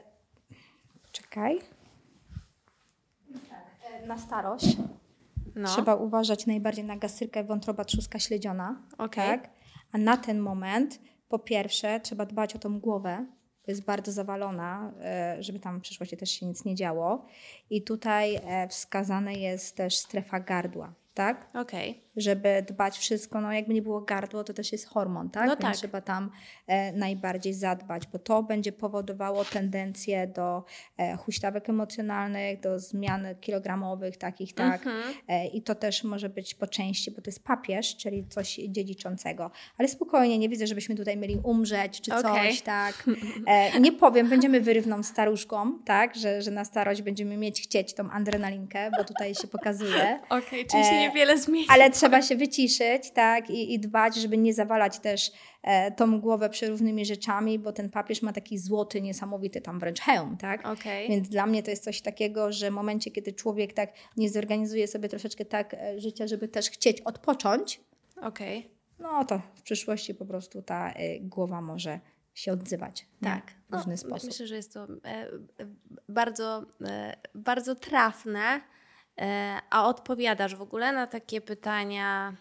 czekaj. 1.11 1.59
Na 4.07 4.17
starość 4.17 4.77
No, 5.55 5.69
trzeba 5.69 5.95
uważać 5.95 6.45
najbardziej 6.45 6.85
na 6.85 6.97
gastryrkę, 6.97 7.43
wątroba, 7.43 7.85
trzustka 7.85 8.19
śledziona. 8.19 8.81
okej. 8.97 9.27
Tak? 9.27 9.49
A 9.91 9.97
na 9.97 10.17
ten 10.17 10.39
moment, 10.39 10.99
po 11.29 11.39
pierwsze, 11.39 11.99
trzeba 11.99 12.25
dbać 12.25 12.55
o 12.55 12.59
tą 12.59 12.79
głowę, 12.79 13.25
bo 13.65 13.71
jest 13.71 13.85
bardzo 13.85 14.11
zawalona, 14.11 14.93
e, 15.01 15.37
żeby 15.39 15.59
tam 15.59 15.79
w 15.79 15.81
przyszłości 15.81 16.17
też 16.17 16.31
się 16.31 16.45
nic 16.45 16.65
nie 16.65 16.75
działo. 16.75 17.25
I 17.69 17.83
tutaj 17.83 18.35
e, 18.35 18.67
wskazane 18.67 19.33
jest 19.33 19.75
też 19.77 19.97
strefa 19.97 20.39
gardła, 20.39 20.93
tak? 21.13 21.49
Okej. 21.53 22.02
Żeby 22.17 22.65
dbać 22.67 22.97
wszystko, 22.97 23.41
no 23.41 23.53
jakby 23.53 23.73
nie 23.73 23.81
było 23.81 24.01
gardło, 24.01 24.43
to 24.43 24.53
też 24.53 24.71
jest 24.71 24.87
hormon, 24.87 25.29
tak? 25.29 25.47
No 25.47 25.55
tak. 25.55 25.75
trzeba 25.75 26.01
tam 26.01 26.31
e, 26.67 26.91
najbardziej 26.91 27.53
zadbać, 27.53 28.07
bo 28.07 28.19
to 28.19 28.43
będzie 28.43 28.71
powodowało 28.71 29.45
tendencję 29.45 30.27
do 30.27 30.63
e, 30.97 31.17
huśtawek 31.17 31.69
emocjonalnych, 31.69 32.59
do 32.59 32.79
zmian 32.79 33.27
kilogramowych 33.41 34.17
takich, 34.17 34.53
tak? 34.53 34.87
Mhm. 34.87 35.13
E, 35.27 35.47
I 35.47 35.61
to 35.61 35.75
też 35.75 36.03
może 36.03 36.29
być 36.29 36.55
po 36.55 36.67
części, 36.67 37.11
bo 37.11 37.21
to 37.21 37.29
jest 37.29 37.43
papież, 37.43 37.97
czyli 37.97 38.27
coś 38.27 38.55
dziedziczącego. 38.55 39.51
Ale 39.77 39.87
spokojnie, 39.87 40.37
nie 40.37 40.49
widzę, 40.49 40.67
żebyśmy 40.67 40.95
tutaj 40.95 41.17
mieli 41.17 41.39
umrzeć 41.43 42.01
czy 42.01 42.15
Okej. 42.15 42.51
coś, 42.51 42.61
tak. 42.61 43.03
E, 43.47 43.79
nie 43.79 43.91
powiem, 43.91 44.29
będziemy 44.29 44.61
wyrywną 44.61 45.03
staruszką, 45.03 45.79
tak, 45.85 46.15
że, 46.15 46.41
że 46.41 46.51
na 46.51 46.65
starość 46.65 47.01
będziemy 47.01 47.37
mieć 47.37 47.61
chcieć 47.61 47.93
tą 47.93 48.11
adrenalinkę, 48.11 48.91
bo 48.97 49.03
tutaj 49.03 49.35
się 49.35 49.47
pokazuje. 49.47 50.19
Okej, 50.29 50.65
czyli 50.65 50.83
się 50.83 50.89
E, 50.89 50.99
niewiele 50.99 51.37
zmieni. 51.37 51.65
Ale 51.69 51.91
trzeba 52.03 52.21
się 52.21 52.35
wyciszyć, 52.35 53.11
tak, 53.11 53.49
i, 53.49 53.73
i 53.73 53.79
dbać, 53.79 54.15
żeby 54.15 54.37
nie 54.37 54.53
zawalać 54.53 54.99
też 54.99 55.31
e, 55.61 55.91
tą 55.91 56.19
głowę 56.19 56.49
przeróżnymi 56.49 57.05
rzeczami, 57.05 57.59
bo 57.59 57.73
ten 57.73 57.89
papież 57.89 58.21
ma 58.21 58.33
taki 58.33 58.57
złoty, 58.57 59.01
niesamowity 59.01 59.61
tam 59.61 59.79
wręcz 59.79 59.99
hełm, 60.01 60.37
tak. 60.37 60.67
Okej. 60.67 61.09
Więc 61.09 61.29
dla 61.29 61.45
mnie 61.45 61.63
to 61.63 61.71
jest 61.71 61.83
coś 61.83 62.01
takiego, 62.01 62.51
że 62.51 62.71
w 62.71 62.73
momencie, 62.73 63.11
kiedy 63.11 63.33
człowiek 63.33 63.73
tak 63.73 63.93
nie 64.17 64.29
zorganizuje 64.29 64.87
sobie 64.87 65.09
troszeczkę 65.09 65.45
tak 65.45 65.73
e, 65.73 65.99
życia, 65.99 66.27
żeby 66.27 66.47
też 66.47 66.69
chcieć 66.69 67.01
odpocząć, 67.01 67.81
Okej. 68.21 68.69
no 68.99 69.25
to 69.25 69.41
w 69.55 69.61
przyszłości 69.61 70.15
po 70.15 70.25
prostu 70.25 70.61
ta 70.61 70.91
e, 70.91 71.19
głowa 71.19 71.61
może 71.61 71.99
się 72.33 72.51
odzywać. 72.51 73.05
nie? 73.21 73.29
Tak. 73.29 73.51
W 73.69 73.73
różny 73.73 73.91
No, 73.93 73.97
sposób. 73.97 74.29
Myślę, 74.29 74.47
że 74.47 74.55
jest 74.55 74.73
to 74.73 74.83
e, 74.83 74.87
e, 75.07 75.29
bardzo, 76.09 76.65
e, 76.85 77.17
bardzo 77.35 77.75
trafne. 77.75 78.61
E, 79.21 79.59
a 79.69 79.87
odpowiadasz 79.87 80.55
w 80.55 80.61
ogóle 80.61 80.91
na 80.93 81.07
takie 81.07 81.41
pytania, 81.41 82.35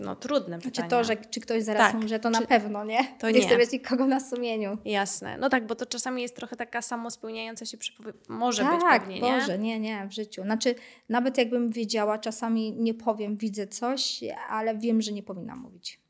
no 0.00 0.16
trudne 0.16 0.56
Znaczy 0.60 0.70
pytania. 0.70 0.88
to, 0.88 1.04
że 1.04 1.16
czy 1.16 1.40
ktoś 1.40 1.62
zaraz 1.62 1.92
Tak, 1.92 1.94
umrze, 1.94 2.18
to 2.18 2.30
czy- 2.30 2.40
na 2.40 2.46
pewno 2.46 2.84
nie. 2.84 3.04
to 3.18 3.30
nie 3.30 3.40
nie. 3.40 3.46
chcę 3.46 3.58
mieć 3.58 3.72
nikogo 3.72 4.06
na 4.06 4.20
sumieniu. 4.20 4.78
Jasne. 4.84 5.38
No 5.38 5.48
tak, 5.48 5.66
bo 5.66 5.74
to 5.74 5.86
czasami 5.86 6.22
jest 6.22 6.36
trochę 6.36 6.56
taka 6.56 6.82
samospełniająca 6.82 7.66
się 7.66 7.78
przypowiedź. 7.78 8.16
Może 8.28 8.64
być 8.64 8.80
tak, 8.80 9.00
pewnie, 9.00 9.20
nie? 9.20 9.20
Boże, 9.40 9.58
nie, 9.58 9.80
nie, 9.80 10.06
w 10.06 10.12
życiu. 10.12 10.42
Znaczy, 10.42 10.74
nawet 11.08 11.38
jakbym 11.38 11.70
wiedziała, 11.70 12.18
czasami 12.18 12.72
nie 12.72 12.94
powiem, 12.94 13.36
widzę 13.36 13.66
coś, 13.66 14.20
ale 14.50 14.78
wiem, 14.78 15.02
że 15.02 15.12
nie 15.12 15.22
powinnam 15.22 15.58
mówić. 15.58 16.00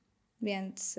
Więc, 0.40 0.98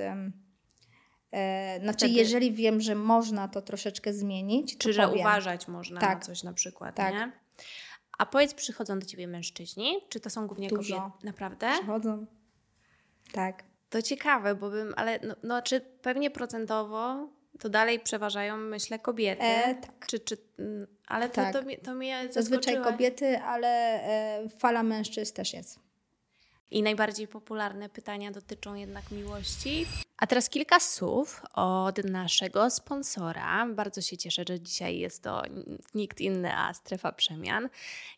e, 1.31 1.79
znaczy, 1.83 1.97
Wtedy- 2.05 2.13
jeżeli 2.13 2.51
wiem, 2.51 2.81
że 2.81 2.95
można 2.95 3.47
to 3.47 3.61
troszeczkę 3.61 4.13
zmienić, 4.13 4.73
to 4.73 4.79
Czy 4.79 4.93
że 4.93 5.03
powiem. 5.03 5.19
uważać 5.19 5.67
można 5.67 5.95
na 6.01 6.07
Tak. 6.07 6.25
coś 6.25 6.43
na 6.43 6.53
przykład, 6.53 6.95
Tak. 6.95 7.13
nie? 7.13 7.31
A 8.19 8.25
powiedz, 8.25 8.53
przychodzą 8.53 8.99
do 8.99 9.05
ciebie 9.05 9.27
mężczyźni? 9.27 9.93
Czy 10.09 10.19
to 10.19 10.29
są 10.29 10.47
głównie 10.47 10.69
Dużo. 10.69 10.95
kobiety? 10.95 11.25
Naprawdę? 11.25 11.69
Przychodzą. 11.73 12.25
Tak. 13.31 13.63
To 13.89 14.01
ciekawe, 14.01 14.55
bo 14.55 14.69
bym, 14.69 14.93
ale 14.97 15.19
no, 15.23 15.35
no 15.43 15.61
czy 15.61 15.81
pewnie 15.81 16.31
procentowo 16.31 17.29
to 17.59 17.69
dalej 17.69 17.99
przeważają, 17.99 18.57
myślę, 18.57 18.99
kobiety. 18.99 19.41
E, 19.43 19.75
tak. 19.75 20.07
Czy, 20.07 20.19
czy, 20.19 20.37
mm, 20.59 20.87
ale 21.07 21.29
to, 21.29 21.35
Tak. 21.35 21.53
to, 21.53 21.61
mnie- 21.61 21.77
to 21.77 21.93
mnie 21.93 22.27
Zazwyczaj 22.31 22.73
zaskoczyło. 22.73 22.91
kobiety, 22.97 23.39
ale 23.39 23.67
e, 24.03 24.49
fala 24.49 24.83
mężczyzn 24.83 25.33
też 25.33 25.53
jest. 25.53 25.79
I 26.71 26.83
najbardziej 26.83 27.27
popularne 27.27 27.89
pytania 27.89 28.31
dotyczą 28.31 28.75
jednak 28.75 29.11
miłości. 29.11 29.85
A 30.19 30.27
teraz 30.27 30.49
kilka 30.49 30.79
słów 30.79 31.41
od 31.53 32.03
naszego 32.03 32.69
sponsora. 32.69 33.67
Bardzo 33.67 34.01
się 34.01 34.17
cieszę, 34.17 34.43
że 34.47 34.59
dzisiaj 34.59 34.99
jest 34.99 35.23
to 35.23 35.41
nikt 35.93 36.21
inny, 36.21 36.57
a 36.57 36.73
strefa 36.73 37.11
przemian. 37.11 37.69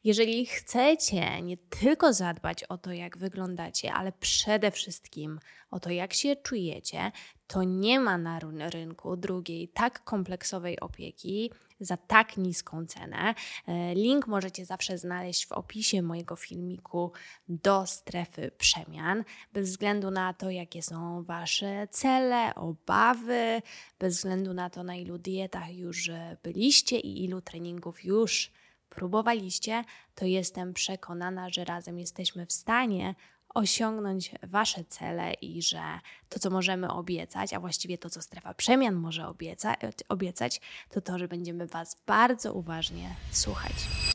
Jeżeli 0.04 0.46
chcecie 0.46 1.42
nie 1.42 1.58
tylko 1.58 2.14
zadbać 2.14 2.64
o 2.64 2.78
to, 2.78 2.92
jak 2.92 3.18
wyglądacie, 3.18 3.94
ale 3.94 4.12
przede 4.12 4.72
wszystkim 4.72 5.40
o 5.72 5.80
to, 5.80 5.90
jak 5.90 6.14
się 6.14 6.36
czujecie, 6.36 7.12
to 7.48 7.64
nie 7.64 8.00
ma 8.00 8.18
na 8.18 8.40
rynku 8.70 9.18
drugiej 9.18 9.68
tak 9.68 10.04
kompleksowej 10.04 10.80
opieki 10.80 11.52
za 11.80 11.98
tak 11.98 12.38
niską 12.38 12.86
cenę. 12.86 13.36
E, 13.68 13.96
link 13.96 14.28
możecie 14.28 14.66
zawsze 14.66 14.98
znaleźć 14.98 15.46
w 15.46 15.52
opisie 15.52 16.02
mojego 16.02 16.36
filmiku 16.36 17.12
do 17.48 17.86
strefy 17.86 18.52
przemian, 18.58 19.24
bez 19.54 19.70
względu 19.70 20.12
na 20.12 20.34
to, 20.34 20.50
jakie 20.50 20.82
są 20.82 21.24
Wasze 21.24 21.88
cele, 21.92 22.56
obawy, 22.56 23.62
bez 24.00 24.18
względu 24.18 24.54
na 24.54 24.70
to, 24.70 24.84
na 24.84 24.96
ilu 24.96 25.18
dietach 25.18 25.76
już 25.76 26.10
byliście 26.44 27.00
i 27.00 27.24
ilu 27.24 27.42
treningów 27.42 28.06
już 28.06 28.52
próbowaliście, 28.90 29.84
to 30.16 30.26
jestem 30.26 30.74
przekonana, 30.74 31.50
że 31.50 31.66
razem 31.66 32.00
jesteśmy 32.00 32.46
w 32.46 32.54
stanie 32.54 33.16
osiągnąć 33.54 34.32
Wasze 34.44 34.84
cele 34.84 35.34
i 35.34 35.62
że 35.62 35.82
to, 36.30 36.40
co 36.40 36.50
możemy 36.50 36.92
obiecać, 36.92 37.54
a 37.54 37.60
właściwie 37.60 37.98
to, 37.98 38.10
co 38.10 38.22
strefa 38.22 38.54
przemian 38.54 38.96
może 38.96 39.28
obieca, 39.28 39.76
obiecać, 40.10 40.62
to 40.90 41.02
to, 41.02 41.20
że 41.20 41.28
będziemy 41.28 41.68
Was 41.68 41.98
bardzo 42.08 42.54
uważnie 42.54 43.16
słuchać. 43.32 43.74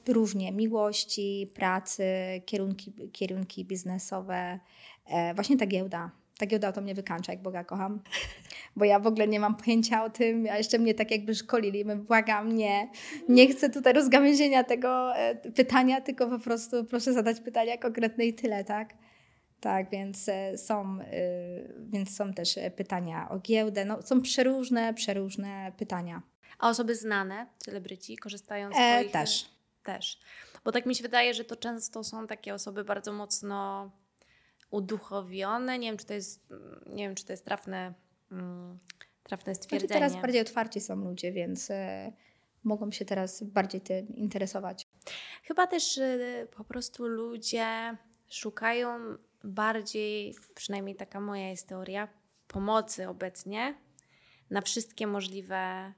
Różnie 0.08 0.52
miłości, 0.52 1.50
pracy, 1.54 2.04
kierunki, 2.46 2.92
kierunki 3.12 3.64
biznesowe, 3.64 4.60
e, 5.06 5.34
właśnie 5.34 5.56
ta 5.56 5.66
giełda. 5.66 6.10
Ta 6.38 6.46
giełda 6.46 6.72
to 6.72 6.81
mnie 6.81 6.94
wykańcza, 6.94 7.33
jak 7.33 7.42
Boga 7.42 7.64
kocham. 7.64 8.01
Bo 8.77 8.85
ja 8.85 8.99
w 8.99 9.07
ogóle 9.07 9.29
nie 9.29 9.40
mam 9.40 9.57
pojęcia 9.57 10.05
o 10.05 10.11
tym, 10.11 10.46
a 10.51 10.59
jeszcze 10.59 10.79
mnie 10.79 10.94
tak 10.94 11.11
jakby 11.11 11.35
szkolili. 11.35 11.85
My 11.85 11.96
błagam, 11.96 12.53
nie. 12.53 12.88
Nie 13.29 13.49
chcę 13.49 13.70
tutaj 13.70 13.92
rozgałęzienia 13.92 14.64
tego 14.64 15.16
e, 15.16 15.35
pytania, 15.35 16.01
tylko 16.01 16.27
po 16.27 16.38
prostu 16.38 16.85
proszę 16.85 17.12
zadać 17.12 17.40
pytania 17.40 17.79
konkretne 17.79 18.25
i 18.25 18.35
tyle, 18.35 18.64
tak? 18.64 18.94
Tak, 19.61 19.90
więc 19.90 20.29
e, 20.29 20.59
są, 20.59 20.99
e, 21.01 21.07
więc 21.79 22.16
są 22.16 22.33
też 22.33 22.59
e, 22.59 22.70
pytania 22.70 23.29
o 23.31 23.38
giełdę. 23.38 23.85
No, 23.85 24.03
są 24.03 24.22
przeróżne, 24.22 24.94
przeróżne 24.94 25.72
pytania. 25.77 26.22
A 26.59 26.68
osoby 26.68 26.94
znane, 26.94 27.46
celebryci, 27.59 28.16
korzystają 28.16 28.72
z 28.72 28.77
e, 28.79 29.05
Też. 29.05 29.51
Też. 29.85 30.18
Bo 30.64 30.72
tak 30.72 30.87
mi 30.87 30.94
się 30.94 31.03
wydaje, 31.03 31.35
że 31.35 31.44
to 31.44 31.57
często 31.57 32.05
są 32.05 32.27
takie 32.27 32.55
osoby 32.55 32.85
bardzo 32.85 33.12
mocno 33.12 33.90
uduchowione. 34.70 35.79
Nie 35.79 35.88
wiem, 35.88 35.98
czy 35.98 36.07
to 36.07 36.14
jest, 36.14 36.46
nie 36.87 37.05
wiem, 37.05 37.14
czy 37.14 37.24
to 37.24 37.33
jest 37.33 37.44
trafne, 37.44 37.94
mm, 38.33 38.79
trafne 39.22 39.55
stwierdzenie. 39.55 39.88
Znaczy 39.88 40.00
teraz 40.00 40.22
bardziej 40.22 40.40
otwarci 40.40 40.81
są 40.81 40.96
ludzie, 40.96 41.33
więc 41.33 41.70
e, 41.70 42.12
mogą 42.64 42.90
się 42.90 43.05
teraz 43.05 43.42
bardziej 43.42 43.81
tym 43.81 44.16
interesować. 44.16 44.88
Chyba 45.42 45.66
też 45.66 45.98
e, 45.98 46.46
po 46.57 46.64
prostu 46.64 47.07
ludzie 47.07 47.96
szukają 48.29 48.98
bardziej, 49.44 50.35
przynajmniej 50.55 50.96
taka 50.96 51.20
moja 51.20 51.48
jest 51.48 51.68
teoria, 51.68 52.09
pomocy 52.48 53.09
obecnie 53.09 53.74
na 54.50 54.61
wszystkie 54.61 55.07
możliwe 55.07 55.92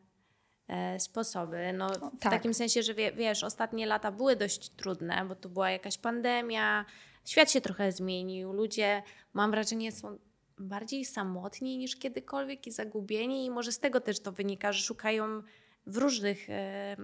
sposoby. 0.98 1.72
No, 1.72 1.88
w 1.88 2.20
tak. 2.20 2.32
takim 2.32 2.54
sensie, 2.54 2.82
że 2.82 2.94
wie, 2.94 3.12
wiesz, 3.12 3.44
ostatnie 3.44 3.86
lata 3.86 4.12
były 4.12 4.36
dość 4.36 4.70
trudne, 4.70 5.24
bo 5.28 5.34
tu 5.34 5.48
była 5.48 5.70
jakaś 5.70 5.98
pandemia, 5.98 6.84
świat 7.24 7.50
się 7.50 7.60
trochę 7.60 7.92
zmienił, 7.92 8.52
ludzie, 8.52 9.02
mam 9.32 9.50
wrażenie, 9.50 9.92
są 9.92 10.18
bardziej 10.58 11.04
samotni 11.04 11.78
niż 11.78 11.96
kiedykolwiek 11.96 12.66
i 12.66 12.70
zagubieni 12.70 13.44
i 13.44 13.50
może 13.50 13.72
z 13.72 13.78
tego 13.78 14.00
też 14.00 14.20
to 14.20 14.32
wynika, 14.32 14.72
że 14.72 14.82
szukają 14.82 15.42
w 15.86 15.96
różnych 15.96 16.50
e, 16.50 16.96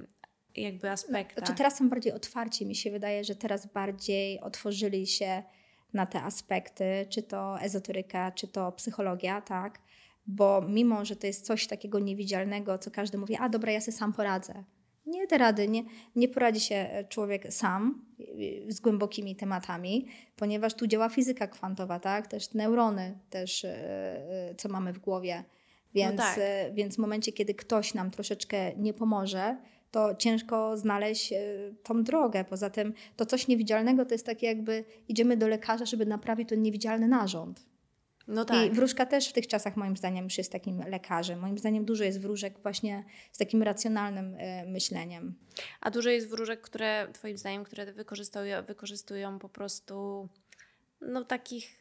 jakby 0.56 0.90
aspektach. 0.90 1.38
Znaczy 1.38 1.54
teraz 1.58 1.76
są 1.76 1.88
bardziej 1.88 2.12
otwarci, 2.12 2.66
mi 2.66 2.74
się 2.74 2.90
wydaje, 2.90 3.24
że 3.24 3.34
teraz 3.34 3.66
bardziej 3.66 4.40
otworzyli 4.40 5.06
się 5.06 5.42
na 5.92 6.06
te 6.06 6.22
aspekty, 6.22 7.06
czy 7.10 7.22
to 7.22 7.60
ezoteryka, 7.60 8.32
czy 8.32 8.48
to 8.48 8.72
psychologia, 8.72 9.40
tak? 9.40 9.78
Bo 10.26 10.62
mimo, 10.68 11.04
że 11.04 11.16
to 11.16 11.26
jest 11.26 11.46
coś 11.46 11.66
takiego 11.66 11.98
niewidzialnego, 11.98 12.78
co 12.78 12.90
każdy 12.90 13.18
mówi, 13.18 13.36
a 13.36 13.48
dobra, 13.48 13.72
ja 13.72 13.80
sobie 13.80 13.96
sam 13.96 14.12
poradzę. 14.12 14.64
Nie 15.06 15.26
da 15.26 15.38
rady, 15.38 15.68
nie, 15.68 15.82
nie 16.16 16.28
poradzi 16.28 16.60
się 16.60 17.04
człowiek 17.08 17.52
sam 17.52 18.04
y, 18.20 18.72
z 18.72 18.80
głębokimi 18.80 19.36
tematami, 19.36 20.06
ponieważ 20.36 20.74
tu 20.74 20.86
działa 20.86 21.08
fizyka 21.08 21.46
kwantowa, 21.46 22.00
tak? 22.00 22.26
Też 22.26 22.54
neurony, 22.54 23.18
też 23.30 23.66
co 24.56 24.68
mamy 24.68 24.92
w 24.92 24.98
głowie. 24.98 25.44
Więc, 25.94 26.16
no 26.16 26.22
tak. 26.22 26.38
więc 26.74 26.96
w 26.96 26.98
momencie, 26.98 27.32
kiedy 27.32 27.54
ktoś 27.54 27.94
nam 27.94 28.10
troszeczkę 28.10 28.76
nie 28.76 28.94
pomoże, 28.94 29.56
to 29.94 30.14
ciężko 30.14 30.76
znaleźć 30.76 31.32
e, 31.32 31.38
tą 31.82 32.02
drogę. 32.02 32.44
Poza 32.44 32.70
tym 32.70 32.94
to 33.16 33.26
coś 33.26 33.48
niewidzialnego 33.48 34.04
to 34.04 34.14
jest 34.14 34.26
takie 34.26 34.46
jakby 34.46 34.84
idziemy 35.08 35.36
do 35.36 35.48
lekarza, 35.48 35.84
żeby 35.84 36.06
naprawić 36.06 36.48
ten 36.48 36.62
niewidzialny 36.62 37.08
narząd. 37.08 37.66
No 38.28 38.44
tak. 38.44 38.66
I 38.66 38.70
wróżka 38.70 39.06
też 39.06 39.28
w 39.28 39.32
tych 39.32 39.46
czasach 39.46 39.76
moim 39.76 39.96
zdaniem 39.96 40.24
już 40.24 40.38
jest 40.38 40.52
takim 40.52 40.82
lekarzem. 40.88 41.38
Moim 41.38 41.58
zdaniem 41.58 41.84
dużo 41.84 42.04
jest 42.04 42.20
wróżek 42.20 42.58
właśnie 42.62 43.04
z 43.32 43.38
takim 43.38 43.62
racjonalnym 43.62 44.36
e, 44.38 44.66
myśleniem. 44.66 45.34
A 45.80 45.90
dużo 45.90 46.10
jest 46.10 46.28
wróżek, 46.28 46.60
które 46.60 47.08
twoim 47.12 47.38
zdaniem, 47.38 47.64
które 47.64 47.92
wykorzystują, 47.92 48.62
wykorzystują 48.62 49.38
po 49.38 49.48
prostu 49.48 50.28
no 51.00 51.24
takich... 51.24 51.80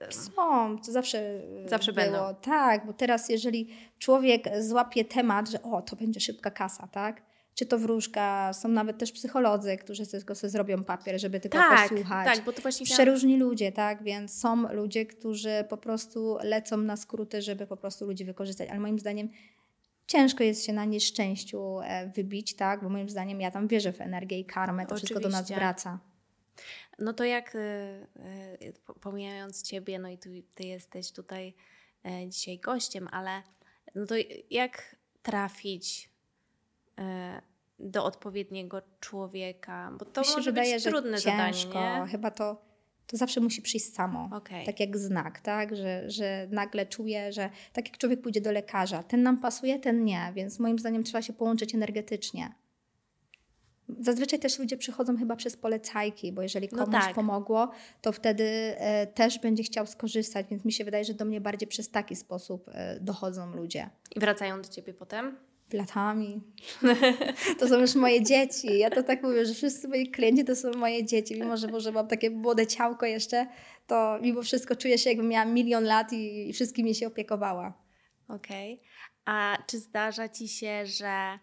Yy, 0.00 0.12
Są, 0.12 0.78
to 0.78 0.92
zawsze, 0.92 1.40
zawsze 1.66 1.92
było. 1.92 2.06
będą. 2.06 2.34
Tak, 2.34 2.86
bo 2.86 2.92
teraz 2.92 3.28
jeżeli 3.28 3.68
człowiek 3.98 4.44
złapie 4.60 5.04
temat, 5.04 5.48
że 5.48 5.62
o, 5.62 5.82
to 5.82 5.96
będzie 5.96 6.20
szybka 6.20 6.50
kasa, 6.50 6.86
tak? 6.86 7.22
Czy 7.58 7.66
to 7.66 7.78
wróżka, 7.78 8.52
są 8.52 8.68
nawet 8.68 8.98
też 8.98 9.12
psycholodzy, 9.12 9.76
którzy 9.76 10.06
tylko 10.06 10.34
sobie 10.34 10.50
zrobią 10.50 10.84
papier, 10.84 11.20
żeby 11.20 11.40
tylko 11.40 11.58
tak, 11.58 11.88
posłuchać. 11.88 12.26
Tak, 12.26 12.44
bo 12.44 12.52
to 12.52 12.62
właśnie 12.62 12.86
Przeróżni 12.86 13.36
ludzie, 13.36 13.72
tak, 13.72 14.02
więc 14.02 14.40
są 14.40 14.72
ludzie, 14.72 15.06
którzy 15.06 15.64
po 15.68 15.76
prostu 15.76 16.38
lecą 16.42 16.76
na 16.76 16.96
skróty, 16.96 17.42
żeby 17.42 17.66
po 17.66 17.76
prostu 17.76 18.06
ludzi 18.06 18.24
wykorzystać, 18.24 18.68
ale 18.68 18.80
moim 18.80 18.98
zdaniem 18.98 19.28
ciężko 20.06 20.44
jest 20.44 20.66
się 20.66 20.72
na 20.72 20.84
nieszczęściu 20.84 21.80
e, 21.80 22.08
wybić, 22.08 22.56
tak, 22.56 22.82
bo 22.82 22.88
moim 22.88 23.08
zdaniem 23.08 23.40
ja 23.40 23.50
tam 23.50 23.68
wierzę 23.68 23.92
w 23.92 24.00
energię 24.00 24.38
i 24.38 24.44
karmę, 24.44 24.86
to 24.86 24.94
Oczywiście. 24.94 25.14
wszystko 25.14 25.30
do 25.30 25.36
nas 25.36 25.50
wraca. 25.50 25.98
No 26.98 27.12
to 27.12 27.24
jak, 27.24 27.54
e, 27.54 27.58
e, 27.58 28.72
pomijając 29.00 29.62
Ciebie, 29.62 29.98
no 29.98 30.08
i 30.08 30.18
ty, 30.18 30.42
ty 30.54 30.66
jesteś 30.66 31.12
tutaj 31.12 31.54
dzisiaj 32.28 32.58
gościem, 32.58 33.08
ale 33.12 33.42
no 33.94 34.06
to 34.06 34.14
jak 34.50 34.96
trafić 35.22 36.10
do 37.78 38.04
odpowiedniego 38.04 38.82
człowieka? 39.00 39.92
Bo 39.98 40.04
to 40.04 40.20
Mi 40.20 40.26
może 40.36 40.50
wydaje, 40.50 40.74
być 40.74 40.84
trudne 40.84 41.18
ciężko. 41.18 41.72
zadanie, 41.72 42.00
nie? 42.00 42.06
Chyba 42.06 42.30
to, 42.30 42.62
to 43.06 43.16
zawsze 43.16 43.40
musi 43.40 43.62
przyjść 43.62 43.94
samo. 43.94 44.28
Okay. 44.32 44.64
Tak 44.64 44.80
jak 44.80 44.98
znak, 44.98 45.40
tak? 45.40 45.76
Że, 45.76 46.10
że 46.10 46.48
nagle 46.50 46.86
czuję, 46.86 47.32
że 47.32 47.50
tak 47.72 47.88
jak 47.88 47.98
człowiek 47.98 48.20
pójdzie 48.20 48.40
do 48.40 48.52
lekarza, 48.52 49.02
ten 49.02 49.22
nam 49.22 49.40
pasuje, 49.40 49.78
ten 49.78 50.04
nie, 50.04 50.32
więc 50.34 50.58
moim 50.58 50.78
zdaniem 50.78 51.04
trzeba 51.04 51.22
się 51.22 51.32
połączyć 51.32 51.74
energetycznie. 51.74 52.52
Zazwyczaj 54.00 54.38
też 54.38 54.58
ludzie 54.58 54.76
przychodzą 54.76 55.16
chyba 55.16 55.36
przez 55.36 55.56
polecajki, 55.56 56.32
bo 56.32 56.42
jeżeli 56.42 56.68
no 56.72 56.78
komuś 56.78 56.94
no 56.94 57.00
tak. 57.00 57.14
pomogło, 57.14 57.70
to 58.02 58.12
wtedy 58.12 58.44
e, 58.44 59.06
też 59.06 59.38
będzie 59.38 59.62
chciał 59.62 59.86
skorzystać, 59.86 60.46
więc 60.50 60.64
mi 60.64 60.72
się 60.72 60.84
wydaje, 60.84 61.04
że 61.04 61.14
do 61.14 61.24
mnie 61.24 61.40
bardziej 61.40 61.68
przez 61.68 61.90
taki 61.90 62.16
sposób 62.16 62.68
e, 62.68 63.00
dochodzą 63.00 63.56
ludzie. 63.56 63.90
I 64.16 64.20
wracają 64.20 64.62
do 64.62 64.68
ciebie 64.68 64.94
potem? 64.94 65.36
Latami. 65.74 66.40
To 67.58 67.68
są 67.68 67.80
już 67.80 67.94
moje 67.94 68.22
dzieci. 68.22 68.78
Ja 68.78 68.90
to 68.90 69.02
tak 69.02 69.22
mówię, 69.22 69.46
że 69.46 69.54
wszyscy 69.54 69.88
moi 69.88 70.10
klienci 70.10 70.44
to 70.44 70.56
są 70.56 70.70
moje 70.70 71.04
dzieci. 71.04 71.34
Mimo, 71.34 71.56
że 71.56 71.68
może 71.68 71.92
mam 71.92 72.08
takie 72.08 72.30
młode 72.30 72.66
ciałko 72.66 73.06
jeszcze, 73.06 73.46
to 73.86 74.18
mimo 74.22 74.42
wszystko 74.42 74.76
czuję 74.76 74.98
się 74.98 75.10
jakbym 75.10 75.28
miała 75.28 75.44
milion 75.44 75.84
lat 75.84 76.12
i, 76.12 76.52
wszystkimi 76.52 76.94
się 76.94 77.06
opiekowała. 77.06 77.82
Okej. 78.28 78.74
Okay. 78.74 78.88
A 79.24 79.58
czy 79.66 79.78
zdarza 79.78 80.28
Ci 80.28 80.48
się, 80.48 80.86
że 80.86 81.38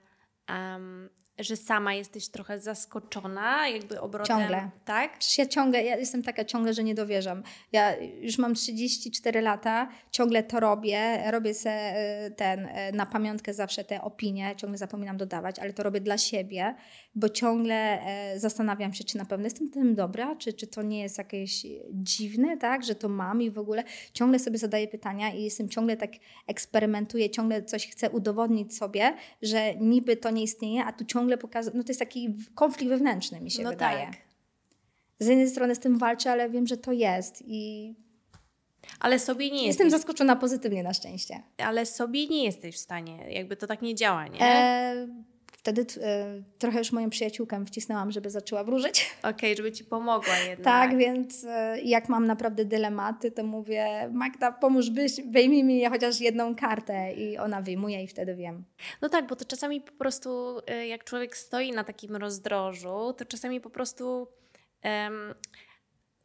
um, 0.50 1.10
że 1.40 1.56
sama 1.56 1.94
jesteś 1.94 2.28
trochę 2.28 2.60
zaskoczona 2.60 3.68
jakby 3.68 4.02
obrotem. 4.02 4.38
Ciągle. 4.38 4.70
Tak? 4.86 5.20
Przecież 5.20 5.38
ja 5.38 5.46
ciągle, 5.46 5.84
ja 5.84 5.98
jestem 5.98 6.24
taka 6.24 6.46
ciągle, 6.46 6.74
że 6.74 6.84
nie 6.84 6.96
dowierzam. 6.96 7.44
Ja 7.72 7.96
już 8.22 8.38
mam 8.38 8.56
34 8.56 9.42
lata, 9.42 9.88
ciągle 10.12 10.44
to 10.44 10.60
robię, 10.60 11.32
robię 11.32 11.54
se 11.54 11.72
e, 11.72 12.32
ten, 12.32 12.66
e, 12.66 12.92
na 12.92 13.06
pamiątkę 13.06 13.54
zawsze 13.54 13.84
te 13.84 14.02
opinie, 14.02 14.54
ciągle 14.58 14.78
zapominam 14.78 15.18
dodawać, 15.18 15.60
ale 15.60 15.74
to 15.74 15.84
robię 15.84 16.02
dla 16.02 16.18
siebie, 16.18 16.76
bo 17.16 17.30
ciągle 17.30 18.02
e, 18.02 18.40
zastanawiam 18.40 18.94
się, 18.94 19.04
czy 19.04 19.18
na 19.18 19.26
pewno 19.26 19.46
jestem 19.46 19.70
tym 19.70 19.96
dobra, 19.96 20.36
czy, 20.36 20.54
czy 20.54 20.68
to 20.68 20.82
nie 20.82 21.02
jest 21.02 21.18
jakieś 21.18 21.66
dziwne, 21.92 22.58
tak, 22.58 22.84
że 22.84 22.96
to 22.96 23.10
mam 23.10 23.42
i 23.42 23.52
w 23.52 23.60
ogóle 23.60 23.84
ciągle 24.14 24.40
sobie 24.40 24.58
zadaję 24.58 24.88
pytania 24.88 25.34
i 25.34 25.44
jestem 25.44 25.70
ciągle 25.70 25.98
tak 25.98 26.12
eksperymentuję, 26.48 27.30
ciągle 27.30 27.64
coś 27.64 27.88
chcę 27.88 28.10
udowodnić 28.10 28.78
sobie, 28.78 29.14
że 29.42 29.76
niby 29.76 30.18
to 30.18 30.32
nie 30.32 30.44
istnieje, 30.44 30.86
a 30.86 30.94
tu 30.94 31.06
ciągle 31.06 31.38
pokazuje, 31.38 31.78
no 31.78 31.84
to 31.84 31.90
jest 31.90 32.00
taki 32.00 32.36
konflikt 32.56 32.90
wewnętrzny 32.90 33.42
mi 33.42 33.52
się 33.52 33.64
no 33.64 33.70
wydaje. 33.70 34.06
Tak. 34.06 34.18
z 35.20 35.28
jednej 35.28 35.50
strony 35.50 35.76
z 35.76 35.80
tym 35.80 35.98
walczę, 35.98 36.32
ale 36.32 36.50
wiem, 36.50 36.68
że 36.68 36.78
to 36.78 36.92
jest 36.92 37.44
i 37.48 37.94
ale 39.00 39.20
sobie 39.20 39.52
nie 39.52 39.68
Jestem 39.68 39.88
jesteś. 39.88 40.02
zaskoczona 40.02 40.36
pozytywnie 40.36 40.84
na 40.84 40.94
szczęście. 40.94 41.44
Ale 41.58 41.86
sobie 41.86 42.28
nie 42.28 42.44
jesteś 42.44 42.76
w 42.76 42.78
stanie, 42.78 43.32
jakby 43.32 43.56
to 43.56 43.68
tak 43.68 43.82
nie 43.82 43.96
działa, 43.96 44.28
nie? 44.28 44.42
E, 44.42 45.08
wtedy 45.66 45.86
e, 46.02 46.42
trochę 46.58 46.80
już 46.80 46.92
moją 46.92 47.10
przyjaciółkę 47.10 47.66
wcisnęłam, 47.66 48.12
żeby 48.12 48.30
zaczęła 48.30 48.64
wróżyć. 48.64 49.16
Okej, 49.20 49.32
okay, 49.32 49.56
żeby 49.56 49.72
ci 49.72 49.86
pomogła 49.86 50.38
jednak. 50.50 50.66
Tak, 50.66 50.98
więc 50.98 51.44
e, 51.44 51.82
jak 51.82 52.10
mam 52.10 52.28
naprawdę 52.28 52.66
dylematy, 52.66 53.32
to 53.32 53.44
mówię 53.44 54.10
Magda, 54.14 54.52
pomóż 54.52 54.90
byś, 54.90 55.22
wyjmij 55.22 55.64
mi 55.64 55.86
chociaż 55.86 56.20
jedną 56.20 56.56
kartę 56.56 57.14
i 57.14 57.38
ona 57.38 57.62
wyjmuje 57.62 58.04
i 58.04 58.08
wtedy 58.08 58.36
wiem. 58.36 58.64
No 59.02 59.10
tak, 59.10 59.28
bo 59.28 59.36
to 59.36 59.46
czasami 59.46 59.82
po 59.82 59.92
prostu 59.92 60.60
e, 60.68 60.88
jak 60.88 61.04
człowiek 61.04 61.38
stoi 61.38 61.72
na 61.72 61.84
takim 61.84 62.16
rozdrożu, 62.16 63.14
to 63.18 63.26
czasami 63.26 63.62
po 63.62 63.70
prostu 63.70 64.28
um, 64.84 65.34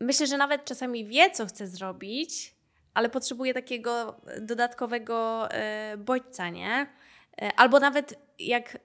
myślę, 0.00 0.26
że 0.26 0.36
nawet 0.36 0.64
czasami 0.64 1.04
wie, 1.04 1.30
co 1.30 1.46
chce 1.46 1.66
zrobić, 1.66 2.54
ale 2.94 3.08
potrzebuje 3.08 3.54
takiego 3.54 4.20
dodatkowego 4.40 5.48
e, 5.50 5.96
bodźca, 5.96 6.48
nie? 6.48 6.86
E, 7.42 7.50
albo 7.56 7.80
nawet 7.80 8.14
jak 8.38 8.78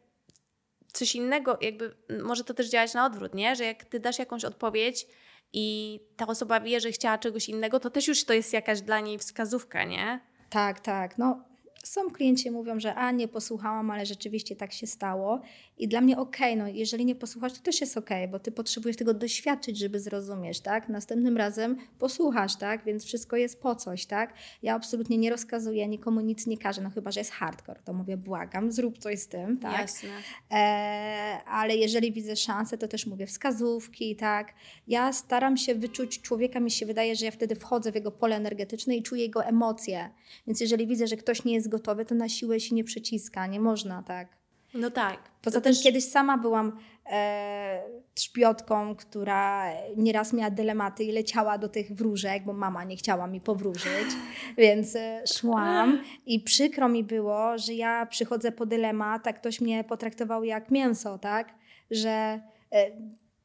coś 0.98 1.16
innego, 1.16 1.58
jakby 1.62 1.96
może 2.24 2.44
to 2.44 2.54
też 2.54 2.70
działać 2.70 2.94
na 2.94 3.06
odwrót, 3.06 3.34
nie? 3.34 3.56
Że 3.56 3.64
jak 3.64 3.86
ty 3.86 4.00
dasz 4.00 4.20
jakąś 4.20 4.46
odpowiedź 4.46 5.08
i 5.54 6.00
ta 6.18 6.28
osoba 6.28 6.60
wie, 6.60 6.80
że 6.80 6.92
chciała 6.92 7.18
czegoś 7.18 7.50
innego, 7.50 7.80
to 7.80 7.90
też 7.90 8.08
już 8.08 8.26
to 8.26 8.34
jest 8.34 8.54
jakaś 8.54 8.82
dla 8.82 9.00
niej 9.00 9.18
wskazówka, 9.18 9.84
nie? 9.84 10.20
Tak, 10.50 10.80
tak. 10.80 11.18
No, 11.18 11.44
są 11.88 12.12
klienci 12.12 12.52
mówią, 12.52 12.80
że 12.80 12.96
a 12.96 13.12
nie 13.12 13.28
posłuchałam, 13.28 13.92
ale 13.92 14.06
rzeczywiście 14.06 14.56
tak 14.56 14.74
się 14.74 14.88
stało. 14.88 15.42
I 15.78 15.88
dla 15.88 16.02
mnie 16.02 16.18
okej, 16.18 16.54
okay, 16.54 16.64
no 16.64 16.68
jeżeli 16.78 17.06
nie 17.06 17.16
posłuchasz, 17.16 17.54
to 17.54 17.60
też 17.60 17.82
jest 17.82 17.98
okej, 17.98 18.24
okay, 18.24 18.32
bo 18.32 18.40
ty 18.40 18.52
potrzebujesz 18.52 18.98
tego 18.98 19.14
doświadczyć, 19.14 19.78
żeby 19.78 20.00
zrozumieć, 20.00 20.60
tak? 20.60 20.90
Następnym 20.90 21.38
razem 21.38 21.78
posłuchasz, 22.00 22.56
tak? 22.56 22.86
Więc 22.86 23.06
wszystko 23.06 23.38
jest 23.38 23.62
po 23.62 23.76
coś, 23.76 24.06
tak? 24.06 24.34
Ja 24.64 24.76
absolutnie 24.76 25.18
nie 25.18 25.30
rozkazuję, 25.30 25.88
nikomu 25.88 26.22
nic 26.22 26.48
nie 26.48 26.58
każę, 26.58 26.82
no 26.82 26.90
chyba, 26.90 27.12
że 27.12 27.20
jest 27.20 27.32
hardcore, 27.32 27.80
to 27.86 27.94
mówię, 27.94 28.18
błagam, 28.18 28.72
zrób 28.72 28.98
coś 28.98 29.20
z 29.20 29.28
tym, 29.28 29.58
tak? 29.58 29.82
Jasne. 29.82 30.10
E, 30.52 31.40
ale 31.46 31.76
jeżeli 31.76 32.12
widzę 32.12 32.36
szansę, 32.36 32.78
to 32.78 32.88
też 32.88 33.06
mówię 33.06 33.28
wskazówki, 33.28 34.16
tak? 34.16 34.54
Ja 34.88 35.14
staram 35.14 35.58
się 35.58 35.76
wyczuć 35.76 36.22
człowieka, 36.22 36.60
mi 36.60 36.72
się 36.72 36.86
wydaje, 36.86 37.16
że 37.16 37.26
ja 37.26 37.32
wtedy 37.32 37.56
wchodzę 37.56 37.92
w 37.92 37.96
jego 37.96 38.12
pole 38.12 38.36
energetyczne 38.36 38.96
i 38.96 39.04
czuję 39.04 39.22
jego 39.22 39.46
emocje. 39.46 40.10
Więc 40.48 40.62
jeżeli 40.62 40.88
widzę, 40.88 41.08
że 41.08 41.18
ktoś 41.18 41.44
nie 41.46 41.54
jest 41.54 41.70
gotowy, 41.76 42.06
to 42.06 42.16
na 42.16 42.30
siłę 42.30 42.60
się 42.60 42.76
nie 42.76 42.84
przyciska, 42.84 43.48
nie 43.48 43.60
można 43.60 44.04
tak. 44.04 44.28
No 44.74 44.92
tak. 44.92 45.20
Poza 45.42 45.62
tym 45.62 45.74
też... 45.74 45.84
kiedyś 45.84 46.04
sama 46.04 46.38
byłam 46.38 46.78
e, 47.12 47.84
trzpiotką, 48.14 48.96
która 48.96 49.70
nieraz 49.98 50.34
miała 50.34 50.52
dylematy 50.52 51.04
i 51.04 51.12
leciała 51.12 51.58
do 51.58 51.70
tych 51.70 51.92
wróżek, 51.92 52.44
bo 52.46 52.54
mama 52.54 52.84
nie 52.84 52.96
chciała 52.96 53.28
mi 53.28 53.42
powróżyć, 53.42 54.10
więc 54.58 54.96
e, 54.96 55.24
szłam 55.28 56.02
i 56.26 56.40
przykro 56.40 56.90
mi 56.90 57.04
było, 57.04 57.58
że 57.58 57.74
ja 57.74 58.06
przychodzę 58.06 58.52
po 58.52 58.66
dylemat, 58.66 59.28
a 59.28 59.34
ktoś 59.34 59.62
mnie 59.62 59.84
potraktował 59.84 60.44
jak 60.44 60.72
mięso, 60.72 61.18
tak? 61.18 61.54
Że 61.92 62.42
e, 62.72 62.92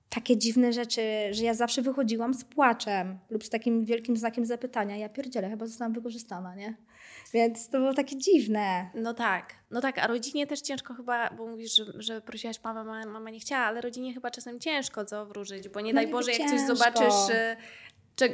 takie 0.08 0.36
dziwne 0.36 0.72
rzeczy, 0.72 1.02
że 1.30 1.44
ja 1.44 1.54
zawsze 1.54 1.82
wychodziłam 1.82 2.34
z 2.34 2.44
płaczem 2.44 3.18
lub 3.30 3.44
z 3.44 3.50
takim 3.50 3.84
wielkim 3.84 4.16
znakiem 4.16 4.46
zapytania. 4.46 4.96
Ja 4.96 5.08
pierdzielę, 5.08 5.50
chyba 5.50 5.66
zostałam 5.66 5.92
wykorzystana, 5.92 6.54
nie? 6.54 6.74
Więc 7.32 7.68
to 7.68 7.78
było 7.78 7.94
takie 7.94 8.16
dziwne. 8.16 8.90
No 8.94 9.14
tak, 9.14 9.54
no 9.70 9.80
tak, 9.80 9.98
a 9.98 10.06
rodzinie 10.06 10.46
też 10.46 10.60
ciężko 10.60 10.94
chyba, 10.94 11.30
bo 11.30 11.46
mówisz, 11.46 11.76
że, 11.76 11.84
że 11.98 12.20
prosiłaś 12.20 12.62
mama, 12.64 12.84
mama, 12.84 13.06
mama 13.06 13.30
nie 13.30 13.40
chciała, 13.40 13.64
ale 13.64 13.80
rodzinie 13.80 14.14
chyba 14.14 14.30
czasem 14.30 14.60
ciężko 14.60 15.04
co 15.04 15.26
wróżyć, 15.26 15.68
bo 15.68 15.80
nie 15.80 15.92
no 15.92 16.00
daj 16.00 16.10
Boże, 16.10 16.32
jak 16.32 16.40
ciężko. 16.40 16.56
coś 16.56 16.78
zobaczysz, 16.78 17.28
y, 17.30 17.56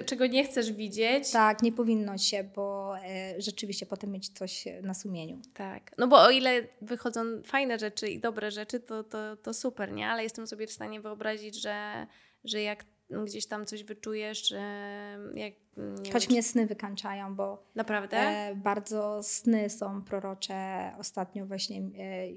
czego 0.05 0.27
nie 0.27 0.45
chcesz 0.45 0.73
widzieć. 0.73 1.31
Tak, 1.31 1.63
nie 1.63 1.73
powinno 1.73 2.19
się, 2.19 2.45
bo 2.45 2.99
e, 2.99 3.41
rzeczywiście 3.41 3.87
potem 3.87 4.13
mieć 4.13 4.29
coś 4.29 4.65
na 4.83 4.95
sumieniu. 4.95 5.41
Tak, 5.55 5.91
no 5.99 6.09
bo 6.09 6.23
o 6.23 6.31
ile 6.31 6.63
wychodzą 6.81 7.43
fajne 7.45 7.79
rzeczy 7.79 8.09
i 8.09 8.21
dobre 8.21 8.51
rzeczy, 8.51 8.81
to, 8.81 9.05
to, 9.05 9.37
to 9.37 9.55
super, 9.55 9.93
nie? 9.93 10.09
Ale 10.09 10.23
jestem 10.23 10.47
sobie 10.47 10.67
w 10.67 10.73
stanie 10.73 11.01
wyobrazić, 11.01 11.63
że, 11.63 12.07
że 12.45 12.63
jak 12.63 12.85
gdzieś 13.11 13.47
tam 13.47 13.67
coś 13.67 13.85
wyczujesz, 13.85 14.55
jak... 15.35 15.55
Choć 16.13 16.29
mnie 16.29 16.43
sny 16.43 16.67
wykańczają, 16.67 17.35
bo 17.35 17.63
naprawdę 17.75 18.17
e, 18.17 18.55
bardzo 18.55 19.23
sny 19.23 19.71
są 19.71 20.03
prorocze. 20.03 20.91
Ostatnio 20.99 21.47
właśnie 21.47 21.79
e, 21.79 21.83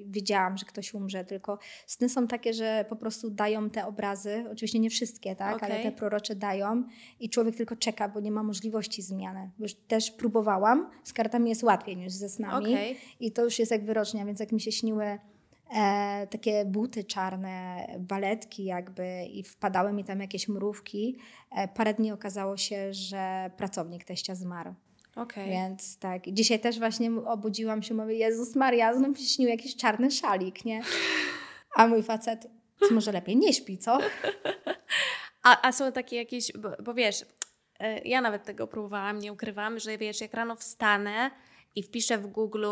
widziałam, 0.06 0.58
że 0.58 0.66
ktoś 0.66 0.94
umrze, 0.94 1.26
tylko 1.26 1.60
sny 1.88 2.10
są 2.10 2.28
takie, 2.28 2.54
że 2.54 2.86
po 2.90 2.96
prostu 2.96 3.30
dają 3.30 3.70
te 3.70 3.86
obrazy, 3.86 4.46
oczywiście 4.52 4.80
nie 4.80 4.90
wszystkie, 4.90 5.36
tak, 5.36 5.56
okay. 5.56 5.70
ale 5.70 5.84
te 5.84 5.92
prorocze 5.92 6.36
dają 6.36 6.84
i 7.20 7.30
człowiek 7.30 7.56
tylko 7.56 7.76
czeka, 7.76 8.10
bo 8.10 8.20
nie 8.20 8.32
ma 8.32 8.44
możliwości 8.44 9.02
zmiany. 9.02 9.52
Już 9.60 9.74
też 9.74 10.12
próbowałam, 10.12 10.90
z 11.04 11.14
kartami 11.14 11.50
jest 11.50 11.64
łatwiej 11.64 11.98
niż 11.98 12.14
ze 12.14 12.30
snami 12.30 12.74
okay. 12.74 12.96
i 13.20 13.32
to 13.32 13.44
już 13.44 13.60
jest 13.60 13.72
jak 13.72 13.86
wyrocznia, 13.86 14.26
więc 14.26 14.40
jak 14.40 14.52
mi 14.52 14.62
się 14.62 14.72
śniły 14.72 15.20
e, 15.76 16.28
takie 16.28 16.66
buty 16.66 17.04
czarne, 17.04 17.86
baletki 18.00 18.66
jakby 18.66 19.26
i 19.26 19.44
wpadały 19.44 19.94
mi 19.94 20.04
tam 20.04 20.20
jakieś 20.20 20.48
mrówki. 20.48 21.18
E, 21.52 21.68
parę 21.68 21.94
dni 21.94 22.12
okazało 22.12 22.58
się, 22.58 22.94
że 22.94 23.52
pracownik 23.58 24.04
teścia 24.04 24.36
zmarł. 24.36 24.74
Okay. 25.16 25.50
Więc 25.50 25.98
tak, 25.98 26.22
dzisiaj 26.28 26.60
też 26.60 26.80
właśnie 26.80 27.12
obudziłam 27.26 27.84
się, 27.84 27.94
mówię, 27.94 28.16
Jezus 28.16 28.56
Maria, 28.56 28.94
znów 28.94 29.20
się 29.20 29.26
śnił 29.26 29.50
jakiś 29.50 29.76
czarny 29.76 30.12
szalik, 30.12 30.66
nie? 30.66 30.82
A 31.76 31.88
mój 31.88 32.04
facet, 32.04 32.48
co 32.80 32.94
może 32.94 33.12
lepiej 33.12 33.38
nie 33.38 33.54
śpi, 33.54 33.78
co? 33.78 33.98
A, 35.44 35.68
a 35.68 35.72
są 35.72 35.92
takie 35.92 36.16
jakieś, 36.16 36.52
bo, 36.52 36.70
bo 36.84 36.94
wiesz, 36.94 37.26
e, 37.80 38.00
ja 38.00 38.22
nawet 38.22 38.44
tego 38.44 38.68
próbowałam, 38.68 39.20
nie 39.20 39.34
ukrywam, 39.34 39.80
że 39.80 39.98
wiesz, 39.98 40.22
jak 40.22 40.34
rano 40.34 40.56
wstanę, 40.56 41.32
i 41.76 41.84
wpiszę 41.84 42.18
w 42.18 42.28
Google, 42.28 42.66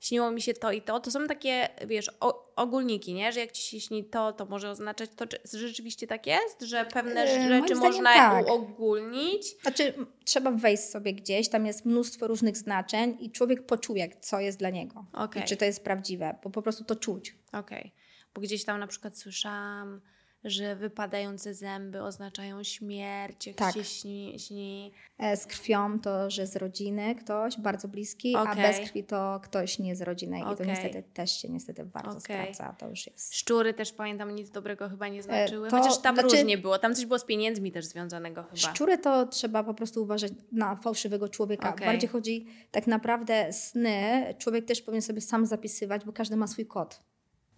śniło 0.00 0.30
mi 0.30 0.42
się 0.42 0.54
to 0.54 0.72
i 0.72 0.82
to, 0.82 1.00
to 1.00 1.10
są 1.10 1.26
takie, 1.26 1.68
wiesz, 1.86 2.10
ogólniki, 2.56 3.14
nie? 3.14 3.32
Że 3.32 3.40
jak 3.40 3.52
ci 3.52 3.62
się 3.62 3.80
śni 3.80 4.04
to, 4.04 4.32
to 4.32 4.46
może 4.46 4.70
oznaczać 4.70 5.10
to, 5.16 5.26
czy 5.26 5.38
rzeczywiście 5.52 6.06
tak 6.06 6.26
jest, 6.26 6.62
że 6.62 6.84
pewne 6.84 7.26
yy, 7.26 7.48
rzeczy 7.48 7.74
można 7.74 8.14
tak. 8.14 8.46
uogólnić. 8.46 9.60
Znaczy, 9.62 9.94
trzeba 10.24 10.50
wejść 10.50 10.82
sobie 10.82 11.14
gdzieś, 11.14 11.48
tam 11.48 11.66
jest 11.66 11.84
mnóstwo 11.84 12.26
różnych 12.26 12.56
znaczeń 12.56 13.16
i 13.20 13.30
człowiek 13.30 13.66
poczuje, 13.66 14.08
co 14.20 14.40
jest 14.40 14.58
dla 14.58 14.70
niego. 14.70 15.04
Okay. 15.12 15.42
I 15.42 15.46
czy 15.46 15.56
to 15.56 15.64
jest 15.64 15.84
prawdziwe, 15.84 16.38
bo 16.44 16.50
po 16.50 16.62
prostu 16.62 16.84
to 16.84 16.96
czuć. 16.96 17.36
Okej, 17.52 17.78
okay. 17.78 17.90
bo 18.34 18.40
gdzieś 18.40 18.64
tam 18.64 18.80
na 18.80 18.86
przykład 18.86 19.18
słyszałam 19.18 20.00
że 20.44 20.76
wypadające 20.76 21.54
zęby 21.54 22.02
oznaczają 22.02 22.62
śmierć, 22.62 23.46
jak 23.46 23.56
tak. 23.56 23.74
się 23.74 23.84
śni, 23.84 24.34
śni. 24.38 24.92
E, 25.18 25.36
z 25.36 25.46
krwią 25.46 25.98
to, 26.00 26.30
że 26.30 26.46
z 26.46 26.56
rodziny 26.56 27.14
ktoś 27.14 27.58
bardzo 27.58 27.88
bliski, 27.88 28.36
okay. 28.36 28.52
a 28.52 28.56
bez 28.56 28.80
krwi 28.88 29.04
to 29.04 29.40
ktoś 29.42 29.78
nie 29.78 29.96
z 29.96 30.02
rodziny 30.02 30.40
okay. 30.40 30.54
i 30.54 30.56
to 30.56 30.64
niestety 30.64 31.02
też 31.14 31.42
się 31.42 31.48
niestety 31.48 31.84
bardzo 31.84 32.18
okay. 32.18 32.20
sprawdza, 32.20 32.76
to 32.78 32.88
już 32.88 33.06
jest. 33.06 33.34
Szczury 33.36 33.74
też 33.74 33.92
pamiętam 33.92 34.34
nic 34.34 34.50
dobrego 34.50 34.88
chyba 34.88 35.08
nie 35.08 35.22
znaczyły, 35.22 35.70
to, 35.70 35.76
chociaż 35.76 35.98
tam 35.98 36.14
znaczy, 36.14 36.36
różnie 36.36 36.58
było, 36.58 36.78
tam 36.78 36.94
coś 36.94 37.06
było 37.06 37.18
z 37.18 37.24
pieniędzmi 37.24 37.72
też 37.72 37.84
związanego 37.84 38.42
chyba. 38.42 38.56
Szczury 38.56 38.98
to 38.98 39.26
trzeba 39.26 39.64
po 39.64 39.74
prostu 39.74 40.02
uważać 40.02 40.32
na 40.52 40.76
fałszywego 40.76 41.28
człowieka. 41.28 41.74
Bardziej 41.80 42.08
chodzi 42.08 42.46
tak 42.70 42.86
naprawdę 42.86 43.52
sny, 43.52 44.34
człowiek 44.38 44.64
też 44.64 44.82
powinien 44.82 45.02
sobie 45.02 45.20
sam 45.20 45.46
zapisywać, 45.46 46.04
bo 46.04 46.12
każdy 46.12 46.36
ma 46.36 46.46
swój 46.46 46.66
kod. 46.66 47.11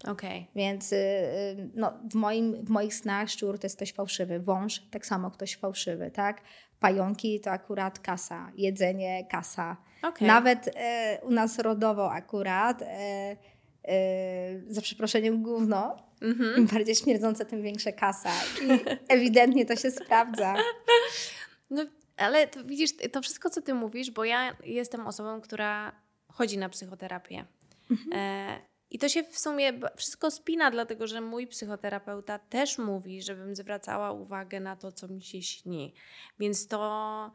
Okay. 0.06 0.44
Więc 0.54 0.92
y, 0.92 0.96
y, 0.96 1.70
no, 1.74 1.92
w, 2.10 2.14
moim, 2.14 2.64
w 2.64 2.70
moich 2.70 2.94
snach 2.94 3.30
szczur 3.30 3.58
to 3.58 3.66
jest 3.66 3.76
ktoś 3.76 3.92
fałszywy, 3.92 4.40
wąż 4.40 4.82
tak 4.90 5.06
samo 5.06 5.30
ktoś 5.30 5.56
fałszywy, 5.56 6.10
tak? 6.10 6.40
Pająki 6.80 7.40
to 7.40 7.50
akurat 7.50 7.98
kasa, 7.98 8.52
jedzenie 8.56 9.26
kasa. 9.30 9.76
Okay. 10.02 10.28
Nawet 10.28 10.70
e, 10.76 11.18
u 11.22 11.30
nas 11.30 11.58
rodowo 11.58 12.12
akurat, 12.12 12.82
e, 12.82 12.86
e, 13.84 14.60
za 14.68 14.80
przeproszeniem 14.80 15.42
gówno, 15.42 15.96
mm 16.22 16.38
-hmm. 16.38 16.58
im 16.58 16.66
bardziej 16.66 16.94
śmierdzące, 16.94 17.44
tym 17.44 17.62
większa 17.62 17.92
kasa. 17.92 18.30
I 18.62 18.68
ewidentnie 19.14 19.66
to 19.66 19.76
się 19.76 19.90
sprawdza. 19.90 20.54
No, 21.70 21.84
ale 22.16 22.46
to, 22.46 22.64
widzisz, 22.64 22.90
to 23.12 23.22
wszystko, 23.22 23.50
co 23.50 23.62
ty 23.62 23.74
mówisz, 23.74 24.10
bo 24.10 24.24
ja 24.24 24.56
jestem 24.64 25.06
osobą, 25.06 25.40
która 25.40 25.92
chodzi 26.28 26.58
na 26.58 26.68
psychoterapię. 26.68 27.44
Mm 27.90 28.02
-hmm. 28.02 28.73
I 28.94 28.98
to 28.98 29.08
się 29.08 29.22
w 29.22 29.38
sumie 29.38 29.72
wszystko 29.96 30.30
spina, 30.30 30.70
dlatego 30.70 31.06
że 31.06 31.20
mój 31.20 31.46
psychoterapeuta 31.46 32.38
też 32.38 32.78
mówi, 32.78 33.22
żebym 33.22 33.56
zwracała 33.56 34.12
uwagę 34.12 34.60
na 34.60 34.76
to, 34.76 34.92
co 34.92 35.08
mi 35.08 35.22
się 35.22 35.42
śni. 35.42 35.94
Więc 36.38 36.68
to 36.68 37.30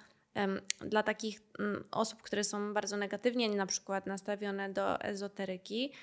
dla 0.80 1.04
takich 1.04 1.42
um, 1.60 1.84
osób, 1.92 2.22
które 2.22 2.44
są 2.44 2.74
bardzo 2.74 2.98
negatywnie 2.98 3.50
na 3.50 3.66
przykład 3.66 4.06
nastawione 4.06 4.70
do 4.70 5.02
ezoteryki, 5.02 5.94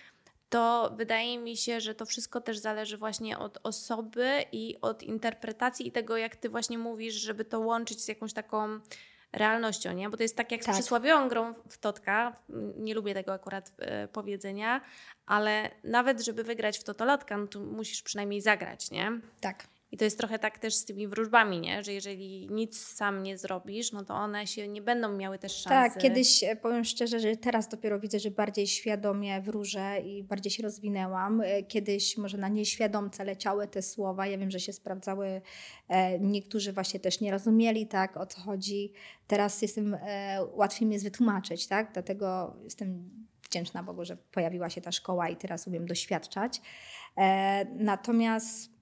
to 0.49 0.95
wydaje 0.97 1.39
mi 1.39 1.57
się, 1.57 1.81
że 1.81 1.95
to 1.95 2.07
wszystko 2.07 2.41
też 2.41 2.59
zależy 2.59 2.99
właśnie 2.99 3.39
od 3.39 3.59
osoby 3.63 4.45
i 4.53 4.77
od 4.81 5.03
interpretacji 5.03 5.89
i 5.89 5.93
tego, 5.93 6.17
jak 6.17 6.37
ty 6.37 6.49
właśnie 6.49 6.79
mówisz, 6.79 7.15
żeby 7.15 7.45
to 7.45 7.61
łączyć 7.61 8.01
z 8.01 8.09
jakąś 8.09 8.33
taką 8.33 8.81
realnością, 9.37 9.93
nie? 9.93 10.11
Bo 10.11 10.17
to 10.17 10.23
jest 10.23 10.37
tak 10.37 10.53
jak 10.53 10.65
tak. 10.65 10.75
z 10.75 10.79
przysłowiową 10.79 11.29
grą 11.29 11.55
w 11.69 11.79
totka, 11.79 12.37
nie 12.77 12.95
lubię 12.95 13.15
tego 13.15 13.33
akurat 13.33 13.73
e, 13.79 14.09
powiedzenia, 14.09 14.81
ale 15.27 15.71
nawet 15.85 16.21
żeby 16.21 16.45
wygrać 16.45 16.79
w 16.79 16.85
totolotka, 16.85 17.37
no 17.37 17.47
to 17.47 17.61
musisz 17.61 18.03
przynajmniej 18.03 18.41
zagrać, 18.41 18.91
nie? 18.91 19.13
Tak. 19.41 19.76
I 19.97 19.99
to 19.99 20.05
jest 20.05 20.19
trochę 20.19 20.39
tak 20.39 20.59
też 20.59 20.75
z 20.75 20.85
tymi 20.85 21.09
wróżbami, 21.09 21.61
nie? 21.61 21.83
że 21.83 21.93
jeżeli 21.93 22.49
nic 22.51 22.87
sam 22.87 23.23
nie 23.23 23.39
zrobisz, 23.39 23.93
no 23.93 24.05
to 24.05 24.15
one 24.15 24.47
się 24.47 24.69
nie 24.69 24.83
będą 24.83 25.13
miały 25.13 25.39
też 25.39 25.53
szansy. 25.53 25.95
Tak, 25.95 26.03
kiedyś 26.03 26.45
e, 26.45 26.57
powiem 26.57 26.85
szczerze, 26.85 27.21
że 27.21 27.37
teraz 27.37 27.69
dopiero 27.69 28.01
widzę, 28.01 28.19
że 28.19 28.31
bardziej 28.31 28.67
świadomie 28.67 29.41
wróżę 29.41 30.01
i 30.01 30.25
bardziej 30.25 30.53
się 30.53 30.63
rozwinęłam. 30.63 31.41
E, 31.41 31.63
kiedyś 31.63 32.19
może 32.19 32.39
na 32.39 32.49
nieświadomce 32.49 33.25
leciały 33.25 33.69
te 33.69 33.83
słowa. 33.83 34.27
Ja 34.27 34.39
wiem, 34.39 34.51
że 34.51 34.61
się 34.61 34.73
sprawdzały. 34.73 35.43
E, 35.89 36.19
niektórzy 36.19 36.73
właśnie 36.73 37.01
też 37.01 37.21
nie 37.21 37.31
rozumieli, 37.31 37.87
tak, 37.87 38.17
o 38.17 38.27
co 38.27 38.41
chodzi. 38.41 38.93
Teraz 39.27 39.63
jestem, 39.63 39.97
łatwiej 40.53 40.89
mi 40.89 40.93
jest 40.93 41.05
wytłumaczyć, 41.05 41.67
tak? 41.67 41.93
Dlatego 41.93 42.57
jestem 42.65 43.11
wdzięczna 43.43 43.83
Bogu, 43.83 44.05
że 44.05 44.17
pojawiła 44.17 44.71
się 44.71 44.81
ta 44.81 44.93
szkoła 44.93 45.29
i 45.29 45.37
teraz 45.37 45.67
umiem 45.67 45.87
doświadczać. 45.87 46.61
Natomiast 47.79 48.76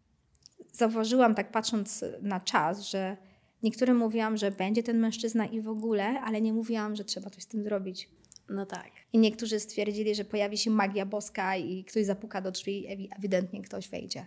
zauważyłam, 0.75 1.35
tak 1.35 1.53
patrząc 1.53 2.05
na 2.23 2.41
czas, 2.41 2.81
że 2.81 3.17
niektórym 3.63 3.97
mówiłam, 3.97 4.37
że 4.37 4.51
będzie 4.51 4.83
ten 4.83 4.99
mężczyzna 4.99 5.47
i 5.47 5.61
w 5.61 5.69
ogóle, 5.69 6.21
ale 6.21 6.41
nie 6.41 6.53
mówiłam, 6.53 6.97
że 6.97 7.05
trzeba 7.05 7.31
coś 7.31 7.43
z 7.43 7.47
tym 7.47 7.65
zrobić. 7.65 8.09
No 8.49 8.67
tak. 8.67 8.91
I 9.13 9.19
niektórzy 9.19 9.61
stwierdzili, 9.61 10.15
że 10.15 10.25
pojawi 10.25 10.59
się 10.59 10.71
magia 10.71 11.07
boska 11.07 11.57
i 11.57 11.85
ktoś 11.85 12.05
zapuka 12.05 12.41
do 12.41 12.51
drzwi 12.51 12.85
i 12.85 13.09
ewidentnie 13.19 13.63
ktoś 13.63 13.89
wejdzie. 13.89 14.27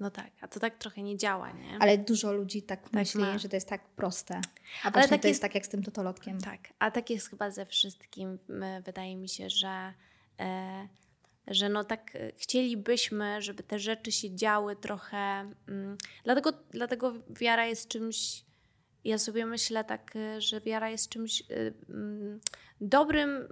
No 0.00 0.10
tak, 0.10 0.30
a 0.40 0.48
to 0.48 0.60
tak 0.60 0.78
trochę 0.78 1.02
nie 1.02 1.16
działa, 1.16 1.52
nie? 1.52 1.78
Ale 1.80 1.98
dużo 1.98 2.32
ludzi 2.32 2.62
tak, 2.62 2.82
tak 2.82 2.92
myśli, 2.92 3.20
ma. 3.20 3.38
że 3.38 3.48
to 3.48 3.56
jest 3.56 3.68
tak 3.68 3.88
proste. 3.88 4.40
A 4.84 4.92
Ale 4.92 5.08
tak 5.08 5.08
to 5.08 5.14
jest, 5.14 5.24
jest 5.24 5.42
tak 5.42 5.54
jak 5.54 5.66
z 5.66 5.68
tym 5.68 5.82
totolotkiem. 5.82 6.40
Tak, 6.40 6.60
a 6.78 6.90
tak 6.90 7.10
jest 7.10 7.30
chyba 7.30 7.50
ze 7.50 7.66
wszystkim. 7.66 8.38
Wydaje 8.84 9.16
mi 9.16 9.28
się, 9.28 9.50
że 9.50 9.94
e, 10.40 10.88
że 11.50 11.68
no 11.68 11.84
tak 11.84 12.16
e, 12.16 12.32
chcielibyśmy, 12.36 13.42
żeby 13.42 13.62
te 13.62 13.78
rzeczy 13.78 14.12
się 14.12 14.34
działy 14.34 14.76
trochę. 14.76 15.16
Mm, 15.68 15.98
dlatego, 16.24 16.52
dlatego 16.70 17.14
wiara 17.40 17.66
jest 17.66 17.88
czymś. 17.88 18.44
Ja 19.04 19.18
sobie 19.18 19.46
myślę 19.46 19.84
tak, 19.84 20.16
e, 20.16 20.40
że 20.40 20.60
wiara 20.60 20.90
jest 20.90 21.08
czymś 21.08 21.40
y, 21.40 21.54
y, 21.54 21.74
dobrym, 22.80 23.48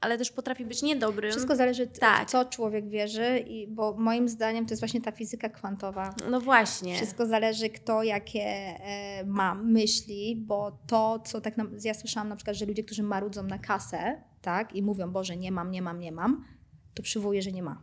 ale 0.00 0.18
też 0.18 0.30
potrafi 0.30 0.64
być 0.64 0.82
niedobrym. 0.82 1.30
Wszystko 1.30 1.56
zależy, 1.56 1.86
tak. 1.86 2.30
co 2.30 2.44
człowiek 2.44 2.88
wierzy, 2.88 3.38
i, 3.38 3.66
bo 3.66 3.94
moim 3.98 4.28
zdaniem 4.28 4.66
to 4.66 4.72
jest 4.72 4.82
właśnie 4.82 5.00
ta 5.00 5.12
fizyka 5.12 5.48
kwantowa. 5.48 6.14
No 6.30 6.40
właśnie. 6.40 6.96
Wszystko 6.96 7.26
zależy, 7.26 7.70
kto 7.70 8.02
jakie 8.02 8.40
e, 8.40 9.24
ma 9.26 9.54
myśli, 9.54 10.36
bo 10.46 10.78
to, 10.86 11.18
co 11.24 11.40
tak 11.40 11.56
na, 11.56 11.64
ja 11.84 11.94
słyszałam 11.94 12.28
na 12.28 12.36
przykład, 12.36 12.56
że 12.56 12.66
ludzie, 12.66 12.84
którzy 12.84 13.02
marudzą 13.02 13.42
na 13.42 13.58
kasę, 13.58 14.22
tak, 14.42 14.74
i 14.74 14.82
mówią, 14.82 15.10
Boże, 15.10 15.36
nie 15.36 15.52
mam, 15.52 15.70
nie 15.70 15.82
mam, 15.82 16.00
nie 16.00 16.12
mam, 16.12 16.44
to 16.96 17.02
przywołuje, 17.02 17.42
że 17.42 17.52
nie 17.52 17.62
ma. 17.62 17.82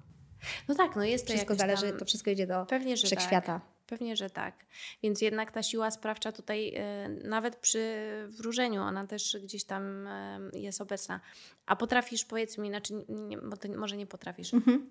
No 0.68 0.76
tak, 0.76 0.96
no 0.96 1.04
jest 1.04 1.28
to 1.28 1.34
Wszystko 1.34 1.56
zależy, 1.56 1.90
tam... 1.90 2.00
to 2.00 2.06
wszystko 2.06 2.32
idzie 2.32 2.48
do 2.48 2.66
Pewnie, 2.66 2.98
że 2.98 3.08
wszechświata. 3.08 3.60
Tak. 3.60 3.62
Pewnie, 3.88 4.16
że 4.16 4.30
tak. 4.30 4.66
Więc 5.04 5.22
jednak 5.22 5.52
ta 5.52 5.64
siła 5.64 5.92
sprawcza 5.92 6.32
tutaj, 6.32 6.74
e, 6.76 7.10
nawet 7.10 7.56
przy 7.56 8.04
wróżeniu, 8.30 8.82
ona 8.82 9.08
też 9.08 9.38
gdzieś 9.44 9.64
tam 9.64 10.08
e, 10.08 10.40
jest 10.54 10.82
obecna. 10.82 11.20
A 11.66 11.76
potrafisz, 11.76 12.26
powiedz 12.26 12.58
mi, 12.58 12.70
znaczy, 12.70 12.94
nie, 13.10 13.38
może 13.78 13.98
nie 13.98 14.08
potrafisz, 14.08 14.54
mhm. 14.54 14.90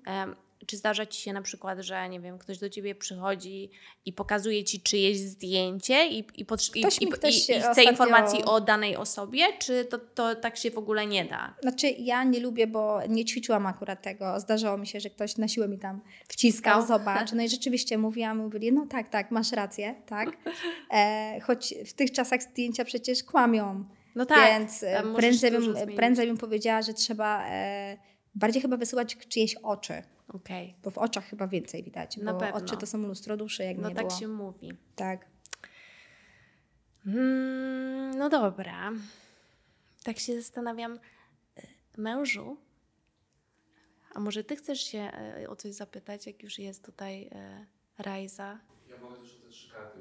Czy 0.66 0.76
zdarza 0.76 1.06
ci 1.06 1.22
się 1.22 1.32
na 1.32 1.42
przykład, 1.42 1.78
że 1.80 2.08
nie 2.08 2.20
wiem, 2.20 2.38
ktoś 2.38 2.58
do 2.58 2.70
ciebie 2.70 2.94
przychodzi 2.94 3.70
i 4.06 4.12
pokazuje 4.12 4.64
ci 4.64 4.80
czyjeś 4.80 5.18
zdjęcie 5.18 6.06
i, 6.06 6.18
i, 6.18 6.22
i, 6.40 6.44
i, 6.74 7.08
i 7.08 7.12
chce 7.12 7.56
ostatnio... 7.58 7.90
informacji 7.90 8.44
o 8.44 8.60
danej 8.60 8.96
osobie, 8.96 9.44
czy 9.58 9.84
to, 9.84 9.98
to 9.98 10.34
tak 10.34 10.56
się 10.56 10.70
w 10.70 10.78
ogóle 10.78 11.06
nie 11.06 11.24
da? 11.24 11.54
Znaczy 11.62 11.88
ja 11.88 12.24
nie 12.24 12.40
lubię, 12.40 12.66
bo 12.66 13.00
nie 13.08 13.24
ćwiczyłam 13.24 13.66
akurat 13.66 14.02
tego. 14.02 14.40
Zdarzało 14.40 14.78
mi 14.78 14.86
się, 14.86 15.00
że 15.00 15.10
ktoś 15.10 15.36
na 15.36 15.48
siłę 15.48 15.68
mi 15.68 15.78
tam 15.78 16.00
wciskał, 16.28 16.86
zobacz. 16.86 17.32
No 17.32 17.42
i 17.42 17.48
rzeczywiście 17.48 17.98
mówiłam, 17.98 18.38
mówili, 18.38 18.72
no 18.72 18.86
tak, 18.86 19.08
tak, 19.08 19.30
masz 19.30 19.52
rację, 19.52 19.94
tak. 20.06 20.28
E, 20.94 21.40
choć 21.40 21.74
w 21.86 21.92
tych 21.92 22.12
czasach 22.12 22.42
zdjęcia 22.42 22.84
przecież 22.84 23.22
kłamią. 23.22 23.84
No 24.14 24.26
tak. 24.26 24.50
Więc 24.50 24.82
e, 24.82 25.02
prędzej 25.16 25.50
bym, 25.50 25.74
prędzej 25.96 26.26
bym 26.26 26.36
powiedziała, 26.36 26.82
że 26.82 26.94
trzeba 26.94 27.44
e, 27.48 27.96
bardziej 28.34 28.62
chyba 28.62 28.76
wysyłać 28.76 29.16
czyjeś 29.28 29.54
oczy. 29.54 30.02
Okay. 30.34 30.74
Bo 30.82 30.90
w 30.90 30.98
oczach 30.98 31.24
chyba 31.24 31.46
więcej 31.46 31.82
widać. 31.82 32.16
Na 32.16 32.32
bo 32.32 32.40
pewno. 32.40 32.56
oczy 32.60 32.76
to 32.76 32.86
są 32.86 32.98
lustro 32.98 33.36
duszy, 33.36 33.64
jak 33.64 33.78
no 33.78 33.88
nie 33.88 33.94
tak 33.94 34.06
było. 34.06 34.18
się 34.18 34.28
mówi. 34.28 34.72
Tak. 34.96 35.26
Hmm, 37.04 38.18
no 38.18 38.28
dobra. 38.28 38.92
Tak 40.04 40.18
się 40.18 40.36
zastanawiam. 40.36 40.98
E, 41.56 41.62
mężu, 41.96 42.56
a 44.14 44.20
może 44.20 44.44
ty 44.44 44.56
chcesz 44.56 44.80
się 44.80 44.98
e, 44.98 45.46
o 45.48 45.56
coś 45.56 45.72
zapytać, 45.72 46.26
jak 46.26 46.42
już 46.42 46.58
jest 46.58 46.84
tutaj 46.84 47.30
Rajza? 47.98 48.58
Ja 48.90 48.96
mogę 48.98 49.16
też 49.16 49.36
o 49.36 49.40
te 49.40 49.48
trzy 49.50 49.72
karty 49.72 49.98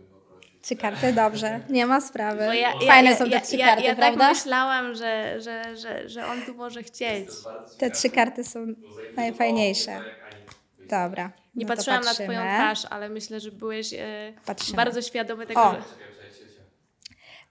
Trzy 0.61 0.75
karty, 0.75 1.13
dobrze, 1.13 1.59
nie 1.69 1.85
ma 1.85 2.01
sprawy. 2.01 2.57
Ja, 2.57 2.71
Fajne 2.87 3.09
ja, 3.09 3.15
są 3.17 3.29
te 3.29 3.41
trzy 3.41 3.57
karty, 3.57 3.83
ja 3.83 3.95
prawda? 3.95 4.23
Ja 4.23 4.29
tak 4.29 4.37
myślałam, 4.37 4.95
że, 4.95 5.41
że, 5.41 5.77
że, 5.77 6.09
że 6.09 6.27
on 6.27 6.41
tu 6.41 6.53
może 6.55 6.83
chcieć. 6.83 7.29
Te 7.77 7.91
trzy 7.91 8.09
karty 8.09 8.43
są 8.43 8.67
najfajniejsze. 9.15 10.01
Dobra. 10.89 11.31
Nie 11.55 11.65
no 11.65 11.75
patrzyłam 11.75 12.03
na 12.03 12.13
Twoją 12.13 12.41
twarz, 12.41 12.85
ale 12.89 13.09
myślę, 13.09 13.39
że 13.39 13.51
byłeś 13.51 13.93
e, 13.93 14.33
bardzo 14.75 15.01
świadomy 15.01 15.45
tego. 15.45 15.61
O. 15.61 15.75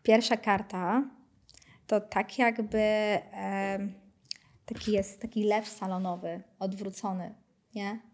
Pierwsza 0.02 0.36
karta 0.36 1.02
to 1.86 2.00
tak 2.00 2.38
jakby 2.38 2.78
e, 2.78 3.78
taki 4.66 4.92
jest 4.92 5.20
taki 5.20 5.44
lew 5.44 5.68
salonowy, 5.68 6.42
odwrócony, 6.58 7.34
nie? 7.74 8.09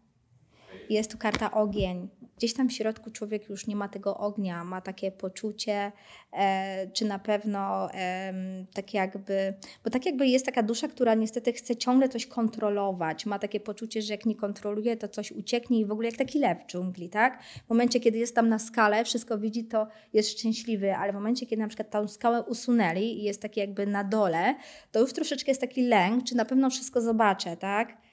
Jest 0.90 1.10
tu 1.10 1.18
karta 1.18 1.50
ogień 1.50 2.08
gdzieś 2.36 2.54
tam 2.54 2.68
w 2.68 2.72
środku 2.72 3.10
człowiek 3.10 3.48
już 3.48 3.66
nie 3.66 3.76
ma 3.76 3.88
tego 3.88 4.16
ognia, 4.16 4.64
ma 4.64 4.80
takie 4.80 5.12
poczucie, 5.12 5.92
e, 6.32 6.90
czy 6.92 7.04
na 7.04 7.18
pewno 7.18 7.92
e, 7.94 8.34
tak 8.74 8.94
jakby, 8.94 9.54
bo 9.84 9.90
tak 9.90 10.06
jakby 10.06 10.26
jest 10.26 10.46
taka 10.46 10.62
dusza, 10.62 10.88
która 10.88 11.14
niestety 11.14 11.52
chce 11.52 11.76
ciągle 11.76 12.08
coś 12.08 12.26
kontrolować, 12.26 13.26
ma 13.26 13.38
takie 13.38 13.60
poczucie, 13.60 14.02
że 14.02 14.14
jak 14.14 14.26
nie 14.26 14.34
kontroluje, 14.34 14.96
to 14.96 15.08
coś 15.08 15.32
ucieknie 15.32 15.80
i 15.80 15.84
w 15.84 15.92
ogóle 15.92 16.08
jak 16.08 16.16
taki 16.16 16.38
lew 16.38 16.58
w 16.62 16.66
dżungli, 16.66 17.08
tak? 17.08 17.42
W 17.66 17.70
momencie, 17.70 18.00
kiedy 18.00 18.18
jest 18.18 18.34
tam 18.34 18.48
na 18.48 18.58
skale, 18.58 19.04
wszystko 19.04 19.38
widzi, 19.38 19.64
to 19.64 19.86
jest 20.12 20.30
szczęśliwy, 20.30 20.94
ale 20.94 21.12
w 21.12 21.14
momencie, 21.14 21.46
kiedy 21.46 21.62
na 21.62 21.68
przykład 21.68 21.90
tą 21.90 22.08
skałę 22.08 22.42
usunęli 22.42 23.20
i 23.20 23.22
jest 23.22 23.42
taki 23.42 23.60
jakby 23.60 23.86
na 23.86 24.04
dole, 24.04 24.54
to 24.92 25.00
już 25.00 25.12
troszeczkę 25.12 25.50
jest 25.50 25.60
taki 25.60 25.82
lęk, 25.82 26.24
czy 26.24 26.36
na 26.36 26.44
pewno 26.44 26.70
wszystko 26.70 27.00
zobaczę, 27.00 27.56
tak? 27.56 28.05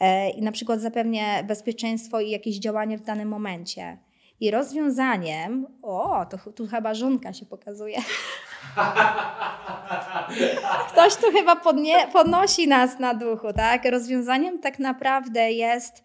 E, 0.00 0.30
i 0.30 0.42
na 0.42 0.52
przykład 0.52 0.80
zapewnię 0.80 1.44
bezpieczeństwo 1.44 2.20
i 2.20 2.30
jakieś 2.30 2.58
działanie 2.58 2.98
w 2.98 3.02
danym 3.02 3.28
momencie. 3.28 3.98
I 4.40 4.50
rozwiązaniem, 4.50 5.66
o, 5.82 6.26
to 6.30 6.52
tu 6.52 6.66
chyba 6.66 6.94
żonka 6.94 7.32
się 7.32 7.46
pokazuje. 7.46 7.98
Ktoś 10.92 11.16
tu 11.16 11.32
chyba 11.32 11.56
podnie, 11.56 11.94
podnosi 12.12 12.68
nas 12.68 12.98
na 12.98 13.14
duchu, 13.14 13.52
tak? 13.52 13.84
Rozwiązaniem 13.84 14.60
tak 14.60 14.78
naprawdę 14.78 15.52
jest, 15.52 16.02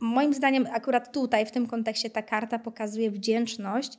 moim 0.00 0.34
zdaniem, 0.34 0.68
akurat 0.72 1.12
tutaj, 1.12 1.46
w 1.46 1.50
tym 1.50 1.66
kontekście, 1.66 2.10
ta 2.10 2.22
karta 2.22 2.58
pokazuje 2.58 3.10
wdzięczność 3.10 3.98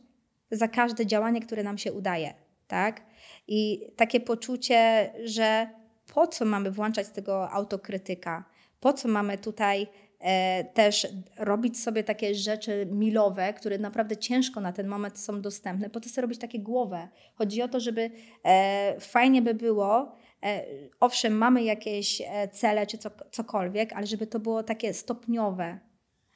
za 0.51 0.67
każde 0.67 1.06
działanie, 1.06 1.41
które 1.41 1.63
nam 1.63 1.77
się 1.77 1.93
udaje, 1.93 2.34
tak? 2.67 3.01
I 3.47 3.88
takie 3.95 4.19
poczucie, 4.19 5.12
że 5.23 5.69
po 6.13 6.28
co 6.28 6.46
mamy 6.46 6.72
włączać 6.72 7.10
tego 7.10 7.52
autokrytyka? 7.52 8.43
Po 8.80 8.93
co 8.93 9.08
mamy 9.08 9.38
tutaj 9.38 9.88
e, 10.20 10.63
też 10.63 11.08
robić 11.38 11.80
sobie 11.80 12.04
takie 12.04 12.36
rzeczy 12.36 12.88
milowe, 12.91 13.54
które 13.54 13.78
naprawdę 13.78 14.17
ciężko 14.17 14.62
na 14.62 14.74
ten 14.74 14.88
moment 14.88 15.20
są 15.20 15.41
dostępne? 15.41 15.89
Po 15.89 16.00
co 16.00 16.10
sobie 16.10 16.22
robić 16.22 16.39
takie 16.39 16.60
głowę? 16.60 17.08
Chodzi 17.36 17.62
o 17.62 17.67
to, 17.67 17.80
żeby 17.80 18.12
e, 18.43 18.96
fajnie 19.00 19.41
by 19.41 19.54
było, 19.54 20.15
e, 20.43 20.63
owszem, 21.00 21.38
mamy 21.38 21.63
jakieś 21.63 22.22
e, 22.22 22.48
cele 22.48 22.88
czy 22.88 22.98
co, 22.98 23.10
cokolwiek, 23.32 23.93
ale 23.93 24.08
żeby 24.08 24.28
to 24.28 24.39
było 24.39 24.63
takie 24.63 24.93
stopniowe, 24.93 25.80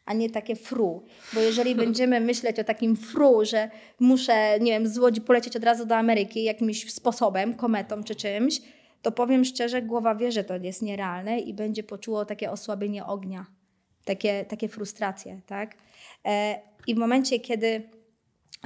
a 0.06 0.14
nie 0.14 0.30
takie 0.30 0.56
fru. 0.56 1.04
Bo 1.34 1.40
jeżeli 1.40 1.76
będziemy 1.86 2.20
myśleć 2.20 2.60
o 2.60 2.64
takim 2.64 2.96
fru, 2.96 3.46
że 3.46 3.70
muszę, 4.00 4.60
nie 4.60 4.72
wiem, 4.72 4.88
z 4.88 4.98
Łodzi 4.98 5.22
polecieć 5.22 5.56
od 5.56 5.64
razu 5.64 5.86
do 5.86 5.96
Ameryki 5.96 6.44
jakimś 6.44 6.94
sposobem, 6.94 7.54
kometą 7.54 8.04
czy 8.04 8.16
czymś, 8.16 8.62
to 9.02 9.12
powiem 9.12 9.46
szczerze, 9.46 9.82
głowa 9.82 10.16
wie, 10.16 10.32
że 10.32 10.44
to 10.44 10.56
jest 10.58 10.82
nierealne 10.82 11.40
i 11.40 11.54
będzie 11.54 11.84
poczuło 11.84 12.26
takie 12.26 12.52
osłabienie 12.52 13.06
ognia, 13.06 13.46
takie, 14.06 14.46
takie 14.46 14.68
frustracje. 14.68 15.42
Tak? 15.46 15.76
E, 16.26 16.62
I 16.88 16.96
w 16.96 16.98
momencie, 16.98 17.40
kiedy 17.40 17.90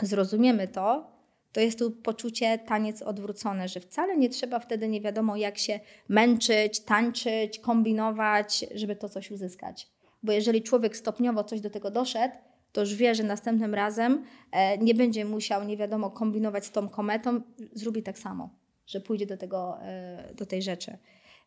zrozumiemy 0.01 0.67
to, 0.67 1.15
to 1.51 1.61
jest 1.61 1.79
tu 1.79 1.91
poczucie 1.91 2.57
taniec 2.57 3.01
odwrócone, 3.01 3.67
że 3.67 3.79
wcale 3.79 4.17
nie 4.17 4.29
trzeba 4.29 4.59
wtedy 4.59 4.87
nie 4.87 5.01
wiadomo 5.01 5.35
jak 5.35 5.57
się 5.57 5.79
męczyć, 6.09 6.79
tańczyć, 6.79 7.59
kombinować, 7.59 8.65
żeby 8.75 8.95
to 8.95 9.09
coś 9.09 9.31
uzyskać. 9.31 9.89
Bo 10.23 10.31
jeżeli 10.31 10.63
człowiek 10.63 10.97
stopniowo 10.97 11.43
coś 11.43 11.61
do 11.61 11.69
tego 11.69 11.91
doszedł, 11.91 12.35
to 12.71 12.81
już 12.81 12.95
wie, 12.95 13.15
że 13.15 13.23
następnym 13.23 13.73
razem 13.73 14.25
e, 14.51 14.77
nie 14.77 14.93
będzie 14.93 15.25
musiał 15.25 15.63
nie 15.63 15.77
wiadomo 15.77 16.11
kombinować 16.11 16.65
z 16.65 16.71
tą 16.71 16.89
kometą, 16.89 17.41
zrobi 17.73 18.03
tak 18.03 18.19
samo 18.19 18.64
że 18.87 19.01
pójdzie 19.01 19.25
do, 19.25 19.37
tego, 19.37 19.77
e, 19.81 20.33
do 20.33 20.45
tej 20.45 20.61
rzeczy. 20.61 20.97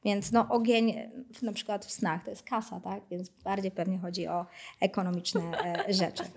Więc 0.04 0.32
no, 0.32 0.48
ogień 0.48 0.94
na 1.42 1.52
przykład 1.52 1.84
w 1.84 1.90
snach 1.90 2.24
to 2.24 2.30
jest 2.30 2.42
kasa, 2.42 2.80
tak? 2.80 3.02
Więc 3.10 3.28
bardziej 3.28 3.70
pewnie 3.70 3.98
chodzi 3.98 4.26
o 4.26 4.46
ekonomiczne 4.80 5.64
e, 5.64 5.92
rzeczy. 5.92 6.24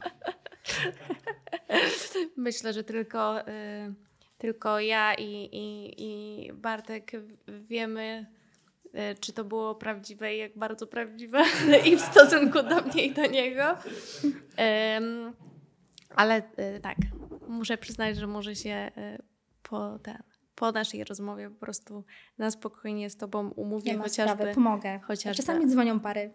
Myślę, 2.37 2.73
że 2.73 2.83
tylko, 2.83 3.35
tylko 4.37 4.79
ja 4.79 5.13
i, 5.13 5.49
i, 5.51 5.93
i 5.97 6.53
Bartek 6.53 7.11
wiemy, 7.47 8.25
czy 9.19 9.33
to 9.33 9.43
było 9.43 9.75
prawdziwe 9.75 10.35
i 10.35 10.37
jak 10.37 10.57
bardzo 10.57 10.87
prawdziwe 10.87 11.43
i 11.91 11.97
w 11.97 12.01
stosunku 12.01 12.63
do 12.63 12.81
mnie 12.81 13.05
i 13.05 13.13
do 13.13 13.25
niego. 13.25 13.63
Ale 16.15 16.41
tak, 16.81 16.97
muszę 17.47 17.77
przyznać, 17.77 18.17
że 18.17 18.27
może 18.27 18.55
się 18.55 18.91
po, 19.63 19.99
ten, 19.99 20.17
po 20.61 20.71
naszej 20.71 21.03
rozmowie 21.03 21.49
po 21.49 21.59
prostu 21.65 22.03
na 22.37 22.51
spokojnie 22.51 23.09
z 23.09 23.17
Tobą 23.17 23.49
umówię 23.49 23.91
Nie 23.91 23.97
ma 23.97 24.03
chociażby. 24.03 24.35
sprawy, 24.35 24.53
pomogę. 24.53 24.99
chociażby. 25.03 25.43
Czasami 25.43 25.67
dzwonią 25.67 25.99
pary. 25.99 26.33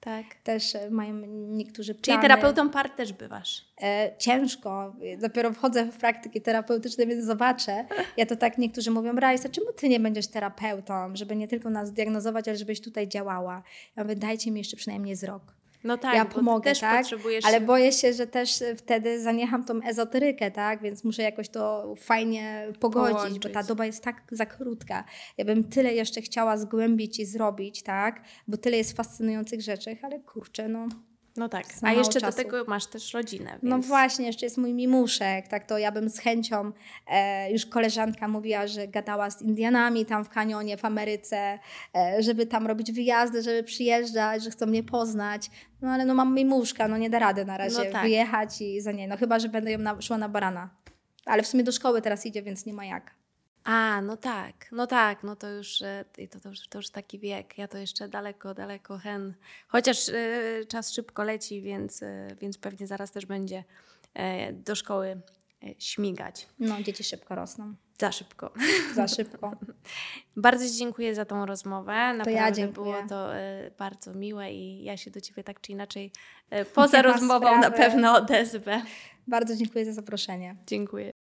Tak. 0.00 0.24
Też 0.44 0.74
e, 0.74 0.90
mają 0.90 1.14
niektórzy 1.48 1.94
plany. 1.94 2.04
Czyli 2.04 2.18
terapeutą 2.18 2.70
par 2.70 2.90
też 2.90 3.12
bywasz. 3.12 3.64
E, 3.82 4.16
ciężko. 4.18 4.96
Dopiero 5.20 5.52
wchodzę 5.52 5.84
w 5.84 5.96
praktyki 5.96 6.40
terapeutyczne, 6.40 7.06
więc 7.06 7.24
zobaczę. 7.24 7.86
Ja 8.16 8.26
to 8.26 8.36
tak 8.36 8.58
niektórzy 8.58 8.90
mówią, 8.90 9.16
Rajsa, 9.16 9.48
czemu 9.48 9.72
ty 9.72 9.88
nie 9.88 10.00
będziesz 10.00 10.26
terapeutą, 10.26 11.16
żeby 11.16 11.36
nie 11.36 11.48
tylko 11.48 11.70
nas 11.70 11.92
diagnozować, 11.92 12.48
ale 12.48 12.56
żebyś 12.56 12.80
tutaj 12.80 13.08
działała. 13.08 13.62
Ja 13.96 14.02
mówię, 14.02 14.16
dajcie 14.16 14.50
mi 14.50 14.58
jeszcze 14.60 14.76
przynajmniej 14.76 15.16
z 15.16 15.24
rok. 15.24 15.57
No 15.84 15.98
tak, 15.98 16.14
ja 16.14 16.24
pomogę, 16.24 16.70
też 16.70 16.80
tak? 16.80 17.06
Ale 17.44 17.60
boję 17.60 17.92
się, 17.92 18.12
że 18.12 18.26
też 18.26 18.64
wtedy 18.76 19.20
zaniecham 19.22 19.64
tą 19.64 19.82
ezoterykę, 19.82 20.50
tak? 20.50 20.82
Więc 20.82 21.04
muszę 21.04 21.22
jakoś 21.22 21.48
to 21.48 21.94
fajnie 21.98 22.68
pogodzić, 22.80 23.16
Połączyć. 23.16 23.42
bo 23.42 23.48
ta 23.48 23.62
doba 23.62 23.86
jest 23.86 24.04
tak 24.04 24.22
za 24.30 24.46
krótka. 24.46 25.04
Ja 25.38 25.44
bym 25.44 25.64
tyle 25.64 25.94
jeszcze 25.94 26.22
chciała 26.22 26.56
zgłębić 26.56 27.20
i 27.20 27.26
zrobić, 27.26 27.82
tak? 27.82 28.22
Bo 28.48 28.56
tyle 28.56 28.76
jest 28.76 28.96
fascynujących 28.96 29.62
rzeczy, 29.62 29.96
ale 30.02 30.20
kurczę, 30.20 30.68
no. 30.68 30.88
No 31.38 31.48
tak, 31.48 31.64
a 31.82 31.92
jeszcze 31.92 32.20
czasu. 32.20 32.36
do 32.36 32.44
tego 32.44 32.64
masz 32.64 32.86
też 32.86 33.14
rodzinę, 33.14 33.50
więc... 33.50 33.62
No 33.62 33.78
właśnie, 33.78 34.26
jeszcze 34.26 34.46
jest 34.46 34.58
mój 34.58 34.74
mimuszek, 34.74 35.48
tak 35.48 35.64
to 35.64 35.78
ja 35.78 35.92
bym 35.92 36.10
z 36.10 36.18
chęcią, 36.18 36.72
e, 37.06 37.52
już 37.52 37.66
koleżanka 37.66 38.28
mówiła, 38.28 38.66
że 38.66 38.88
gadała 38.88 39.30
z 39.30 39.42
Indianami 39.42 40.06
tam 40.06 40.24
w 40.24 40.28
kanionie 40.28 40.76
w 40.76 40.84
Ameryce, 40.84 41.58
e, 41.96 42.22
żeby 42.22 42.46
tam 42.46 42.66
robić 42.66 42.92
wyjazdy, 42.92 43.42
żeby 43.42 43.62
przyjeżdżać, 43.62 44.44
że 44.44 44.50
chcą 44.50 44.66
mnie 44.66 44.82
poznać, 44.82 45.50
no 45.82 45.88
ale 45.90 46.04
no 46.04 46.14
mam 46.14 46.34
mimuszka, 46.34 46.88
no 46.88 46.96
nie 46.96 47.10
da 47.10 47.18
rady 47.18 47.44
na 47.44 47.56
razie 47.56 47.84
No 47.84 47.92
tak. 47.92 48.02
wyjechać 48.02 48.60
i 48.60 48.80
za 48.80 48.92
nie, 48.92 49.08
no 49.08 49.16
chyba, 49.16 49.38
że 49.38 49.48
będę 49.48 49.72
ją 49.72 49.78
na, 49.78 50.00
szła 50.00 50.18
na 50.18 50.28
barana. 50.28 50.70
Ale 51.24 51.42
w 51.42 51.46
sumie 51.46 51.64
do 51.64 51.72
szkoły 51.72 52.02
teraz 52.02 52.26
idzie, 52.26 52.42
więc 52.42 52.66
nie 52.66 52.72
ma 52.72 52.84
jak. 52.84 53.17
A, 53.64 54.02
no 54.02 54.16
tak, 54.16 54.54
no 54.72 54.86
tak, 54.86 55.22
no 55.22 55.36
to 55.36 55.50
już, 55.50 55.82
e, 55.82 56.04
to, 56.30 56.40
to, 56.40 56.48
już, 56.48 56.68
to 56.68 56.78
już 56.78 56.90
taki 56.90 57.18
wiek. 57.18 57.58
Ja 57.58 57.68
to 57.68 57.78
jeszcze 57.78 58.08
daleko, 58.08 58.54
daleko 58.54 58.98
hen. 58.98 59.34
Chociaż 59.68 60.08
e, 60.08 60.14
czas 60.68 60.92
szybko 60.92 61.24
leci, 61.24 61.62
więc, 61.62 62.02
e, 62.02 62.28
więc 62.40 62.58
pewnie 62.58 62.86
zaraz 62.86 63.12
też 63.12 63.26
będzie 63.26 63.64
e, 64.14 64.52
do 64.52 64.74
szkoły 64.74 65.20
śmigać. 65.78 66.48
No, 66.58 66.82
dzieci 66.82 67.04
szybko 67.04 67.34
rosną, 67.34 67.74
Za 67.98 68.12
szybko. 68.12 68.52
za 68.96 69.08
szybko. 69.08 69.56
Bardzo 70.36 70.64
Ci 70.68 70.72
dziękuję 70.72 71.14
za 71.14 71.24
tą 71.24 71.46
rozmowę. 71.46 71.92
Naprawdę 71.92 72.32
ja 72.32 72.52
dziękuję. 72.52 72.92
było 72.92 73.08
to 73.08 73.30
bardzo 73.78 74.14
miłe 74.14 74.52
i 74.52 74.84
ja 74.84 74.96
się 74.96 75.10
do 75.10 75.20
Ciebie 75.20 75.44
tak 75.44 75.60
czy 75.60 75.72
inaczej 75.72 76.12
poza 76.74 77.02
rozmową 77.02 77.60
na 77.60 77.70
pewno 77.70 78.16
odezwę. 78.16 78.82
Bardzo 79.26 79.56
dziękuję 79.56 79.84
za 79.84 79.92
zaproszenie. 79.92 80.56
Dziękuję. 80.66 81.12